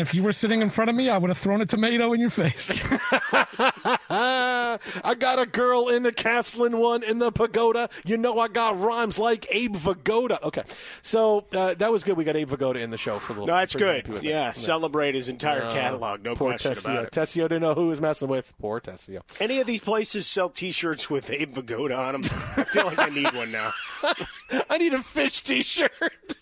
If 0.00 0.14
you 0.14 0.22
were 0.22 0.32
sitting 0.32 0.62
in 0.62 0.70
front 0.70 0.90
of 0.90 0.96
me, 0.96 1.08
I 1.08 1.18
would 1.18 1.28
have 1.30 1.38
thrown 1.38 1.60
a 1.60 1.66
tomato 1.66 2.12
in 2.12 2.20
your 2.20 2.30
face. 2.30 2.70
I 4.10 5.14
got 5.18 5.38
a 5.38 5.46
girl 5.46 5.88
in 5.88 6.02
the 6.02 6.12
Castlin 6.12 6.78
one 6.78 7.02
in 7.02 7.18
the 7.18 7.30
pagoda. 7.32 7.88
You 8.04 8.16
know 8.16 8.38
I 8.38 8.48
got 8.48 8.78
rhymes 8.80 9.18
like 9.18 9.46
Abe 9.50 9.76
Vigoda. 9.76 10.42
Okay, 10.42 10.62
so 11.02 11.44
uh, 11.52 11.74
that 11.74 11.92
was 11.92 12.04
good. 12.04 12.16
We 12.16 12.24
got 12.24 12.36
Abe 12.36 12.50
Vigoda 12.50 12.76
in 12.80 12.90
the 12.90 12.96
show 12.98 13.18
for 13.18 13.32
a 13.32 13.34
little. 13.34 13.46
No, 13.48 13.54
that's 13.56 13.74
good. 13.74 14.04
people. 14.04 14.22
Yeah, 14.22 14.52
celebrate 14.52 15.14
his 15.14 15.28
entire 15.28 15.62
Uh, 15.62 15.72
catalog. 15.72 16.22
No 16.22 16.34
poor 16.34 16.50
question 16.50 16.72
Tessio. 16.72 16.90
about 16.90 17.04
it. 17.06 17.12
Tessio 17.12 17.42
didn't 17.48 17.62
know 17.62 17.74
who 17.74 17.82
he 17.84 17.88
was 17.88 18.00
messing 18.00 18.28
with. 18.28 18.52
Poor 18.60 18.80
Tessio. 18.80 19.20
Any 19.40 19.60
of 19.60 19.66
these 19.66 19.80
places 19.80 20.26
sell 20.26 20.48
T-shirts 20.48 21.10
with 21.10 21.30
Abe 21.30 21.54
Vigoda 21.54 21.98
on 21.98 22.20
them? 22.20 22.30
I 22.56 22.64
feel 22.64 22.86
like 22.86 22.98
I 22.98 23.08
need 23.08 23.32
one 23.34 23.50
now. 23.52 23.72
I 24.70 24.78
need 24.78 24.94
a 24.94 25.02
fish 25.02 25.42
T-shirt. 25.42 25.90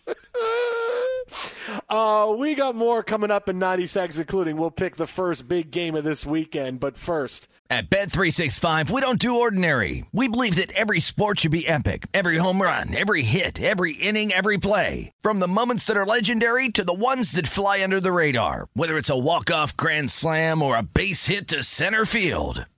uh, 1.88 2.34
we 2.38 2.54
got 2.54 2.74
more 2.74 3.02
coming 3.02 3.30
up 3.30 3.48
in 3.48 3.58
90 3.58 3.86
seconds, 3.86 4.18
including 4.18 4.56
we'll 4.56 4.70
pick 4.70 4.96
the 4.96 5.06
first 5.06 5.48
big 5.48 5.70
game 5.70 5.94
of 5.94 6.04
this 6.04 6.24
weekend. 6.24 6.80
But 6.80 6.96
first, 6.96 7.48
At 7.68 7.90
Bet365, 7.90 8.90
we 8.90 9.00
don't 9.00 9.18
do 9.18 9.40
ordinary. 9.40 10.04
We 10.12 10.28
believe 10.28 10.56
that 10.56 10.72
every 10.72 11.00
sport 11.00 11.40
should 11.40 11.50
be 11.50 11.66
epic. 11.66 12.06
Every 12.14 12.36
home 12.36 12.62
run, 12.62 12.94
every 12.94 13.22
hit, 13.22 13.60
every 13.60 13.92
inning, 13.92 14.32
every 14.32 14.58
play. 14.58 15.12
From 15.22 15.40
the 15.40 15.48
moments 15.48 15.84
that 15.86 15.96
are 15.96 16.06
legendary 16.06 16.68
to 16.70 16.84
the 16.84 16.92
ones 16.92 17.32
that 17.32 17.48
fly 17.48 17.82
under 17.82 18.00
the 18.00 18.12
radar. 18.12 18.68
Whether 18.74 18.96
it's 18.96 19.10
a 19.10 19.18
walk-off 19.18 19.76
grand 19.76 20.10
slam 20.10 20.62
or 20.62 20.76
a 20.76 20.82
base 20.82 21.26
hit 21.26 21.48
to 21.48 21.62
center 21.64 22.04
field. 22.06 22.66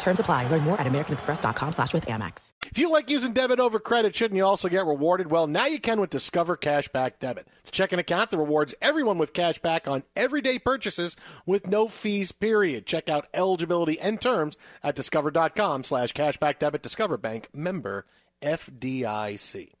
Terms 0.00 0.18
apply. 0.18 0.48
Learn 0.48 0.62
more 0.62 0.80
at 0.80 0.86
americanexpress.com 0.86 1.72
slash 1.72 1.92
with 1.92 2.06
Amex. 2.06 2.52
If 2.66 2.78
you 2.78 2.90
like 2.90 3.10
using 3.10 3.32
debit 3.32 3.60
over 3.60 3.78
credit, 3.78 4.16
shouldn't 4.16 4.36
you 4.36 4.44
also 4.44 4.68
get 4.68 4.86
rewarded? 4.86 5.30
Well, 5.30 5.46
now 5.46 5.66
you 5.66 5.78
can 5.78 6.00
with 6.00 6.10
Discover 6.10 6.56
Cashback 6.56 7.18
Debit. 7.20 7.48
It's 7.60 7.68
a 7.68 7.72
checking 7.72 7.98
account 7.98 8.30
that 8.30 8.38
rewards 8.38 8.74
everyone 8.80 9.18
with 9.18 9.32
cash 9.32 9.58
back 9.58 9.86
on 9.86 10.02
everyday 10.16 10.58
purchases 10.58 11.16
with 11.46 11.66
no 11.66 11.86
fees, 11.88 12.32
period. 12.32 12.86
Check 12.86 13.08
out 13.08 13.28
eligibility 13.34 14.00
and 14.00 14.20
terms 14.20 14.56
at 14.82 14.96
discover.com 14.96 15.84
slash 15.84 16.12
cashback 16.12 16.58
debit. 16.58 16.82
Discover 16.82 17.18
Bank 17.18 17.48
member 17.52 18.06
FDIC. 18.42 19.79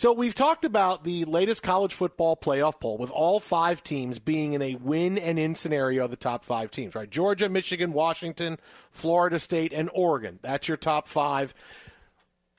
So 0.00 0.14
we've 0.14 0.34
talked 0.34 0.64
about 0.64 1.04
the 1.04 1.26
latest 1.26 1.62
college 1.62 1.92
football 1.92 2.34
playoff 2.34 2.80
poll 2.80 2.96
with 2.96 3.10
all 3.10 3.38
five 3.38 3.82
teams 3.82 4.18
being 4.18 4.54
in 4.54 4.62
a 4.62 4.76
win 4.76 5.18
and 5.18 5.38
in 5.38 5.54
scenario 5.54 6.06
of 6.06 6.10
the 6.10 6.16
top 6.16 6.42
five 6.42 6.70
teams, 6.70 6.94
right? 6.94 7.10
Georgia, 7.10 7.50
Michigan, 7.50 7.92
Washington, 7.92 8.58
Florida 8.90 9.38
State, 9.38 9.74
and 9.74 9.90
Oregon. 9.92 10.38
That's 10.40 10.68
your 10.68 10.78
top 10.78 11.06
five. 11.06 11.52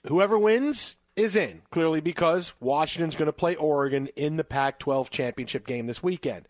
Whoever 0.07 0.37
wins 0.37 0.97
is 1.15 1.35
in, 1.35 1.63
clearly 1.71 1.99
because 1.99 2.53
Washington's 2.59 3.15
going 3.15 3.25
to 3.25 3.33
play 3.33 3.55
Oregon 3.55 4.09
in 4.15 4.37
the 4.37 4.43
Pac 4.43 4.77
12 4.77 5.09
championship 5.09 5.65
game 5.65 5.87
this 5.87 6.03
weekend. 6.03 6.47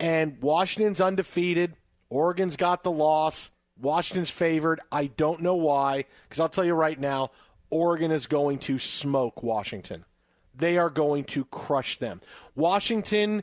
And 0.00 0.42
Washington's 0.42 1.00
undefeated. 1.00 1.76
Oregon's 2.10 2.56
got 2.56 2.82
the 2.82 2.90
loss. 2.90 3.52
Washington's 3.80 4.30
favored. 4.30 4.80
I 4.90 5.06
don't 5.06 5.40
know 5.40 5.54
why, 5.54 6.04
because 6.24 6.40
I'll 6.40 6.48
tell 6.48 6.64
you 6.64 6.74
right 6.74 6.98
now, 6.98 7.30
Oregon 7.70 8.10
is 8.10 8.26
going 8.26 8.58
to 8.58 8.80
smoke 8.80 9.44
Washington. 9.44 10.04
They 10.54 10.78
are 10.78 10.90
going 10.90 11.24
to 11.24 11.44
crush 11.46 11.98
them. 11.98 12.20
Washington 12.54 13.42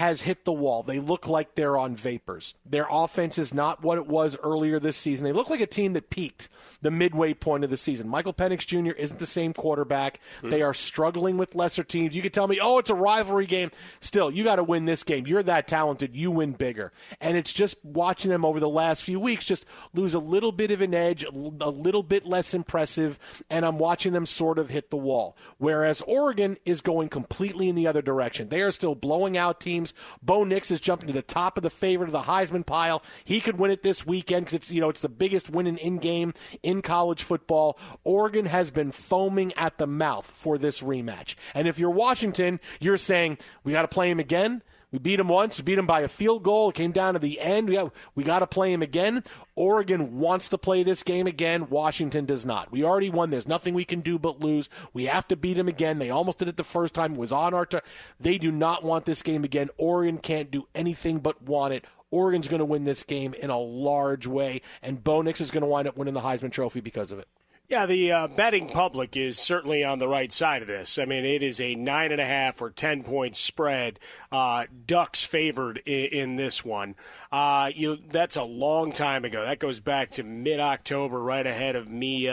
has 0.00 0.22
hit 0.22 0.46
the 0.46 0.52
wall. 0.52 0.82
They 0.82 0.98
look 0.98 1.28
like 1.28 1.56
they're 1.56 1.76
on 1.76 1.94
vapors. 1.94 2.54
Their 2.64 2.86
offense 2.90 3.36
is 3.36 3.52
not 3.52 3.82
what 3.82 3.98
it 3.98 4.06
was 4.06 4.34
earlier 4.42 4.78
this 4.78 4.96
season. 4.96 5.26
They 5.26 5.32
look 5.32 5.50
like 5.50 5.60
a 5.60 5.66
team 5.66 5.92
that 5.92 6.08
peaked 6.08 6.48
the 6.80 6.90
midway 6.90 7.34
point 7.34 7.64
of 7.64 7.70
the 7.70 7.76
season. 7.76 8.08
Michael 8.08 8.32
Penix 8.32 8.66
Jr. 8.66 8.92
isn't 8.92 9.20
the 9.20 9.26
same 9.26 9.52
quarterback. 9.52 10.18
Mm. 10.42 10.52
They 10.52 10.62
are 10.62 10.72
struggling 10.72 11.36
with 11.36 11.54
lesser 11.54 11.84
teams. 11.84 12.16
You 12.16 12.22
could 12.22 12.32
tell 12.32 12.48
me, 12.48 12.58
oh, 12.62 12.78
it's 12.78 12.88
a 12.88 12.94
rivalry 12.94 13.44
game. 13.44 13.70
Still, 14.00 14.30
you 14.30 14.42
got 14.42 14.56
to 14.56 14.64
win 14.64 14.86
this 14.86 15.02
game. 15.02 15.26
You're 15.26 15.42
that 15.42 15.68
talented. 15.68 16.16
You 16.16 16.30
win 16.30 16.52
bigger. 16.52 16.92
And 17.20 17.36
it's 17.36 17.52
just 17.52 17.76
watching 17.84 18.30
them 18.30 18.46
over 18.46 18.58
the 18.58 18.70
last 18.70 19.04
few 19.04 19.20
weeks 19.20 19.44
just 19.44 19.66
lose 19.92 20.14
a 20.14 20.18
little 20.18 20.50
bit 20.50 20.70
of 20.70 20.80
an 20.80 20.94
edge, 20.94 21.24
a 21.24 21.30
little 21.30 22.02
bit 22.02 22.24
less 22.24 22.54
impressive, 22.54 23.18
and 23.50 23.66
I'm 23.66 23.76
watching 23.76 24.14
them 24.14 24.24
sort 24.24 24.58
of 24.58 24.70
hit 24.70 24.88
the 24.88 24.96
wall. 24.96 25.36
Whereas 25.58 26.00
Oregon 26.06 26.56
is 26.64 26.80
going 26.80 27.10
completely 27.10 27.68
in 27.68 27.74
the 27.74 27.86
other 27.86 28.00
direction. 28.00 28.48
They 28.48 28.62
are 28.62 28.72
still 28.72 28.94
blowing 28.94 29.36
out 29.36 29.60
teams 29.60 29.89
teams. 29.90 30.18
Bo 30.22 30.44
Nix 30.44 30.70
is 30.70 30.80
jumping 30.80 31.08
to 31.08 31.12
the 31.12 31.22
top 31.22 31.56
of 31.56 31.62
the 31.62 31.70
favorite 31.70 32.08
of 32.08 32.12
the 32.12 32.22
Heisman 32.22 32.64
pile. 32.64 33.02
He 33.24 33.40
could 33.40 33.58
win 33.58 33.70
it 33.70 33.82
this 33.82 34.06
weekend 34.06 34.46
because 34.46 34.54
it's 34.54 34.70
you 34.70 34.80
know 34.80 34.88
it's 34.88 35.00
the 35.00 35.08
biggest 35.08 35.50
winning 35.50 35.78
in 35.78 35.98
game 35.98 36.32
in 36.62 36.82
college 36.82 37.22
football. 37.22 37.78
Oregon 38.04 38.46
has 38.46 38.70
been 38.70 38.92
foaming 38.92 39.52
at 39.54 39.78
the 39.78 39.86
mouth 39.86 40.26
for 40.26 40.58
this 40.58 40.80
rematch. 40.80 41.34
And 41.54 41.68
if 41.68 41.78
you're 41.78 41.90
Washington, 41.90 42.60
you're 42.80 42.96
saying 42.96 43.38
we 43.64 43.72
got 43.72 43.82
to 43.82 43.88
play 43.88 44.10
him 44.10 44.20
again. 44.20 44.62
We 44.92 44.98
beat 44.98 45.20
him 45.20 45.28
once. 45.28 45.58
We 45.58 45.64
beat 45.64 45.78
him 45.78 45.86
by 45.86 46.00
a 46.00 46.08
field 46.08 46.42
goal. 46.42 46.70
It 46.70 46.74
came 46.74 46.90
down 46.90 47.14
to 47.14 47.20
the 47.20 47.40
end. 47.40 47.68
We 47.68 47.76
got, 47.76 47.92
we 48.14 48.24
got 48.24 48.40
to 48.40 48.46
play 48.46 48.72
him 48.72 48.82
again. 48.82 49.22
Oregon 49.54 50.18
wants 50.18 50.48
to 50.48 50.58
play 50.58 50.82
this 50.82 51.02
game 51.02 51.26
again. 51.26 51.68
Washington 51.68 52.26
does 52.26 52.44
not. 52.44 52.72
We 52.72 52.82
already 52.82 53.10
won. 53.10 53.30
There's 53.30 53.46
nothing 53.46 53.74
we 53.74 53.84
can 53.84 54.00
do 54.00 54.18
but 54.18 54.40
lose. 54.40 54.68
We 54.92 55.04
have 55.04 55.28
to 55.28 55.36
beat 55.36 55.54
them 55.54 55.68
again. 55.68 55.98
They 55.98 56.10
almost 56.10 56.38
did 56.38 56.48
it 56.48 56.56
the 56.56 56.64
first 56.64 56.94
time. 56.94 57.12
It 57.12 57.18
was 57.18 57.32
on 57.32 57.54
our 57.54 57.66
turn. 57.66 57.82
They 58.18 58.38
do 58.38 58.50
not 58.50 58.82
want 58.82 59.04
this 59.04 59.22
game 59.22 59.44
again. 59.44 59.70
Oregon 59.76 60.18
can't 60.18 60.50
do 60.50 60.66
anything 60.74 61.20
but 61.20 61.42
want 61.42 61.74
it. 61.74 61.84
Oregon's 62.10 62.48
going 62.48 62.58
to 62.58 62.64
win 62.64 62.84
this 62.84 63.04
game 63.04 63.34
in 63.34 63.50
a 63.50 63.58
large 63.58 64.26
way, 64.26 64.62
and 64.82 65.04
Bo 65.04 65.22
Nix 65.22 65.40
is 65.40 65.52
going 65.52 65.60
to 65.60 65.68
wind 65.68 65.86
up 65.86 65.96
winning 65.96 66.14
the 66.14 66.20
Heisman 66.20 66.50
Trophy 66.50 66.80
because 66.80 67.12
of 67.12 67.20
it. 67.20 67.28
Yeah, 67.70 67.86
the 67.86 68.10
uh, 68.10 68.26
betting 68.26 68.68
public 68.68 69.16
is 69.16 69.38
certainly 69.38 69.84
on 69.84 70.00
the 70.00 70.08
right 70.08 70.32
side 70.32 70.60
of 70.60 70.66
this. 70.66 70.98
I 70.98 71.04
mean, 71.04 71.24
it 71.24 71.40
is 71.40 71.60
a 71.60 71.76
nine 71.76 72.10
and 72.10 72.20
a 72.20 72.24
half 72.24 72.60
or 72.60 72.70
ten 72.70 73.04
point 73.04 73.36
spread. 73.36 74.00
Uh, 74.32 74.64
Ducks 74.88 75.22
favored 75.22 75.78
in, 75.86 76.06
in 76.06 76.36
this 76.36 76.64
one. 76.64 76.96
Uh, 77.30 77.70
you 77.72 77.98
that's 78.10 78.34
a 78.34 78.42
long 78.42 78.90
time 78.90 79.24
ago. 79.24 79.44
That 79.44 79.60
goes 79.60 79.78
back 79.78 80.10
to 80.12 80.24
mid 80.24 80.58
October, 80.58 81.22
right 81.22 81.46
ahead 81.46 81.76
of 81.76 81.88
me 81.88 82.28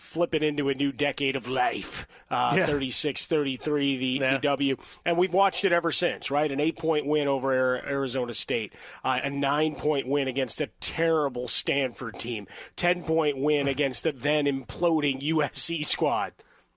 flip 0.00 0.34
it 0.34 0.42
into 0.42 0.70
a 0.70 0.74
new 0.74 0.92
decade 0.92 1.36
of 1.36 1.46
life. 1.46 2.08
Uh, 2.30 2.54
yeah. 2.56 2.66
36 2.66 3.26
33, 3.26 3.96
the, 3.96 4.06
yeah. 4.06 4.32
the, 4.32 4.38
W. 4.38 4.76
And 5.04 5.18
we've 5.18 5.34
watched 5.34 5.64
it 5.64 5.72
ever 5.72 5.92
since, 5.92 6.30
right? 6.30 6.50
An 6.50 6.58
eight 6.58 6.78
point 6.78 7.06
win 7.06 7.28
over 7.28 7.52
Arizona 7.52 8.32
State, 8.32 8.72
uh, 9.04 9.20
a 9.22 9.30
nine 9.30 9.74
point 9.74 10.08
win 10.08 10.26
against 10.26 10.60
a 10.60 10.68
terrible 10.80 11.48
Stanford 11.48 12.18
team, 12.18 12.46
10 12.76 13.04
point 13.04 13.36
win 13.36 13.68
against 13.68 14.04
the 14.04 14.12
then 14.12 14.46
imploding 14.46 15.20
USC 15.20 15.84
squad. 15.84 16.32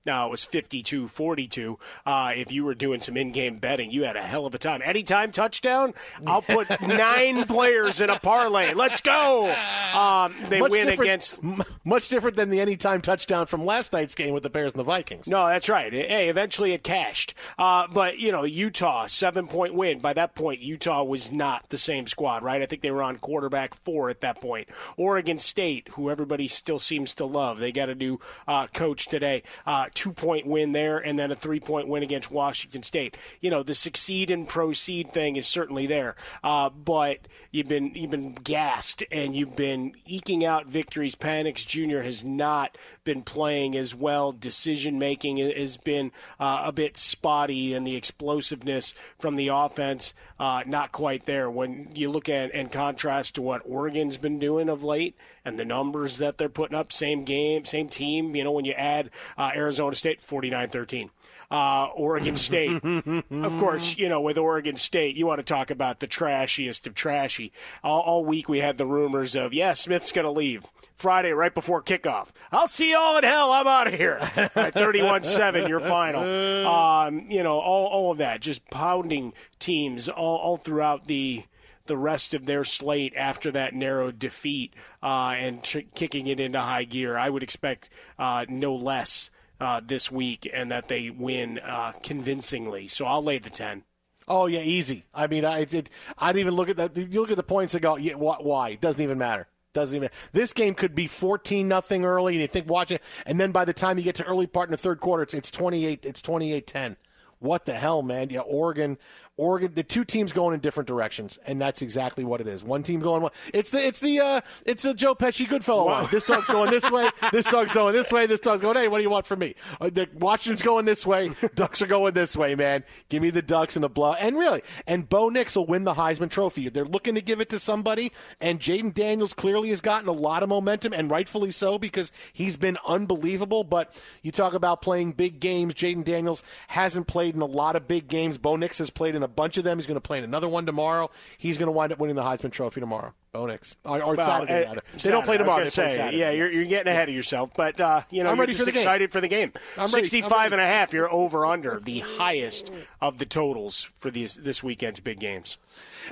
Now 0.05 0.27
it 0.27 0.31
was 0.31 0.43
52 0.43 1.07
42. 1.07 1.79
Uh, 2.05 2.31
if 2.35 2.51
you 2.51 2.65
were 2.65 2.75
doing 2.75 2.99
some 2.99 3.15
in 3.15 3.31
game 3.31 3.57
betting, 3.59 3.89
you 3.91 4.03
had 4.03 4.17
a 4.17 4.21
hell 4.21 4.45
of 4.45 4.53
a 4.53 4.57
time. 4.57 4.81
Anytime 4.83 5.31
touchdown, 5.31 5.93
I'll 6.27 6.41
put 6.41 6.69
nine 6.87 7.45
players 7.45 8.01
in 8.01 8.09
a 8.09 8.19
parlay. 8.19 8.73
Let's 8.73 9.01
go. 9.01 9.53
Um, 9.93 10.33
they 10.49 10.59
much 10.59 10.71
win 10.71 10.89
against. 10.89 11.39
Much 11.85 12.09
different 12.09 12.35
than 12.35 12.49
the 12.49 12.59
anytime 12.59 13.01
touchdown 13.01 13.45
from 13.45 13.65
last 13.65 13.93
night's 13.93 14.15
game 14.15 14.33
with 14.33 14.43
the 14.43 14.49
Bears 14.49 14.73
and 14.73 14.79
the 14.79 14.83
Vikings. 14.83 15.27
No, 15.27 15.47
that's 15.47 15.69
right. 15.69 15.91
Hey, 15.91 16.29
eventually 16.29 16.73
it 16.73 16.83
cashed. 16.83 17.33
Uh, 17.57 17.87
but, 17.87 18.19
you 18.19 18.31
know, 18.31 18.43
Utah, 18.43 19.05
seven 19.07 19.47
point 19.47 19.73
win. 19.73 19.99
By 19.99 20.13
that 20.13 20.35
point, 20.35 20.61
Utah 20.61 21.03
was 21.03 21.31
not 21.31 21.69
the 21.69 21.77
same 21.77 22.07
squad, 22.07 22.43
right? 22.43 22.61
I 22.61 22.65
think 22.65 22.81
they 22.81 22.91
were 22.91 23.03
on 23.03 23.17
quarterback 23.17 23.73
four 23.73 24.09
at 24.09 24.21
that 24.21 24.41
point. 24.41 24.67
Oregon 24.97 25.39
State, 25.39 25.89
who 25.93 26.09
everybody 26.09 26.47
still 26.47 26.79
seems 26.79 27.13
to 27.15 27.25
love, 27.25 27.59
they 27.59 27.71
got 27.71 27.89
a 27.89 27.95
new 27.95 28.19
uh, 28.47 28.67
coach 28.67 29.07
today. 29.07 29.43
Two 29.93 30.11
point 30.11 30.45
win 30.45 30.71
there 30.71 30.97
and 30.97 31.17
then 31.17 31.31
a 31.31 31.35
three 31.35 31.59
point 31.59 31.87
win 31.87 32.03
against 32.03 32.31
Washington 32.31 32.83
State. 32.83 33.17
You 33.41 33.49
know, 33.49 33.63
the 33.63 33.75
succeed 33.75 34.31
and 34.31 34.47
proceed 34.47 35.13
thing 35.13 35.35
is 35.35 35.47
certainly 35.47 35.85
there, 35.87 36.15
uh, 36.43 36.69
but 36.69 37.19
you've 37.51 37.67
been 37.67 37.93
you've 37.95 38.11
been 38.11 38.33
gassed 38.33 39.03
and 39.11 39.35
you've 39.35 39.55
been 39.55 39.93
eking 40.05 40.45
out 40.45 40.67
victories. 40.67 41.15
Penix 41.15 41.65
Jr. 41.65 41.99
has 41.99 42.23
not 42.23 42.77
been 43.03 43.21
playing 43.21 43.75
as 43.75 43.93
well. 43.93 44.31
Decision 44.31 44.97
making 44.97 45.37
has 45.37 45.77
been 45.77 46.11
uh, 46.39 46.63
a 46.65 46.71
bit 46.71 46.97
spotty, 46.97 47.73
and 47.73 47.85
the 47.85 47.95
explosiveness 47.95 48.93
from 49.19 49.35
the 49.35 49.49
offense 49.49 50.13
uh, 50.39 50.63
not 50.65 50.91
quite 50.91 51.25
there. 51.25 51.49
When 51.49 51.89
you 51.93 52.09
look 52.09 52.29
at 52.29 52.53
and 52.53 52.71
contrast 52.71 53.35
to 53.35 53.41
what 53.41 53.61
Oregon's 53.65 54.17
been 54.17 54.39
doing 54.39 54.69
of 54.69 54.83
late 54.83 55.15
and 55.45 55.57
the 55.57 55.65
numbers 55.65 56.17
that 56.17 56.37
they're 56.37 56.49
putting 56.49 56.77
up, 56.77 56.91
same 56.91 57.23
game, 57.23 57.65
same 57.65 57.87
team. 57.87 58.35
You 58.35 58.43
know, 58.43 58.51
when 58.51 58.65
you 58.65 58.73
add 58.73 59.09
uh, 59.37 59.51
Arizona 59.83 59.95
State, 59.95 60.21
49 60.21 60.69
13. 60.69 61.09
Uh, 61.51 61.87
Oregon 61.93 62.35
State. 62.35 62.83
of 62.83 63.57
course, 63.59 63.97
you 63.97 64.09
know, 64.09 64.21
with 64.21 64.37
Oregon 64.37 64.75
State, 64.75 65.15
you 65.15 65.27
want 65.27 65.39
to 65.39 65.43
talk 65.43 65.69
about 65.69 65.99
the 65.99 66.07
trashiest 66.07 66.87
of 66.87 66.95
trashy. 66.95 67.51
All, 67.83 67.99
all 68.01 68.25
week 68.25 68.49
we 68.49 68.59
had 68.59 68.77
the 68.77 68.87
rumors 68.87 69.35
of, 69.35 69.53
yeah, 69.53 69.73
Smith's 69.73 70.11
going 70.11 70.25
to 70.25 70.31
leave 70.31 70.63
Friday 70.95 71.31
right 71.31 71.53
before 71.53 71.83
kickoff. 71.83 72.29
I'll 72.51 72.65
see 72.67 72.89
you 72.91 72.97
all 72.97 73.17
in 73.17 73.23
hell. 73.23 73.51
I'm 73.51 73.67
out 73.67 73.87
of 73.87 73.93
here. 73.93 74.19
31 74.25 75.23
7, 75.23 75.67
your 75.67 75.79
final. 75.79 76.23
Um, 76.65 77.25
you 77.29 77.43
know, 77.43 77.59
all, 77.59 77.85
all 77.87 78.11
of 78.11 78.17
that, 78.19 78.39
just 78.41 78.67
pounding 78.71 79.33
teams 79.59 80.09
all, 80.09 80.37
all 80.37 80.57
throughout 80.57 81.07
the 81.07 81.43
the 81.85 81.97
rest 81.97 82.33
of 82.33 82.45
their 82.45 82.63
slate 82.63 83.13
after 83.13 83.51
that 83.51 83.73
narrow 83.73 84.09
defeat 84.09 84.73
uh, 85.03 85.33
and 85.37 85.61
ch- 85.63 85.85
kicking 85.93 86.27
it 86.27 86.39
into 86.39 86.57
high 86.57 86.85
gear. 86.85 87.17
I 87.17 87.29
would 87.29 87.43
expect 87.43 87.89
uh, 88.17 88.45
no 88.47 88.73
less 88.73 89.29
uh, 89.63 89.81
this 89.83 90.11
week 90.11 90.49
and 90.53 90.69
that 90.71 90.87
they 90.87 91.09
win 91.09 91.59
uh, 91.59 91.93
convincingly. 92.03 92.87
So 92.87 93.05
I'll 93.05 93.23
lay 93.23 93.39
the 93.39 93.49
10. 93.49 93.83
Oh 94.27 94.45
yeah, 94.45 94.61
easy. 94.61 95.05
I 95.13 95.27
mean, 95.27 95.43
I 95.43 95.65
did. 95.65 95.89
I'd 96.17 96.37
even 96.37 96.53
look 96.55 96.69
at 96.69 96.77
that. 96.77 96.97
You 96.97 97.21
look 97.21 97.31
at 97.31 97.37
the 97.37 97.43
points 97.43 97.73
and 97.73 97.81
go, 97.81 97.97
yeah, 97.97 98.13
why? 98.13 98.69
It 98.69 98.81
doesn't 98.81 99.01
even 99.01 99.17
matter. 99.17 99.47
Doesn't 99.73 99.95
even. 99.95 100.09
This 100.31 100.53
game 100.53 100.75
could 100.75 100.95
be 100.95 101.07
fourteen 101.07 101.67
nothing 101.67 102.05
early, 102.05 102.33
and 102.33 102.41
you 102.41 102.47
think 102.47 102.69
watch 102.69 102.91
it, 102.91 103.01
and 103.25 103.39
then 103.39 103.51
by 103.51 103.65
the 103.65 103.73
time 103.73 103.97
you 103.97 104.03
get 104.03 104.15
to 104.15 104.23
early 104.23 104.47
part 104.47 104.69
in 104.69 104.71
the 104.71 104.77
third 104.77 104.99
quarter, 104.99 105.23
it's 105.23 105.33
it's 105.33 105.49
twenty 105.49 105.85
eight. 105.85 106.05
It's 106.05 106.21
28-10. 106.21 106.95
What 107.39 107.65
the 107.65 107.73
hell, 107.73 108.01
man? 108.03 108.29
Yeah, 108.29 108.41
Oregon 108.41 108.97
Oregon, 109.35 109.71
the 109.73 109.81
two 109.81 110.05
teams 110.05 110.31
going 110.31 110.53
in 110.53 110.59
different 110.59 110.87
directions, 110.87 111.39
and 111.47 111.59
that's 111.59 111.81
exactly 111.81 112.23
what 112.23 112.39
it 112.39 112.47
is. 112.47 112.63
One 112.63 112.83
team 112.83 112.99
going 112.99 113.23
one. 113.23 113.31
It's 113.51 113.71
the 113.71 113.83
it's 113.83 113.99
the 113.99 114.19
uh, 114.19 114.41
it's 114.67 114.85
a 114.85 114.93
Joe 114.93 115.15
Pesci 115.15 115.49
Goodfellow 115.49 115.87
wow. 115.87 116.05
This 116.05 116.27
dog's 116.27 116.45
going 116.45 116.69
this 116.69 116.89
way. 116.91 117.09
This 117.31 117.47
dog's 117.47 117.71
going 117.71 117.93
this 117.95 118.11
way. 118.11 118.27
This 118.27 118.39
dog's 118.39 118.61
going. 118.61 118.77
Hey, 118.77 118.87
what 118.87 118.97
do 118.97 119.03
you 119.03 119.09
want 119.09 119.25
from 119.25 119.39
me? 119.39 119.55
Uh, 119.81 119.89
the 119.89 120.07
Washington's 120.13 120.61
going 120.61 120.85
this 120.85 121.03
way. 121.03 121.31
Ducks 121.55 121.81
are 121.81 121.87
going 121.87 122.13
this 122.13 122.37
way, 122.37 122.53
man. 122.53 122.83
Give 123.09 123.23
me 123.23 123.31
the 123.31 123.41
Ducks 123.41 123.75
and 123.75 123.83
the 123.83 123.89
blow. 123.89 124.13
And 124.13 124.37
really, 124.37 124.61
and 124.85 125.09
Bo 125.09 125.29
Nix 125.29 125.55
will 125.55 125.65
win 125.65 125.83
the 125.83 125.95
Heisman 125.95 126.29
Trophy. 126.29 126.69
They're 126.69 126.85
looking 126.85 127.15
to 127.15 127.21
give 127.21 127.41
it 127.41 127.49
to 127.49 127.59
somebody, 127.59 128.11
and 128.39 128.59
Jayden 128.59 128.93
Daniels 128.93 129.33
clearly 129.33 129.69
has 129.69 129.81
gotten 129.81 130.07
a 130.07 130.13
lot 130.13 130.43
of 130.43 130.49
momentum, 130.49 130.93
and 130.93 131.09
rightfully 131.09 131.49
so 131.49 131.79
because 131.79 132.11
he's 132.33 132.55
been 132.55 132.77
unbelievable. 132.87 133.63
But 133.63 133.99
you 134.21 134.31
talk 134.31 134.53
about 134.53 134.83
playing 134.83 135.13
big 135.13 135.39
games. 135.39 135.73
Jayden 135.73 136.03
Daniels 136.03 136.43
hasn't 136.67 137.07
played 137.07 137.33
in 137.33 137.41
a 137.41 137.45
lot 137.45 137.75
of 137.75 137.87
big 137.87 138.07
games. 138.07 138.37
Bo 138.37 138.57
Nix 138.57 138.77
has 138.77 138.91
played 138.91 139.15
in 139.15 139.22
a 139.23 139.27
bunch 139.27 139.57
of 139.57 139.63
them. 139.63 139.77
He's 139.77 139.87
going 139.87 139.95
to 139.95 140.01
play 140.01 140.17
in 140.17 140.23
another 140.23 140.47
one 140.47 140.65
tomorrow. 140.65 141.09
He's 141.37 141.57
going 141.57 141.67
to 141.67 141.71
wind 141.71 141.91
up 141.91 141.99
winning 141.99 142.15
the 142.15 142.23
Heisman 142.23 142.51
Trophy 142.51 142.79
tomorrow. 142.79 143.13
Bo 143.33 143.47
Nix. 143.47 143.75
Or, 143.83 143.97
well, 143.97 144.17
Saturday, 144.25 144.63
uh, 144.63 144.67
rather. 144.69 144.81
They 145.01 145.09
don't 145.09 145.25
play 145.25 145.39
tomorrow. 145.39 145.65
Say, 145.65 145.95
Saturday, 145.95 146.17
yeah, 146.17 146.29
you're, 146.29 146.51
you're 146.51 146.65
getting 146.65 146.91
ahead 146.91 147.09
of 147.09 147.15
yourself. 147.15 147.49
But, 147.57 147.81
uh, 147.81 148.03
you 148.11 148.23
know, 148.23 148.29
I'm 148.29 148.39
ready 148.39 148.53
for 148.53 148.63
the 148.63 148.69
excited 148.69 149.09
game. 149.09 149.11
for 149.11 149.21
the 149.21 149.27
game. 149.27 149.51
I'm 149.75 149.87
65 149.87 150.31
ready. 150.31 150.53
and 150.53 150.61
a 150.61 150.65
half, 150.67 150.93
you're 150.93 151.11
over 151.11 151.43
under 151.43 151.79
the 151.79 151.99
highest 151.99 152.71
of 153.01 153.17
the 153.17 153.25
totals 153.25 153.91
for 153.97 154.11
these 154.11 154.35
this 154.35 154.61
weekend's 154.61 154.99
big 154.99 155.19
games. 155.19 155.57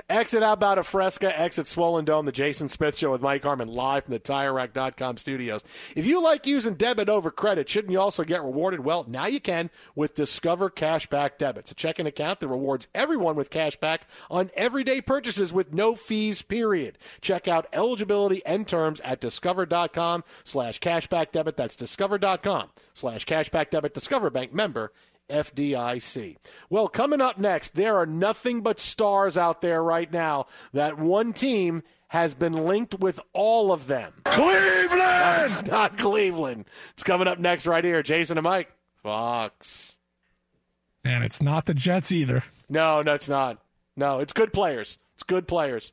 Exit 0.08 0.42
out 0.42 0.54
about 0.54 0.78
a 0.78 0.82
Fresca, 0.82 1.38
exit 1.38 1.66
Swollen 1.66 2.04
Dome, 2.04 2.26
the 2.26 2.32
Jason 2.32 2.68
Smith 2.68 2.96
Show 2.96 3.12
with 3.12 3.20
Mike 3.20 3.42
Harmon 3.42 3.68
live 3.68 4.04
from 4.04 4.14
the 4.14 4.20
TireRack.com 4.20 5.16
studios. 5.18 5.62
If 5.94 6.06
you 6.06 6.22
like 6.22 6.46
using 6.46 6.74
debit 6.74 7.08
over 7.08 7.30
credit, 7.30 7.68
shouldn't 7.68 7.92
you 7.92 8.00
also 8.00 8.24
get 8.24 8.42
rewarded? 8.42 8.80
Well, 8.80 9.04
now 9.06 9.26
you 9.26 9.38
can 9.38 9.70
with 9.94 10.14
Discover 10.14 10.70
Cashback 10.70 11.38
Debit. 11.38 11.64
It's 11.64 11.72
a 11.72 11.74
checking 11.74 12.06
account 12.06 12.40
that 12.40 12.48
rewards 12.48 12.88
everyone 12.94 13.36
with 13.36 13.50
cashback 13.50 14.00
on 14.30 14.50
everyday 14.54 15.00
purchases 15.00 15.52
with 15.52 15.74
no 15.74 15.94
fees, 15.94 16.42
period. 16.42 16.98
Check 17.20 17.48
out 17.48 17.66
eligibility 17.72 18.44
and 18.46 18.66
terms 18.66 19.00
at 19.00 19.20
discover.com 19.20 20.24
slash 20.44 20.80
cashback 20.80 21.32
debit. 21.32 21.56
That's 21.56 21.76
discover.com 21.76 22.70
slash 22.94 23.26
cashback 23.26 23.70
debit. 23.70 23.94
Discover 23.94 24.30
Bank 24.30 24.52
member 24.52 24.92
FDIC. 25.28 26.36
Well, 26.68 26.88
coming 26.88 27.20
up 27.20 27.38
next, 27.38 27.74
there 27.74 27.96
are 27.96 28.06
nothing 28.06 28.60
but 28.60 28.80
stars 28.80 29.36
out 29.36 29.60
there 29.60 29.82
right 29.82 30.12
now. 30.12 30.46
That 30.72 30.98
one 30.98 31.32
team 31.32 31.82
has 32.08 32.34
been 32.34 32.52
linked 32.52 33.00
with 33.00 33.20
all 33.32 33.72
of 33.72 33.86
them. 33.86 34.12
Cleveland! 34.24 34.90
That's 35.00 35.62
not 35.66 35.96
Cleveland. 35.96 36.66
It's 36.92 37.02
coming 37.02 37.26
up 37.26 37.38
next 37.38 37.66
right 37.66 37.82
here. 37.82 38.02
Jason 38.02 38.36
and 38.36 38.44
Mike, 38.44 38.70
Fox. 39.02 39.96
And 41.04 41.24
it's 41.24 41.40
not 41.40 41.66
the 41.66 41.74
Jets 41.74 42.12
either. 42.12 42.44
No, 42.68 43.02
no, 43.02 43.14
it's 43.14 43.28
not. 43.28 43.62
No, 43.96 44.20
it's 44.20 44.32
good 44.32 44.52
players. 44.52 44.98
It's 45.14 45.22
good 45.22 45.48
players. 45.48 45.92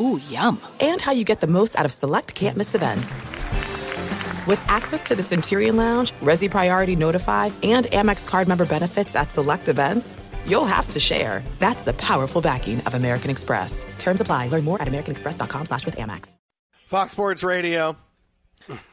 Ooh, 0.00 0.18
yum. 0.30 0.60
And 0.80 1.00
how 1.00 1.12
you 1.12 1.24
get 1.24 1.40
the 1.40 1.46
most 1.46 1.78
out 1.78 1.84
of 1.84 1.92
select 1.92 2.34
can't 2.34 2.56
miss 2.56 2.74
events. 2.74 3.10
With 4.46 4.60
access 4.66 5.04
to 5.04 5.14
the 5.14 5.22
Centurion 5.22 5.76
Lounge, 5.76 6.12
Resy 6.22 6.50
Priority 6.50 6.96
Notify, 6.96 7.50
and 7.62 7.86
Amex 7.86 8.26
card 8.26 8.48
member 8.48 8.64
benefits 8.64 9.14
at 9.14 9.30
select 9.30 9.68
events, 9.68 10.14
you'll 10.46 10.64
have 10.64 10.88
to 10.90 11.00
share. 11.00 11.42
That's 11.58 11.82
the 11.82 11.92
powerful 11.92 12.40
backing 12.40 12.80
of 12.80 12.94
American 12.94 13.30
Express. 13.30 13.84
Terms 13.98 14.20
apply. 14.20 14.48
Learn 14.48 14.64
more 14.64 14.80
at 14.80 14.88
americanexpress.com 14.88 15.66
slash 15.66 15.84
with 15.84 15.96
Amex. 15.96 16.34
Fox 16.86 17.12
Sports 17.12 17.44
Radio, 17.44 17.94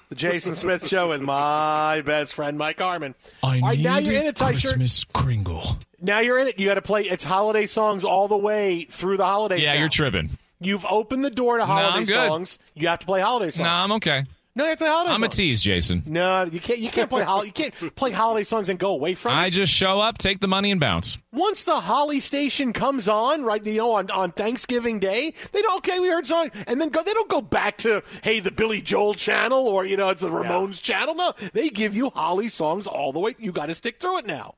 the 0.10 0.16
Jason 0.16 0.54
Smith 0.56 0.88
Show 0.88 1.10
with 1.10 1.22
my 1.22 2.02
best 2.02 2.36
friend 2.36 2.58
Mike 2.58 2.80
Harmon. 2.80 3.16
I 3.42 3.48
All 3.48 3.62
right, 3.62 3.78
need 3.78 3.84
now 3.84 3.98
you're 3.98 4.20
in 4.20 4.28
a 4.28 4.30
a 4.30 4.34
tight 4.34 4.58
shirt. 4.60 4.74
Christmas 4.74 5.04
Kringle. 5.06 5.78
Now 6.00 6.20
you're 6.20 6.38
in 6.38 6.48
it. 6.48 6.60
You 6.60 6.68
got 6.68 6.76
to 6.76 6.82
play. 6.84 7.04
It's 7.04 7.24
holiday 7.24 7.66
songs 7.66 8.04
all 8.04 8.28
the 8.28 8.38
way 8.38 8.84
through 8.84 9.18
the 9.18 9.26
holidays. 9.26 9.64
Yeah, 9.64 9.74
now. 9.74 9.80
you're 9.80 9.90
tripping. 9.90 10.38
You've 10.60 10.86
opened 10.86 11.24
the 11.24 11.30
door 11.30 11.58
to 11.58 11.64
No, 11.64 11.66
holiday 11.66 12.06
good. 12.06 12.28
songs. 12.28 12.58
You 12.74 12.88
have 12.88 13.00
to 13.00 13.06
play 13.06 13.22
holiday 13.22 13.52
songs. 13.52 13.66
No, 13.66 13.70
I'm 13.70 13.92
okay. 13.94 14.26
No, 14.56 14.64
you 14.64 14.70
have 14.70 14.80
to 14.80 14.86
play 14.86 14.92
holiday 14.92 15.10
songs. 15.12 15.20
I'm 15.20 15.24
a 15.24 15.30
tease, 15.30 15.62
Jason. 15.62 16.02
No, 16.08 16.46
you 16.46 16.60
can't. 16.60 16.80
You 16.80 16.90
can't 16.90 17.08
play. 17.12 17.22
hol- 17.24 17.46
you 17.46 17.52
can't 17.52 17.76
play 17.96 18.10
holiday 18.12 18.44
songs 18.44 18.70
and 18.70 18.80
go 18.80 18.90
away 18.90 19.14
from 19.14 19.34
I 19.34 19.46
it. 19.46 19.50
just 19.52 19.72
show 19.72 20.02
up, 20.02 20.18
take 20.18 20.40
the 20.40 20.48
money, 20.48 20.72
and 20.72 20.80
bounce. 20.80 21.20
Once 21.32 21.64
the 21.64 21.80
Holly 21.80 22.20
station 22.20 22.74
comes 22.74 23.08
on, 23.08 23.44
right? 23.44 23.64
You 23.64 23.78
know, 23.78 23.92
on, 23.94 24.10
on 24.10 24.32
Thanksgiving 24.32 24.98
Day, 24.98 25.36
they 25.52 25.62
don't. 25.62 25.78
Okay, 25.78 26.00
we 26.00 26.08
heard 26.08 26.26
song, 26.26 26.50
and 26.66 26.82
then 26.82 26.90
go. 26.90 27.04
They 27.04 27.14
don't 27.14 27.30
go 27.30 27.40
back 27.42 27.78
to 27.80 28.02
hey, 28.24 28.40
the 28.40 28.50
Billy 28.50 28.82
Joel 28.82 29.14
channel 29.14 29.68
or 29.68 29.86
you 29.86 29.96
know, 29.96 30.10
it's 30.10 30.22
the 30.22 30.32
Ramones 30.32 30.82
channel. 30.82 31.14
No, 31.14 31.34
they 31.54 31.70
give 31.70 31.96
you 31.96 32.10
Holly 32.10 32.50
songs 32.50 32.88
all 32.88 33.14
the 33.14 33.20
way. 33.20 33.36
You 33.38 33.52
got 33.52 33.68
to 33.68 33.76
stick 33.76 34.00
through 34.00 34.18
it 34.18 34.26
now. 34.26 34.56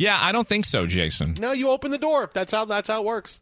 Yeah, 0.00 0.18
I 0.20 0.32
don't 0.32 0.46
think 0.48 0.64
so, 0.64 0.86
Jason. 0.86 1.36
No, 1.38 1.52
you 1.52 1.68
open 1.70 1.92
the 1.92 1.98
door. 1.98 2.28
That's 2.34 2.52
how. 2.52 2.64
That's 2.64 2.88
how 2.88 3.00
it 3.02 3.06
works. 3.06 3.38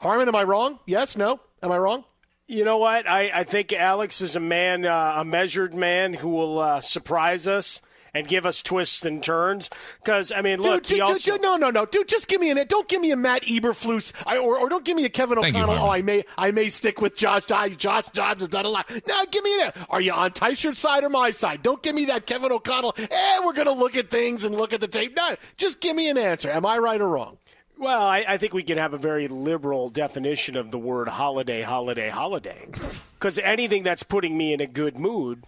Harmon, 0.00 0.28
am 0.28 0.34
I 0.34 0.44
wrong? 0.44 0.78
Yes. 0.86 1.16
No. 1.16 1.40
Am 1.62 1.70
I 1.70 1.78
wrong? 1.78 2.04
You 2.46 2.64
know 2.64 2.78
what? 2.78 3.06
I, 3.06 3.30
I 3.32 3.44
think 3.44 3.72
Alex 3.72 4.20
is 4.20 4.34
a 4.34 4.40
man, 4.40 4.84
uh, 4.84 5.14
a 5.18 5.24
measured 5.24 5.74
man 5.74 6.14
who 6.14 6.30
will 6.30 6.58
uh, 6.58 6.80
surprise 6.80 7.46
us 7.46 7.80
and 8.12 8.26
give 8.26 8.44
us 8.44 8.60
twists 8.60 9.04
and 9.04 9.22
turns. 9.22 9.70
Because 10.02 10.32
I 10.32 10.40
mean, 10.42 10.60
look, 10.60 10.82
dude, 10.82 10.88
he 10.88 10.94
dude, 10.96 11.02
also 11.02 11.32
dude, 11.32 11.42
no, 11.42 11.56
no, 11.56 11.70
no, 11.70 11.86
dude. 11.86 12.08
Just 12.08 12.26
give 12.26 12.40
me 12.40 12.50
an. 12.50 12.58
Don't 12.66 12.88
give 12.88 13.00
me 13.00 13.12
a 13.12 13.16
Matt 13.16 13.42
Eberflus, 13.42 14.12
I, 14.26 14.38
or, 14.38 14.58
or 14.58 14.68
don't 14.68 14.84
give 14.84 14.96
me 14.96 15.04
a 15.04 15.08
Kevin 15.08 15.40
Thank 15.40 15.54
you, 15.54 15.62
O'Connell. 15.62 15.84
oh, 15.84 15.90
I 15.90 16.02
may, 16.02 16.24
I 16.36 16.50
may 16.50 16.70
stick 16.70 17.00
with 17.00 17.14
Josh. 17.14 17.44
Josh, 17.44 17.76
Josh 17.76 18.06
Dobbs 18.12 18.40
has 18.40 18.48
done 18.48 18.64
a 18.64 18.68
lot. 18.68 18.90
No, 19.06 19.24
give 19.30 19.44
me 19.44 19.62
an. 19.62 19.72
Are 19.88 20.00
you 20.00 20.12
on 20.12 20.32
Tyshirt 20.32 20.76
side 20.76 21.04
or 21.04 21.08
my 21.08 21.30
side? 21.30 21.62
Don't 21.62 21.82
give 21.82 21.94
me 21.94 22.06
that 22.06 22.26
Kevin 22.26 22.50
O'Connell. 22.50 22.94
Eh, 22.98 23.40
we're 23.44 23.52
gonna 23.52 23.70
look 23.70 23.96
at 23.96 24.10
things 24.10 24.44
and 24.44 24.56
look 24.56 24.72
at 24.72 24.80
the 24.80 24.88
tape. 24.88 25.14
No, 25.16 25.36
just 25.56 25.80
give 25.80 25.94
me 25.94 26.08
an 26.08 26.18
answer. 26.18 26.50
Am 26.50 26.66
I 26.66 26.78
right 26.78 27.00
or 27.00 27.08
wrong? 27.08 27.38
Well, 27.80 28.02
I, 28.02 28.26
I 28.28 28.36
think 28.36 28.52
we 28.52 28.62
can 28.62 28.76
have 28.76 28.92
a 28.92 28.98
very 28.98 29.26
liberal 29.26 29.88
definition 29.88 30.54
of 30.54 30.70
the 30.70 30.78
word 30.78 31.08
holiday, 31.08 31.62
holiday, 31.62 32.10
holiday. 32.10 32.68
Because 33.14 33.38
anything 33.38 33.84
that's 33.84 34.02
putting 34.02 34.36
me 34.36 34.52
in 34.52 34.60
a 34.60 34.66
good 34.66 34.98
mood 34.98 35.44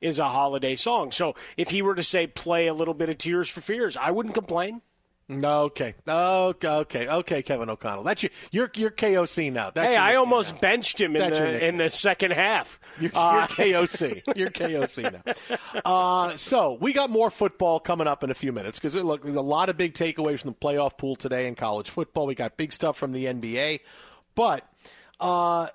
is 0.00 0.20
a 0.20 0.28
holiday 0.28 0.76
song. 0.76 1.10
So 1.10 1.34
if 1.56 1.70
he 1.70 1.82
were 1.82 1.96
to 1.96 2.02
say, 2.04 2.28
play 2.28 2.68
a 2.68 2.72
little 2.72 2.94
bit 2.94 3.08
of 3.08 3.18
Tears 3.18 3.48
for 3.48 3.60
Fears, 3.60 3.96
I 3.96 4.12
wouldn't 4.12 4.36
complain. 4.36 4.82
Okay, 5.42 5.94
okay, 6.06 6.68
okay, 6.68 7.08
okay, 7.08 7.42
Kevin 7.42 7.70
O'Connell. 7.70 8.02
That's 8.04 8.22
your, 8.22 8.30
you're, 8.50 8.70
you're 8.76 8.90
KOC 8.90 9.52
now. 9.52 9.70
That's 9.70 9.88
hey, 9.88 9.96
I 9.96 10.16
almost 10.16 10.54
now. 10.54 10.60
benched 10.60 11.00
him 11.00 11.16
in 11.16 11.20
That's 11.20 11.38
the, 11.38 11.66
in 11.66 11.76
the 11.76 11.90
second 11.90 12.32
half. 12.32 12.78
You're, 13.00 13.10
Uh, 13.14 13.46
you're 13.58 13.82
KOC. 13.82 14.36
You're 14.36 14.50
KOC 14.50 15.12
now. 15.12 15.80
Uh, 15.84 16.36
so 16.36 16.78
we 16.80 16.92
got 16.92 17.10
more 17.10 17.30
football 17.30 17.80
coming 17.80 18.06
up 18.06 18.22
in 18.22 18.30
a 18.30 18.34
few 18.34 18.52
minutes 18.52 18.78
because 18.78 18.94
look, 18.94 19.22
there's 19.22 19.36
a 19.36 19.40
lot 19.40 19.68
of 19.68 19.76
big 19.76 19.94
takeaways 19.94 20.40
from 20.40 20.50
the 20.50 20.56
playoff 20.56 20.96
pool 20.98 21.16
today 21.16 21.46
in 21.46 21.54
college 21.54 21.90
football. 21.90 22.26
We 22.26 22.34
got 22.34 22.56
big 22.56 22.72
stuff 22.72 22.96
from 22.96 23.12
the 23.12 23.26
NBA, 23.26 23.80
but 24.34 24.66
uh, 25.20 25.68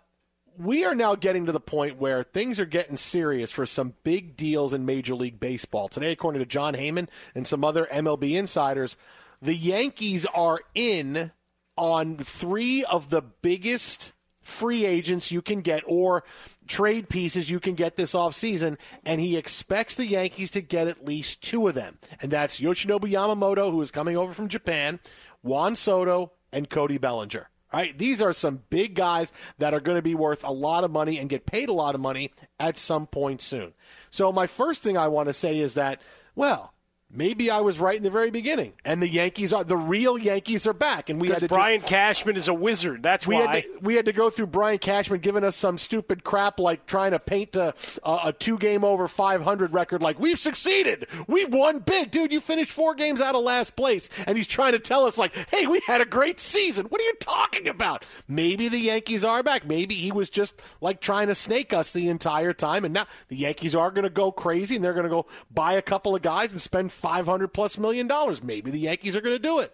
we 0.58 0.86
are 0.86 0.95
now 0.95 1.16
getting 1.16 1.45
to 1.45 1.51
the 1.51 1.60
point 1.60 1.97
where 1.97 2.24
things 2.24 2.60
are 2.60 2.66
getting 2.66 2.97
serious 2.97 3.51
for 3.51 3.66
some 3.66 3.93
big 4.03 4.36
deals 4.36 4.74
in 4.74 4.86
Major 4.86 5.16
League 5.16 5.39
Baseball. 5.39 5.88
Today, 5.88 6.12
according 6.12 6.39
to 6.39 6.45
Jon 6.45 6.74
Heyman 6.74 7.08
and 7.36 7.47
some 7.47 7.64
other 7.64 7.88
MLB 7.91 8.34
insiders, 8.34 8.97
the 9.42 9.56
Yankees 9.56 10.26
are 10.28 10.60
in 10.74 11.32
on 11.76 12.18
three 12.18 12.84
of 12.86 13.10
the 13.10 13.22
biggest 13.22 14.14
free 14.42 14.86
agents 14.86 15.30
you 15.30 15.42
can 15.42 15.60
get 15.60 15.84
or 15.86 16.24
trade 16.68 17.10
pieces 17.10 17.50
you 17.50 17.60
can 17.60 17.76
get 17.76 17.98
this 17.98 18.14
offseason 18.14 18.78
and 19.06 19.20
he 19.20 19.36
expects 19.36 19.96
the 19.96 20.08
Yankees 20.08 20.50
to 20.50 20.62
get 20.62 20.88
at 20.88 21.06
least 21.06 21.44
two 21.44 21.68
of 21.68 21.74
them 21.74 22.00
and 22.22 22.32
that's 22.32 22.60
Yoshinobu 22.60 23.12
Yamamoto 23.12 23.72
who 23.72 23.82
is 23.82 23.92
coming 23.92 24.16
over 24.16 24.34
from 24.34 24.48
Japan, 24.48 25.00
Juan 25.42 25.76
Soto 25.76 26.32
and 26.52 26.70
Cody 26.70 26.98
Bellinger. 26.98 27.50
Right, 27.74 27.98
these 27.98 28.22
are 28.22 28.32
some 28.32 28.64
big 28.70 28.96
guys 28.96 29.34
that 29.58 29.74
are 29.74 29.82
going 29.82 29.98
to 29.98 30.02
be 30.02 30.16
worth 30.16 30.46
a 30.46 30.52
lot 30.52 30.86
of 30.86 30.92
money 30.92 31.20
and 31.20 31.30
get 31.30 31.46
paid 31.46 31.68
a 31.68 31.74
lot 31.74 31.96
of 31.96 32.02
money 32.02 32.32
at 32.58 32.78
some 32.78 33.08
point 33.08 33.42
soon. 33.42 33.74
So 34.10 34.32
my 34.32 34.48
first 34.48 34.82
thing 34.82 34.98
I 34.98 35.10
want 35.10 35.28
to 35.28 35.34
say 35.34 35.60
is 35.60 35.74
that 35.74 36.02
well, 36.34 36.74
maybe 37.10 37.49
I 37.49 37.62
was 37.62 37.80
right 37.80 37.95
in 37.95 38.03
the 38.03 38.10
very 38.10 38.32
beginning 38.32 38.74
and 38.84 39.01
the 39.01 39.08
Yankees 39.08 39.53
are 39.53 39.64
the 39.64 39.78
real 39.78 40.18
Yankees 40.18 40.68
are 40.68 40.74
back 40.74 41.10
and 41.10 41.22
we 41.22 41.30
had 41.30 41.36
to 41.36 41.41
just- 41.41 41.53
Brian 41.53 41.82
Cashman 41.82 42.36
is 42.36 42.47
a 42.47 42.53
wizard. 42.53 43.01
That's 43.01 43.26
we 43.26 43.36
why. 43.36 43.41
had, 43.55 43.64
to, 43.64 43.70
we 43.82 43.95
had 43.95 44.05
to 44.05 44.14
go 44.14 44.30
through 44.30 44.47
Brian 44.47 44.78
Cashman 44.78 45.22
giving 45.22 45.43
us 45.43 45.55
some 45.55 45.78
stupid 45.78 46.24
crap 46.24 46.60
like 46.60 46.86
trying 46.86 47.12
to 47.12 47.20
paint 47.20 47.55
a, 47.55 47.74
a, 48.03 48.20
a 48.26 48.34
two 48.34 48.58
game 48.58 48.84
over 48.84 49.08
500 49.08 49.74
record 49.74 50.01
like 50.01 50.20
we've 50.20 50.39
succeeded. 50.39 51.08
We've 51.28 51.53
won 51.53 51.80
big. 51.80 52.12
Dude, 52.12 52.32
you 52.32 52.41
finished 52.41 52.72
four 52.72 52.93
games 52.93 53.22
out 53.22 53.36
of 53.36 53.43
last 53.43 53.76
place. 53.76 54.10
And 54.26 54.38
he's 54.38 54.47
trying 54.47 54.74
to 54.74 54.80
tell 54.80 55.05
us, 55.05 55.18
like, 55.18 55.34
hey, 55.49 55.66
we 55.68 55.80
had 55.88 56.01
a 56.01 56.05
great 56.05 56.39
season. 56.39 56.88
What 56.88 56.99
are 56.99 57.03
you 57.05 57.14
talking 57.20 57.68
about? 57.68 58.05
Maybe 58.28 58.68
the 58.68 58.80
Yankees 58.80 59.24
are 59.24 59.43
back. 59.43 59.66
Maybe 59.66 59.95
he 59.95 60.12
was 60.12 60.30
just 60.30 60.62
like 60.82 60.99
trying 60.99 61.28
to 61.28 61.36
snake 61.36 61.74
us 61.74 61.93
the 61.93 62.10
entire 62.10 62.53
time. 62.53 62.84
And 62.86 62.93
now 62.93 63.08
the 63.30 63.38
Yankees 63.38 63.76
are 63.76 63.91
going 63.91 64.03
to 64.03 64.10
go 64.10 64.32
crazy 64.32 64.76
and 64.76 64.84
they're 64.84 64.93
going 64.93 65.05
to 65.05 65.10
go 65.10 65.26
buy 65.51 65.74
a 65.74 65.82
couple 65.82 66.16
of 66.16 66.22
guys 66.22 66.51
and 66.51 66.60
spend 66.60 66.91
500 66.98 67.50
plus 67.50 67.78
million 67.78 68.08
dollars. 68.08 68.43
Maybe 68.43 68.72
the 68.72 68.80
Yankees 68.80 69.16
are 69.16 69.22
going 69.22 69.36
to 69.36 69.41
do 69.41 69.60
it. 69.60 69.74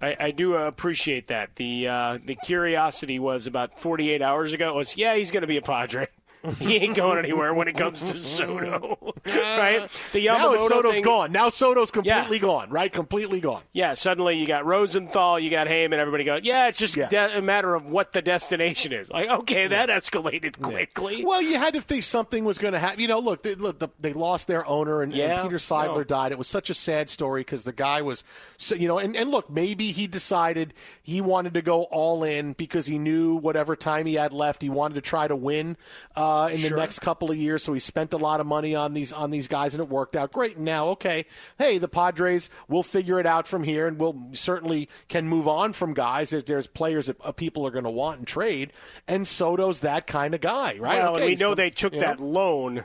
I, 0.00 0.16
I 0.20 0.30
do 0.30 0.54
appreciate 0.54 1.28
that. 1.28 1.56
The 1.56 1.88
uh, 1.88 2.18
the 2.24 2.34
curiosity 2.34 3.18
was 3.18 3.46
about 3.46 3.80
48 3.80 4.20
hours 4.20 4.52
ago 4.52 4.74
was, 4.74 4.96
yeah, 4.96 5.14
he's 5.14 5.30
going 5.30 5.40
to 5.40 5.46
be 5.46 5.56
a 5.56 5.62
Padre. 5.62 6.08
he 6.58 6.76
ain't 6.76 6.96
going 6.96 7.18
anywhere 7.18 7.52
when 7.54 7.68
it 7.68 7.76
comes 7.76 8.00
to 8.02 8.16
Soto, 8.16 8.98
right? 9.26 9.88
The 10.12 10.26
Yamamoto 10.26 10.58
now 10.58 10.68
Soto's 10.68 10.94
thing, 10.94 11.04
gone. 11.04 11.32
Now 11.32 11.48
Soto's 11.48 11.90
completely 11.90 12.36
Yeah. 12.36 12.42
gone, 12.42 12.70
right? 12.70 12.92
Completely 12.92 13.40
gone. 13.40 13.62
Yeah, 13.72 13.94
suddenly 13.94 14.38
you 14.38 14.46
got 14.46 14.64
Rosenthal, 14.66 15.38
you 15.38 15.50
got 15.50 15.66
Heyman, 15.66 15.94
everybody 15.94 16.24
go, 16.24 16.38
yeah, 16.42 16.68
it's 16.68 16.78
just 16.78 16.94
de- 16.94 17.38
a 17.38 17.42
matter 17.42 17.74
of 17.74 17.90
what 17.90 18.12
the 18.12 18.22
destination 18.22 18.92
is. 18.92 19.10
Like, 19.10 19.28
okay, 19.28 19.66
that 19.66 19.88
escalated 19.88 20.60
quickly. 20.60 21.24
Well, 21.24 21.42
you 21.42 21.58
had 21.58 21.74
to 21.74 21.80
think 21.80 22.02
something 22.04 22.44
was 22.44 22.58
going 22.58 22.72
to 22.72 22.78
happen. 22.78 23.00
You 23.00 23.08
know, 23.08 23.18
look, 23.18 23.42
they, 23.42 23.54
look 23.54 23.78
the, 23.78 23.88
they 23.98 24.12
lost 24.12 24.46
their 24.46 24.66
owner, 24.66 25.02
and, 25.02 25.12
and 25.14 25.42
Peter 25.42 25.58
Seidler 25.58 25.96
no. 25.98 26.04
died. 26.04 26.32
It 26.32 26.38
was 26.38 26.48
such 26.48 26.70
a 26.70 26.74
sad 26.74 27.10
story 27.10 27.40
because 27.40 27.64
the 27.64 27.72
guy 27.72 28.02
was, 28.02 28.24
so, 28.56 28.74
you 28.74 28.88
know, 28.88 28.98
and, 28.98 29.16
and 29.16 29.30
look, 29.30 29.50
maybe 29.50 29.92
he 29.92 30.06
decided 30.06 30.74
he 31.02 31.20
wanted 31.20 31.54
to 31.54 31.62
go 31.62 31.84
all 31.84 32.22
in 32.24 32.52
because 32.52 32.86
he 32.86 32.98
knew 32.98 33.36
whatever 33.36 33.76
time 33.76 34.06
he 34.06 34.14
had 34.14 34.32
left, 34.32 34.62
he 34.62 34.68
wanted 34.68 34.94
to 34.94 35.00
try 35.00 35.26
to 35.28 35.36
win 35.36 35.76
uh, 36.14 36.35
in 36.52 36.62
the 36.62 36.70
next 36.70 37.00
couple 37.00 37.30
of 37.30 37.36
years. 37.36 37.62
So 37.62 37.72
he 37.72 37.80
spent 37.80 38.12
a 38.12 38.16
lot 38.16 38.40
of 38.40 38.46
money 38.46 38.74
on 38.74 38.94
these 38.94 39.12
on 39.12 39.30
these 39.30 39.48
guys, 39.48 39.74
and 39.74 39.82
it 39.82 39.88
worked 39.88 40.16
out 40.16 40.32
great. 40.32 40.58
Now, 40.58 40.88
okay, 40.88 41.26
hey, 41.58 41.78
the 41.78 41.88
Padres 41.88 42.48
will 42.68 42.82
figure 42.82 43.18
it 43.18 43.26
out 43.26 43.46
from 43.46 43.62
here, 43.64 43.86
and 43.86 43.98
we'll 43.98 44.28
certainly 44.32 44.88
can 45.08 45.28
move 45.28 45.48
on 45.48 45.72
from 45.72 45.94
guys. 45.94 46.30
There's, 46.30 46.44
there's 46.44 46.66
players 46.66 47.06
that 47.06 47.16
uh, 47.22 47.32
people 47.32 47.66
are 47.66 47.70
going 47.70 47.84
to 47.84 47.90
want 47.90 48.18
and 48.18 48.26
trade, 48.26 48.72
and 49.08 49.26
Soto's 49.26 49.80
that 49.80 50.06
kind 50.06 50.34
of 50.34 50.40
guy, 50.40 50.76
right? 50.78 50.98
Well, 50.98 51.16
and 51.16 51.24
we 51.24 51.34
know 51.36 51.48
come- 51.50 51.56
they 51.56 51.70
took 51.70 51.92
that 51.94 52.20
loan 52.20 52.84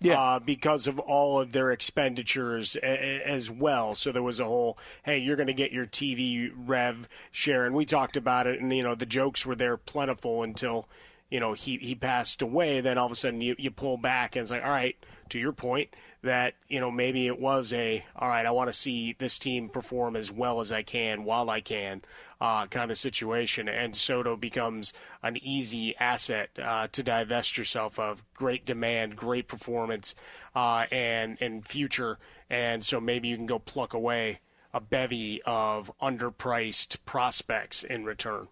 Yeah. 0.00 0.20
uh, 0.20 0.38
because 0.40 0.86
of 0.86 0.98
all 0.98 1.40
of 1.40 1.52
their 1.52 1.70
expenditures 1.70 2.76
a- 2.76 2.84
a- 2.84 3.22
as 3.28 3.50
well. 3.50 3.94
So 3.94 4.10
there 4.12 4.22
was 4.22 4.40
a 4.40 4.44
whole, 4.44 4.76
hey, 5.04 5.18
you're 5.18 5.36
going 5.36 5.46
to 5.46 5.52
get 5.52 5.70
your 5.72 5.86
TV 5.86 6.50
rev 6.54 7.08
share, 7.30 7.64
and 7.64 7.74
we 7.74 7.84
talked 7.84 8.16
about 8.16 8.46
it, 8.46 8.60
and 8.60 8.72
you 8.74 8.82
know 8.82 8.94
the 8.94 9.06
jokes 9.06 9.46
were 9.46 9.54
there 9.54 9.76
plentiful 9.76 10.42
until 10.42 10.88
you 11.32 11.40
know 11.40 11.54
he 11.54 11.78
he 11.78 11.94
passed 11.94 12.42
away. 12.42 12.82
Then 12.82 12.98
all 12.98 13.06
of 13.06 13.12
a 13.12 13.14
sudden 13.14 13.40
you 13.40 13.56
you 13.58 13.70
pull 13.70 13.96
back 13.96 14.36
and 14.36 14.42
it's 14.42 14.50
like, 14.50 14.62
all 14.62 14.70
right, 14.70 14.96
to 15.30 15.38
your 15.38 15.52
point 15.52 15.88
that 16.20 16.54
you 16.68 16.78
know 16.78 16.90
maybe 16.90 17.26
it 17.26 17.40
was 17.40 17.72
a 17.72 18.04
all 18.14 18.28
right. 18.28 18.44
I 18.44 18.50
want 18.50 18.68
to 18.68 18.74
see 18.74 19.14
this 19.18 19.38
team 19.38 19.70
perform 19.70 20.14
as 20.14 20.30
well 20.30 20.60
as 20.60 20.70
I 20.70 20.82
can 20.82 21.24
while 21.24 21.48
I 21.48 21.62
can. 21.62 22.02
Uh, 22.38 22.66
kind 22.66 22.90
of 22.90 22.98
situation, 22.98 23.68
and 23.68 23.96
Soto 23.96 24.36
becomes 24.36 24.92
an 25.22 25.38
easy 25.40 25.96
asset 25.96 26.50
uh, 26.60 26.88
to 26.90 27.02
divest 27.02 27.56
yourself 27.56 27.98
of. 27.98 28.22
Great 28.34 28.66
demand, 28.66 29.16
great 29.16 29.48
performance, 29.48 30.14
uh, 30.54 30.84
and 30.92 31.38
and 31.40 31.66
future, 31.66 32.18
and 32.50 32.84
so 32.84 33.00
maybe 33.00 33.28
you 33.28 33.36
can 33.36 33.46
go 33.46 33.58
pluck 33.58 33.94
away 33.94 34.40
a 34.74 34.80
bevy 34.80 35.40
of 35.46 35.90
underpriced 36.02 36.98
prospects 37.06 37.84
in 37.84 38.04
return. 38.04 38.48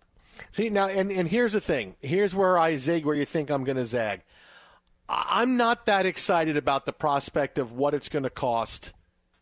See 0.51 0.71
now, 0.71 0.87
and, 0.87 1.11
and 1.11 1.29
here's 1.29 1.53
the 1.53 1.61
thing. 1.61 1.97
Here's 2.01 2.35
where 2.35 2.59
I 2.59 2.77
zig 2.77 3.05
where 3.05 3.15
you 3.15 3.25
think 3.25 3.51
I'm 3.51 3.65
going 3.65 3.77
to 3.77 3.87
zag. 3.87 4.23
I'm 5.09 5.57
not 5.57 5.87
that 5.87 6.07
excited 6.07 6.57
about 6.57 6.87
the 6.87 6.93
prospect 6.93 7.59
of 7.59 7.73
what 7.73 7.95
it's 7.95 8.09
going 8.09 8.23
to 8.23 8.31
cost 8.31 8.93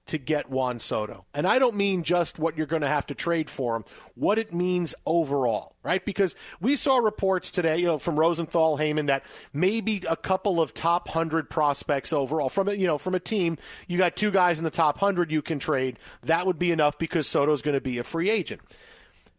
to 0.09 0.16
get 0.16 0.49
Juan 0.49 0.78
Soto. 0.78 1.26
And 1.34 1.46
I 1.46 1.59
don't 1.59 1.76
mean 1.76 2.03
just 2.03 2.38
what 2.38 2.57
you're 2.57 2.66
going 2.66 2.82
to 2.82 2.88
have 2.88 3.07
to 3.09 3.14
trade 3.14 3.51
for 3.51 3.76
him, 3.76 3.84
what 4.14 4.38
it 4.38 4.55
means 4.55 4.94
overall, 5.05 5.76
right? 5.82 6.03
Because 6.03 6.34
we 6.61 6.76
saw 6.76 6.96
reports 6.96 7.51
today, 7.51 7.76
you 7.78 7.86
know, 7.86 7.99
from 7.99 8.18
Rosenthal, 8.18 8.78
Heyman, 8.78 9.09
that 9.09 9.26
maybe 9.53 10.03
a 10.09 10.16
couple 10.16 10.62
of 10.62 10.72
top 10.72 11.09
100 11.09 11.51
prospects 11.51 12.14
overall 12.14 12.49
from 12.49 12.68
a, 12.68 12.72
you 12.72 12.86
know, 12.86 12.96
from 12.96 13.14
a 13.14 13.20
team, 13.20 13.59
you 13.86 13.99
got 13.99 14.16
two 14.16 14.30
guys 14.30 14.59
in 14.59 14.64
the 14.64 14.70
top 14.70 15.01
100 15.03 15.30
you 15.30 15.42
can 15.42 15.59
trade. 15.59 15.99
That 16.22 16.46
would 16.46 16.59
be 16.59 16.72
enough 16.72 16.99
because 16.99 17.26
Soto's 17.26 17.61
going 17.61 17.76
to 17.76 17.80
be 17.80 17.99
a 17.99 18.05
free 18.05 18.30
agent 18.30 18.62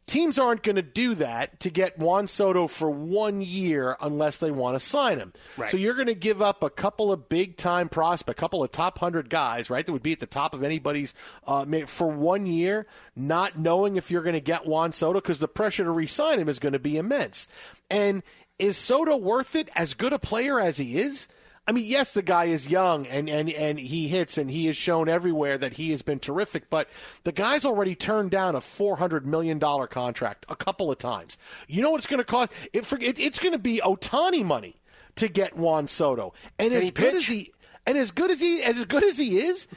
teams 0.09 0.39
aren't 0.39 0.63
going 0.63 0.75
to 0.75 0.81
do 0.81 1.13
that 1.15 1.59
to 1.59 1.69
get 1.69 1.99
Juan 1.99 2.27
Soto 2.27 2.67
for 2.67 2.89
one 2.89 3.41
year 3.41 3.95
unless 4.01 4.37
they 4.37 4.51
want 4.51 4.75
to 4.75 4.79
sign 4.79 5.19
him. 5.19 5.31
Right. 5.55 5.69
So 5.69 5.77
you're 5.77 5.93
going 5.93 6.07
to 6.07 6.15
give 6.15 6.41
up 6.41 6.63
a 6.63 6.69
couple 6.69 7.11
of 7.11 7.29
big 7.29 7.57
time 7.57 7.89
prospects, 7.89 8.37
a 8.37 8.39
couple 8.39 8.63
of 8.63 8.71
top 8.71 8.99
100 9.01 9.29
guys, 9.29 9.69
right, 9.69 9.85
that 9.85 9.91
would 9.91 10.03
be 10.03 10.11
at 10.11 10.19
the 10.19 10.25
top 10.25 10.53
of 10.53 10.63
anybody's 10.63 11.13
uh, 11.45 11.65
for 11.85 12.07
one 12.07 12.45
year, 12.45 12.87
not 13.15 13.57
knowing 13.57 13.95
if 13.95 14.09
you're 14.09 14.23
going 14.23 14.33
to 14.33 14.41
get 14.41 14.65
Juan 14.65 14.91
Soto 14.91 15.21
because 15.21 15.39
the 15.39 15.47
pressure 15.47 15.83
to 15.83 15.91
re 15.91 16.07
sign 16.07 16.39
him 16.39 16.49
is 16.49 16.59
going 16.59 16.73
to 16.73 16.79
be 16.79 16.97
immense. 16.97 17.47
And 17.89 18.23
is 18.57 18.77
Soto 18.77 19.15
worth 19.15 19.55
it 19.55 19.69
as 19.75 19.93
good 19.93 20.11
a 20.11 20.19
player 20.19 20.59
as 20.59 20.77
he 20.77 20.97
is? 20.97 21.27
I 21.69 21.71
mean, 21.71 21.85
yes, 21.85 22.13
the 22.13 22.23
guy 22.23 22.45
is 22.45 22.67
young 22.67 23.05
and, 23.05 23.29
and, 23.29 23.47
and 23.47 23.79
he 23.79 24.07
hits 24.07 24.39
and 24.39 24.49
he 24.49 24.65
has 24.65 24.75
shown 24.75 25.07
everywhere 25.07 25.55
that 25.55 25.73
he 25.73 25.91
has 25.91 26.01
been 26.01 26.17
terrific, 26.17 26.67
but 26.71 26.89
the 27.25 27.31
guy's 27.31 27.63
already 27.63 27.93
turned 27.93 28.31
down 28.31 28.55
a 28.55 28.59
$400 28.59 29.23
million 29.23 29.59
contract 29.59 30.47
a 30.49 30.55
couple 30.55 30.91
of 30.91 30.97
times. 30.97 31.37
You 31.67 31.83
know 31.83 31.91
what 31.91 31.97
it's 31.97 32.07
going 32.07 32.17
to 32.17 32.23
cost? 32.23 32.51
It, 32.73 32.91
it, 32.93 33.19
it's 33.19 33.37
going 33.37 33.51
to 33.51 33.59
be 33.59 33.81
Ohtani 33.85 34.43
money 34.43 34.77
to 35.17 35.27
get 35.27 35.55
Juan 35.55 35.87
Soto. 35.87 36.33
And 36.57 36.71
Can 36.71 36.81
as 36.81 36.89
good 36.89 36.95
pitch? 36.95 37.13
as 37.13 37.27
he 37.27 37.51
and 37.85 37.97
as 37.99 38.09
good 38.09 38.31
as 38.31 38.41
he 38.41 38.63
as 38.63 38.83
good 38.85 39.03
as 39.03 39.19
he 39.19 39.37
is, 39.37 39.67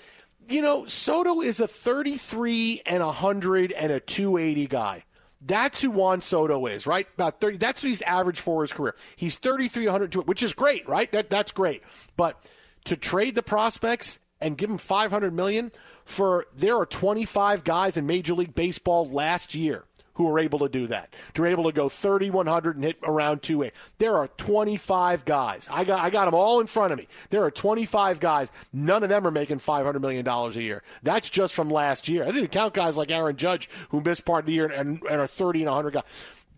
you 0.49 0.63
know, 0.63 0.87
Soto 0.87 1.43
is 1.43 1.61
a 1.61 1.69
33 1.69 2.85
and 2.87 3.03
a 3.03 3.07
100 3.07 3.71
and 3.73 3.93
a 3.93 4.01
280 4.01 4.67
guy. 4.67 5.05
That's 5.45 5.81
who 5.83 5.91
Juan 5.91 6.21
Soto 6.21 6.67
is, 6.67 6.87
right? 6.87 7.07
About 7.15 7.41
30. 7.41 7.57
That's 7.59 7.83
what 7.83 7.89
he's 7.89 8.03
averaged 8.03 8.41
for 8.41 8.63
his 8.63 8.73
career. 8.73 8.95
He's 9.17 9.39
33, 9.39 9.87
100, 9.87 10.15
which 10.29 10.43
is 10.43 10.55
great, 10.55 10.89
right? 10.89 11.11
That 11.13 11.31
that's 11.31 11.53
great. 11.53 11.83
But 12.17 12.51
to 12.85 12.97
trade 12.97 13.35
the 13.35 13.43
prospects 13.43 14.19
and 14.41 14.59
give 14.59 14.69
them 14.69 14.79
500 14.79 15.33
million 15.33 15.73
for 16.05 16.47
there 16.55 16.77
are 16.77 16.87
25 16.87 17.65
guys 17.65 17.97
in 17.97 18.07
Major 18.07 18.35
League 18.35 18.55
Baseball 18.55 19.09
last 19.09 19.55
year 19.55 19.85
who 20.15 20.29
are 20.29 20.39
able 20.39 20.59
to 20.61 20.69
do 20.69 20.87
that. 20.89 21.15
To 21.35 21.43
be 21.43 21.49
able 21.49 21.65
to 21.65 21.73
go 21.73 21.89
30, 21.89 22.31
100 22.31 22.77
and 22.77 22.85
hit 22.85 22.99
around 23.03 23.43
2A. 23.43 23.73
There 23.99 24.17
are 24.17 24.29
25 24.29 25.25
guys. 25.25 25.69
I 25.71 25.85
got 25.85 26.01
I 26.01 26.11
got 26.11 26.27
them 26.27 26.35
all 26.35 26.61
in 26.61 26.67
front 26.67 26.93
of 26.93 26.99
me. 26.99 27.09
There 27.31 27.45
are 27.45 27.51
25 27.51 28.21
guys. 28.21 28.53
None 28.73 29.03
of 29.03 29.09
them 29.09 29.27
are 29.27 29.31
making 29.31 29.59
500 29.59 30.01
million 30.01 30.25
dollars 30.25 30.57
a 30.57 30.63
year. 30.63 30.83
That's 31.03 31.31
just 31.31 31.55
from 31.55 31.71
last 31.71 32.09
year. 32.09 32.25
I 32.25 32.31
didn't 32.31 32.49
count 32.49 32.75
guys 32.75 32.97
like 32.97 33.11
Aaron 33.11 33.37
Judge 33.37 33.69
who 33.91 34.01
missed 34.01 34.25
part 34.25 34.41
of 34.41 34.47
the 34.47 34.53
year 34.53 34.67
and, 34.67 35.03
and 35.03 35.21
are 35.21 35.27
30 35.27 35.61
and 35.61 35.69
100 35.69 35.95
guys. 35.95 36.03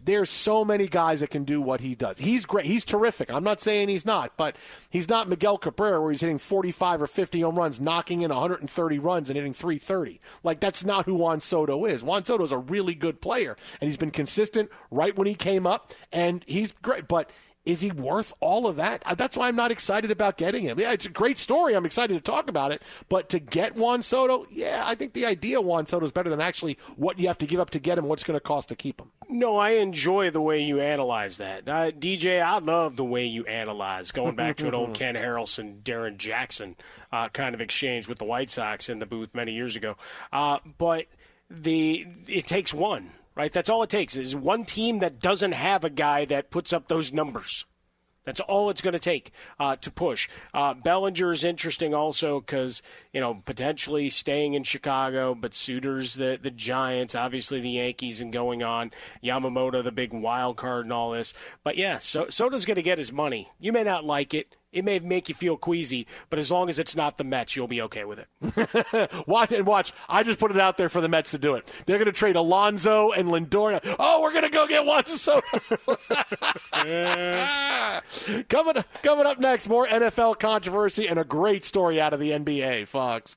There's 0.04 0.28
so 0.28 0.64
many 0.64 0.86
guys 0.86 1.20
that 1.20 1.30
can 1.30 1.44
do 1.44 1.60
what 1.60 1.80
he 1.80 1.94
does. 1.94 2.18
He's 2.18 2.44
great. 2.44 2.66
He's 2.66 2.84
terrific. 2.84 3.32
I'm 3.32 3.44
not 3.44 3.60
saying 3.60 3.88
he's 3.88 4.04
not, 4.04 4.36
but 4.36 4.56
he's 4.90 5.08
not 5.08 5.28
Miguel 5.28 5.56
Cabrera 5.56 6.00
where 6.00 6.10
he's 6.10 6.20
hitting 6.20 6.38
45 6.38 7.02
or 7.02 7.06
50 7.06 7.40
home 7.40 7.56
runs, 7.56 7.80
knocking 7.80 8.22
in 8.22 8.30
130 8.30 8.98
runs 8.98 9.30
and 9.30 9.36
hitting 9.36 9.54
330. 9.54 10.20
Like 10.42 10.60
that's 10.60 10.84
not 10.84 11.06
who 11.06 11.14
Juan 11.14 11.40
Soto 11.40 11.86
is. 11.86 12.02
Juan 12.02 12.24
Soto 12.24 12.44
is 12.44 12.52
a 12.52 12.58
really 12.58 12.94
good 12.94 13.20
player, 13.20 13.56
and 13.80 13.88
he's 13.88 13.96
been 13.96 14.10
consistent 14.10 14.70
right 14.90 15.16
when 15.16 15.26
he 15.26 15.34
came 15.34 15.66
up, 15.66 15.92
and 16.12 16.44
he's 16.46 16.72
great. 16.82 17.08
But 17.08 17.30
is 17.66 17.80
he 17.80 17.90
worth 17.90 18.32
all 18.40 18.66
of 18.66 18.76
that? 18.76 19.02
Uh, 19.06 19.14
That's 19.14 19.36
why 19.36 19.48
I'm 19.48 19.56
not 19.56 19.70
excited 19.70 20.10
about 20.10 20.36
getting 20.36 20.62
him. 20.64 20.78
Yeah, 20.78 20.92
it's 20.92 21.06
a 21.06 21.10
great 21.10 21.38
story. 21.38 21.74
I'm 21.74 21.86
excited 21.86 22.14
to 22.14 22.20
talk 22.20 22.48
about 22.50 22.72
it. 22.72 22.82
But 23.08 23.28
to 23.30 23.38
get 23.38 23.74
Juan 23.74 24.02
Soto, 24.02 24.46
yeah, 24.50 24.82
I 24.86 24.94
think 24.94 25.14
the 25.14 25.24
idea 25.26 25.58
of 25.58 25.64
Juan 25.64 25.86
Soto 25.86 26.04
is 26.04 26.12
better 26.12 26.28
than 26.28 26.40
actually 26.40 26.78
what 26.96 27.18
you 27.18 27.26
have 27.28 27.38
to 27.38 27.46
give 27.46 27.60
up 27.60 27.70
to 27.70 27.78
get 27.78 27.96
him, 27.96 28.06
what's 28.06 28.22
going 28.24 28.36
to 28.36 28.40
cost 28.40 28.68
to 28.68 28.76
keep 28.76 29.00
him. 29.00 29.10
No, 29.28 29.56
I 29.56 29.70
enjoy 29.70 30.30
the 30.30 30.40
way 30.42 30.62
you 30.62 30.80
analyze 30.80 31.38
that. 31.38 31.66
Uh, 31.68 31.90
DJ, 31.90 32.42
I 32.42 32.58
love 32.58 32.96
the 32.96 33.04
way 33.04 33.24
you 33.24 33.46
analyze, 33.46 34.10
going 34.10 34.36
back 34.36 34.56
to 34.58 34.68
an 34.68 34.74
old 34.74 34.94
Ken 34.94 35.14
Harrelson, 35.14 35.82
Darrin 35.82 36.18
Jackson 36.18 36.76
uh, 37.12 37.28
kind 37.30 37.54
of 37.54 37.60
exchange 37.60 38.08
with 38.08 38.18
the 38.18 38.24
White 38.24 38.50
Sox 38.50 38.88
in 38.88 38.98
the 38.98 39.06
booth 39.06 39.34
many 39.34 39.52
years 39.52 39.76
ago. 39.76 39.96
Uh, 40.32 40.58
but 40.78 41.06
the 41.48 42.06
it 42.28 42.46
takes 42.46 42.74
one, 42.74 43.10
right? 43.34 43.52
That's 43.52 43.68
all 43.68 43.82
it 43.82 43.90
takes 43.90 44.16
is 44.16 44.34
one 44.34 44.64
team 44.64 44.98
that 45.00 45.20
doesn't 45.20 45.52
have 45.52 45.84
a 45.84 45.90
guy 45.90 46.24
that 46.26 46.50
puts 46.50 46.72
up 46.72 46.88
those 46.88 47.12
numbers. 47.12 47.64
That's 48.24 48.40
all 48.40 48.70
it's 48.70 48.80
going 48.80 48.94
to 48.94 48.98
take 48.98 49.32
uh, 49.60 49.76
to 49.76 49.90
push. 49.90 50.28
Uh, 50.52 50.74
Bellinger 50.74 51.30
is 51.30 51.44
interesting 51.44 51.94
also 51.94 52.40
because 52.40 52.82
you 53.12 53.20
know 53.20 53.42
potentially 53.44 54.08
staying 54.08 54.54
in 54.54 54.64
Chicago, 54.64 55.34
but 55.34 55.54
Suitors 55.54 56.14
the 56.14 56.38
the 56.40 56.50
Giants, 56.50 57.14
obviously 57.14 57.60
the 57.60 57.70
Yankees, 57.70 58.20
and 58.20 58.32
going 58.32 58.62
on 58.62 58.92
Yamamoto 59.22 59.84
the 59.84 59.92
big 59.92 60.12
wild 60.12 60.56
card 60.56 60.86
and 60.86 60.92
all 60.92 61.12
this. 61.12 61.34
But 61.62 61.76
yeah, 61.76 61.98
so 61.98 62.26
Soto's 62.30 62.64
going 62.64 62.76
to 62.76 62.82
get 62.82 62.98
his 62.98 63.12
money. 63.12 63.50
You 63.60 63.72
may 63.72 63.84
not 63.84 64.04
like 64.04 64.32
it. 64.32 64.56
It 64.74 64.84
may 64.84 64.98
make 64.98 65.28
you 65.28 65.36
feel 65.36 65.56
queasy, 65.56 66.08
but 66.30 66.40
as 66.40 66.50
long 66.50 66.68
as 66.68 66.80
it's 66.80 66.96
not 66.96 67.16
the 67.16 67.24
Mets, 67.24 67.54
you'll 67.54 67.68
be 67.68 67.80
okay 67.82 68.04
with 68.04 68.18
it. 68.18 68.28
watch 69.28 69.52
and 69.52 69.64
watch. 69.64 69.92
I 70.08 70.24
just 70.24 70.40
put 70.40 70.50
it 70.50 70.58
out 70.58 70.76
there 70.76 70.88
for 70.88 71.00
the 71.00 71.08
Mets 71.08 71.30
to 71.30 71.38
do 71.38 71.54
it. 71.54 71.72
They're 71.86 71.98
going 71.98 72.06
to 72.06 72.12
trade 72.12 72.34
Alonso 72.34 73.12
and 73.12 73.28
Lindor. 73.28 73.80
Oh, 73.98 74.20
we're 74.20 74.32
going 74.32 74.42
to 74.42 74.50
go 74.50 74.66
get 74.66 74.84
Juan 74.84 75.06
Soto. 75.14 75.46
coming 78.48 78.84
coming 79.02 79.26
up 79.26 79.38
next, 79.38 79.68
more 79.68 79.86
NFL 79.86 80.40
controversy 80.40 81.06
and 81.06 81.20
a 81.20 81.24
great 81.24 81.64
story 81.64 82.00
out 82.00 82.12
of 82.12 82.20
the 82.20 82.30
NBA. 82.30 82.88
Fox. 82.88 83.36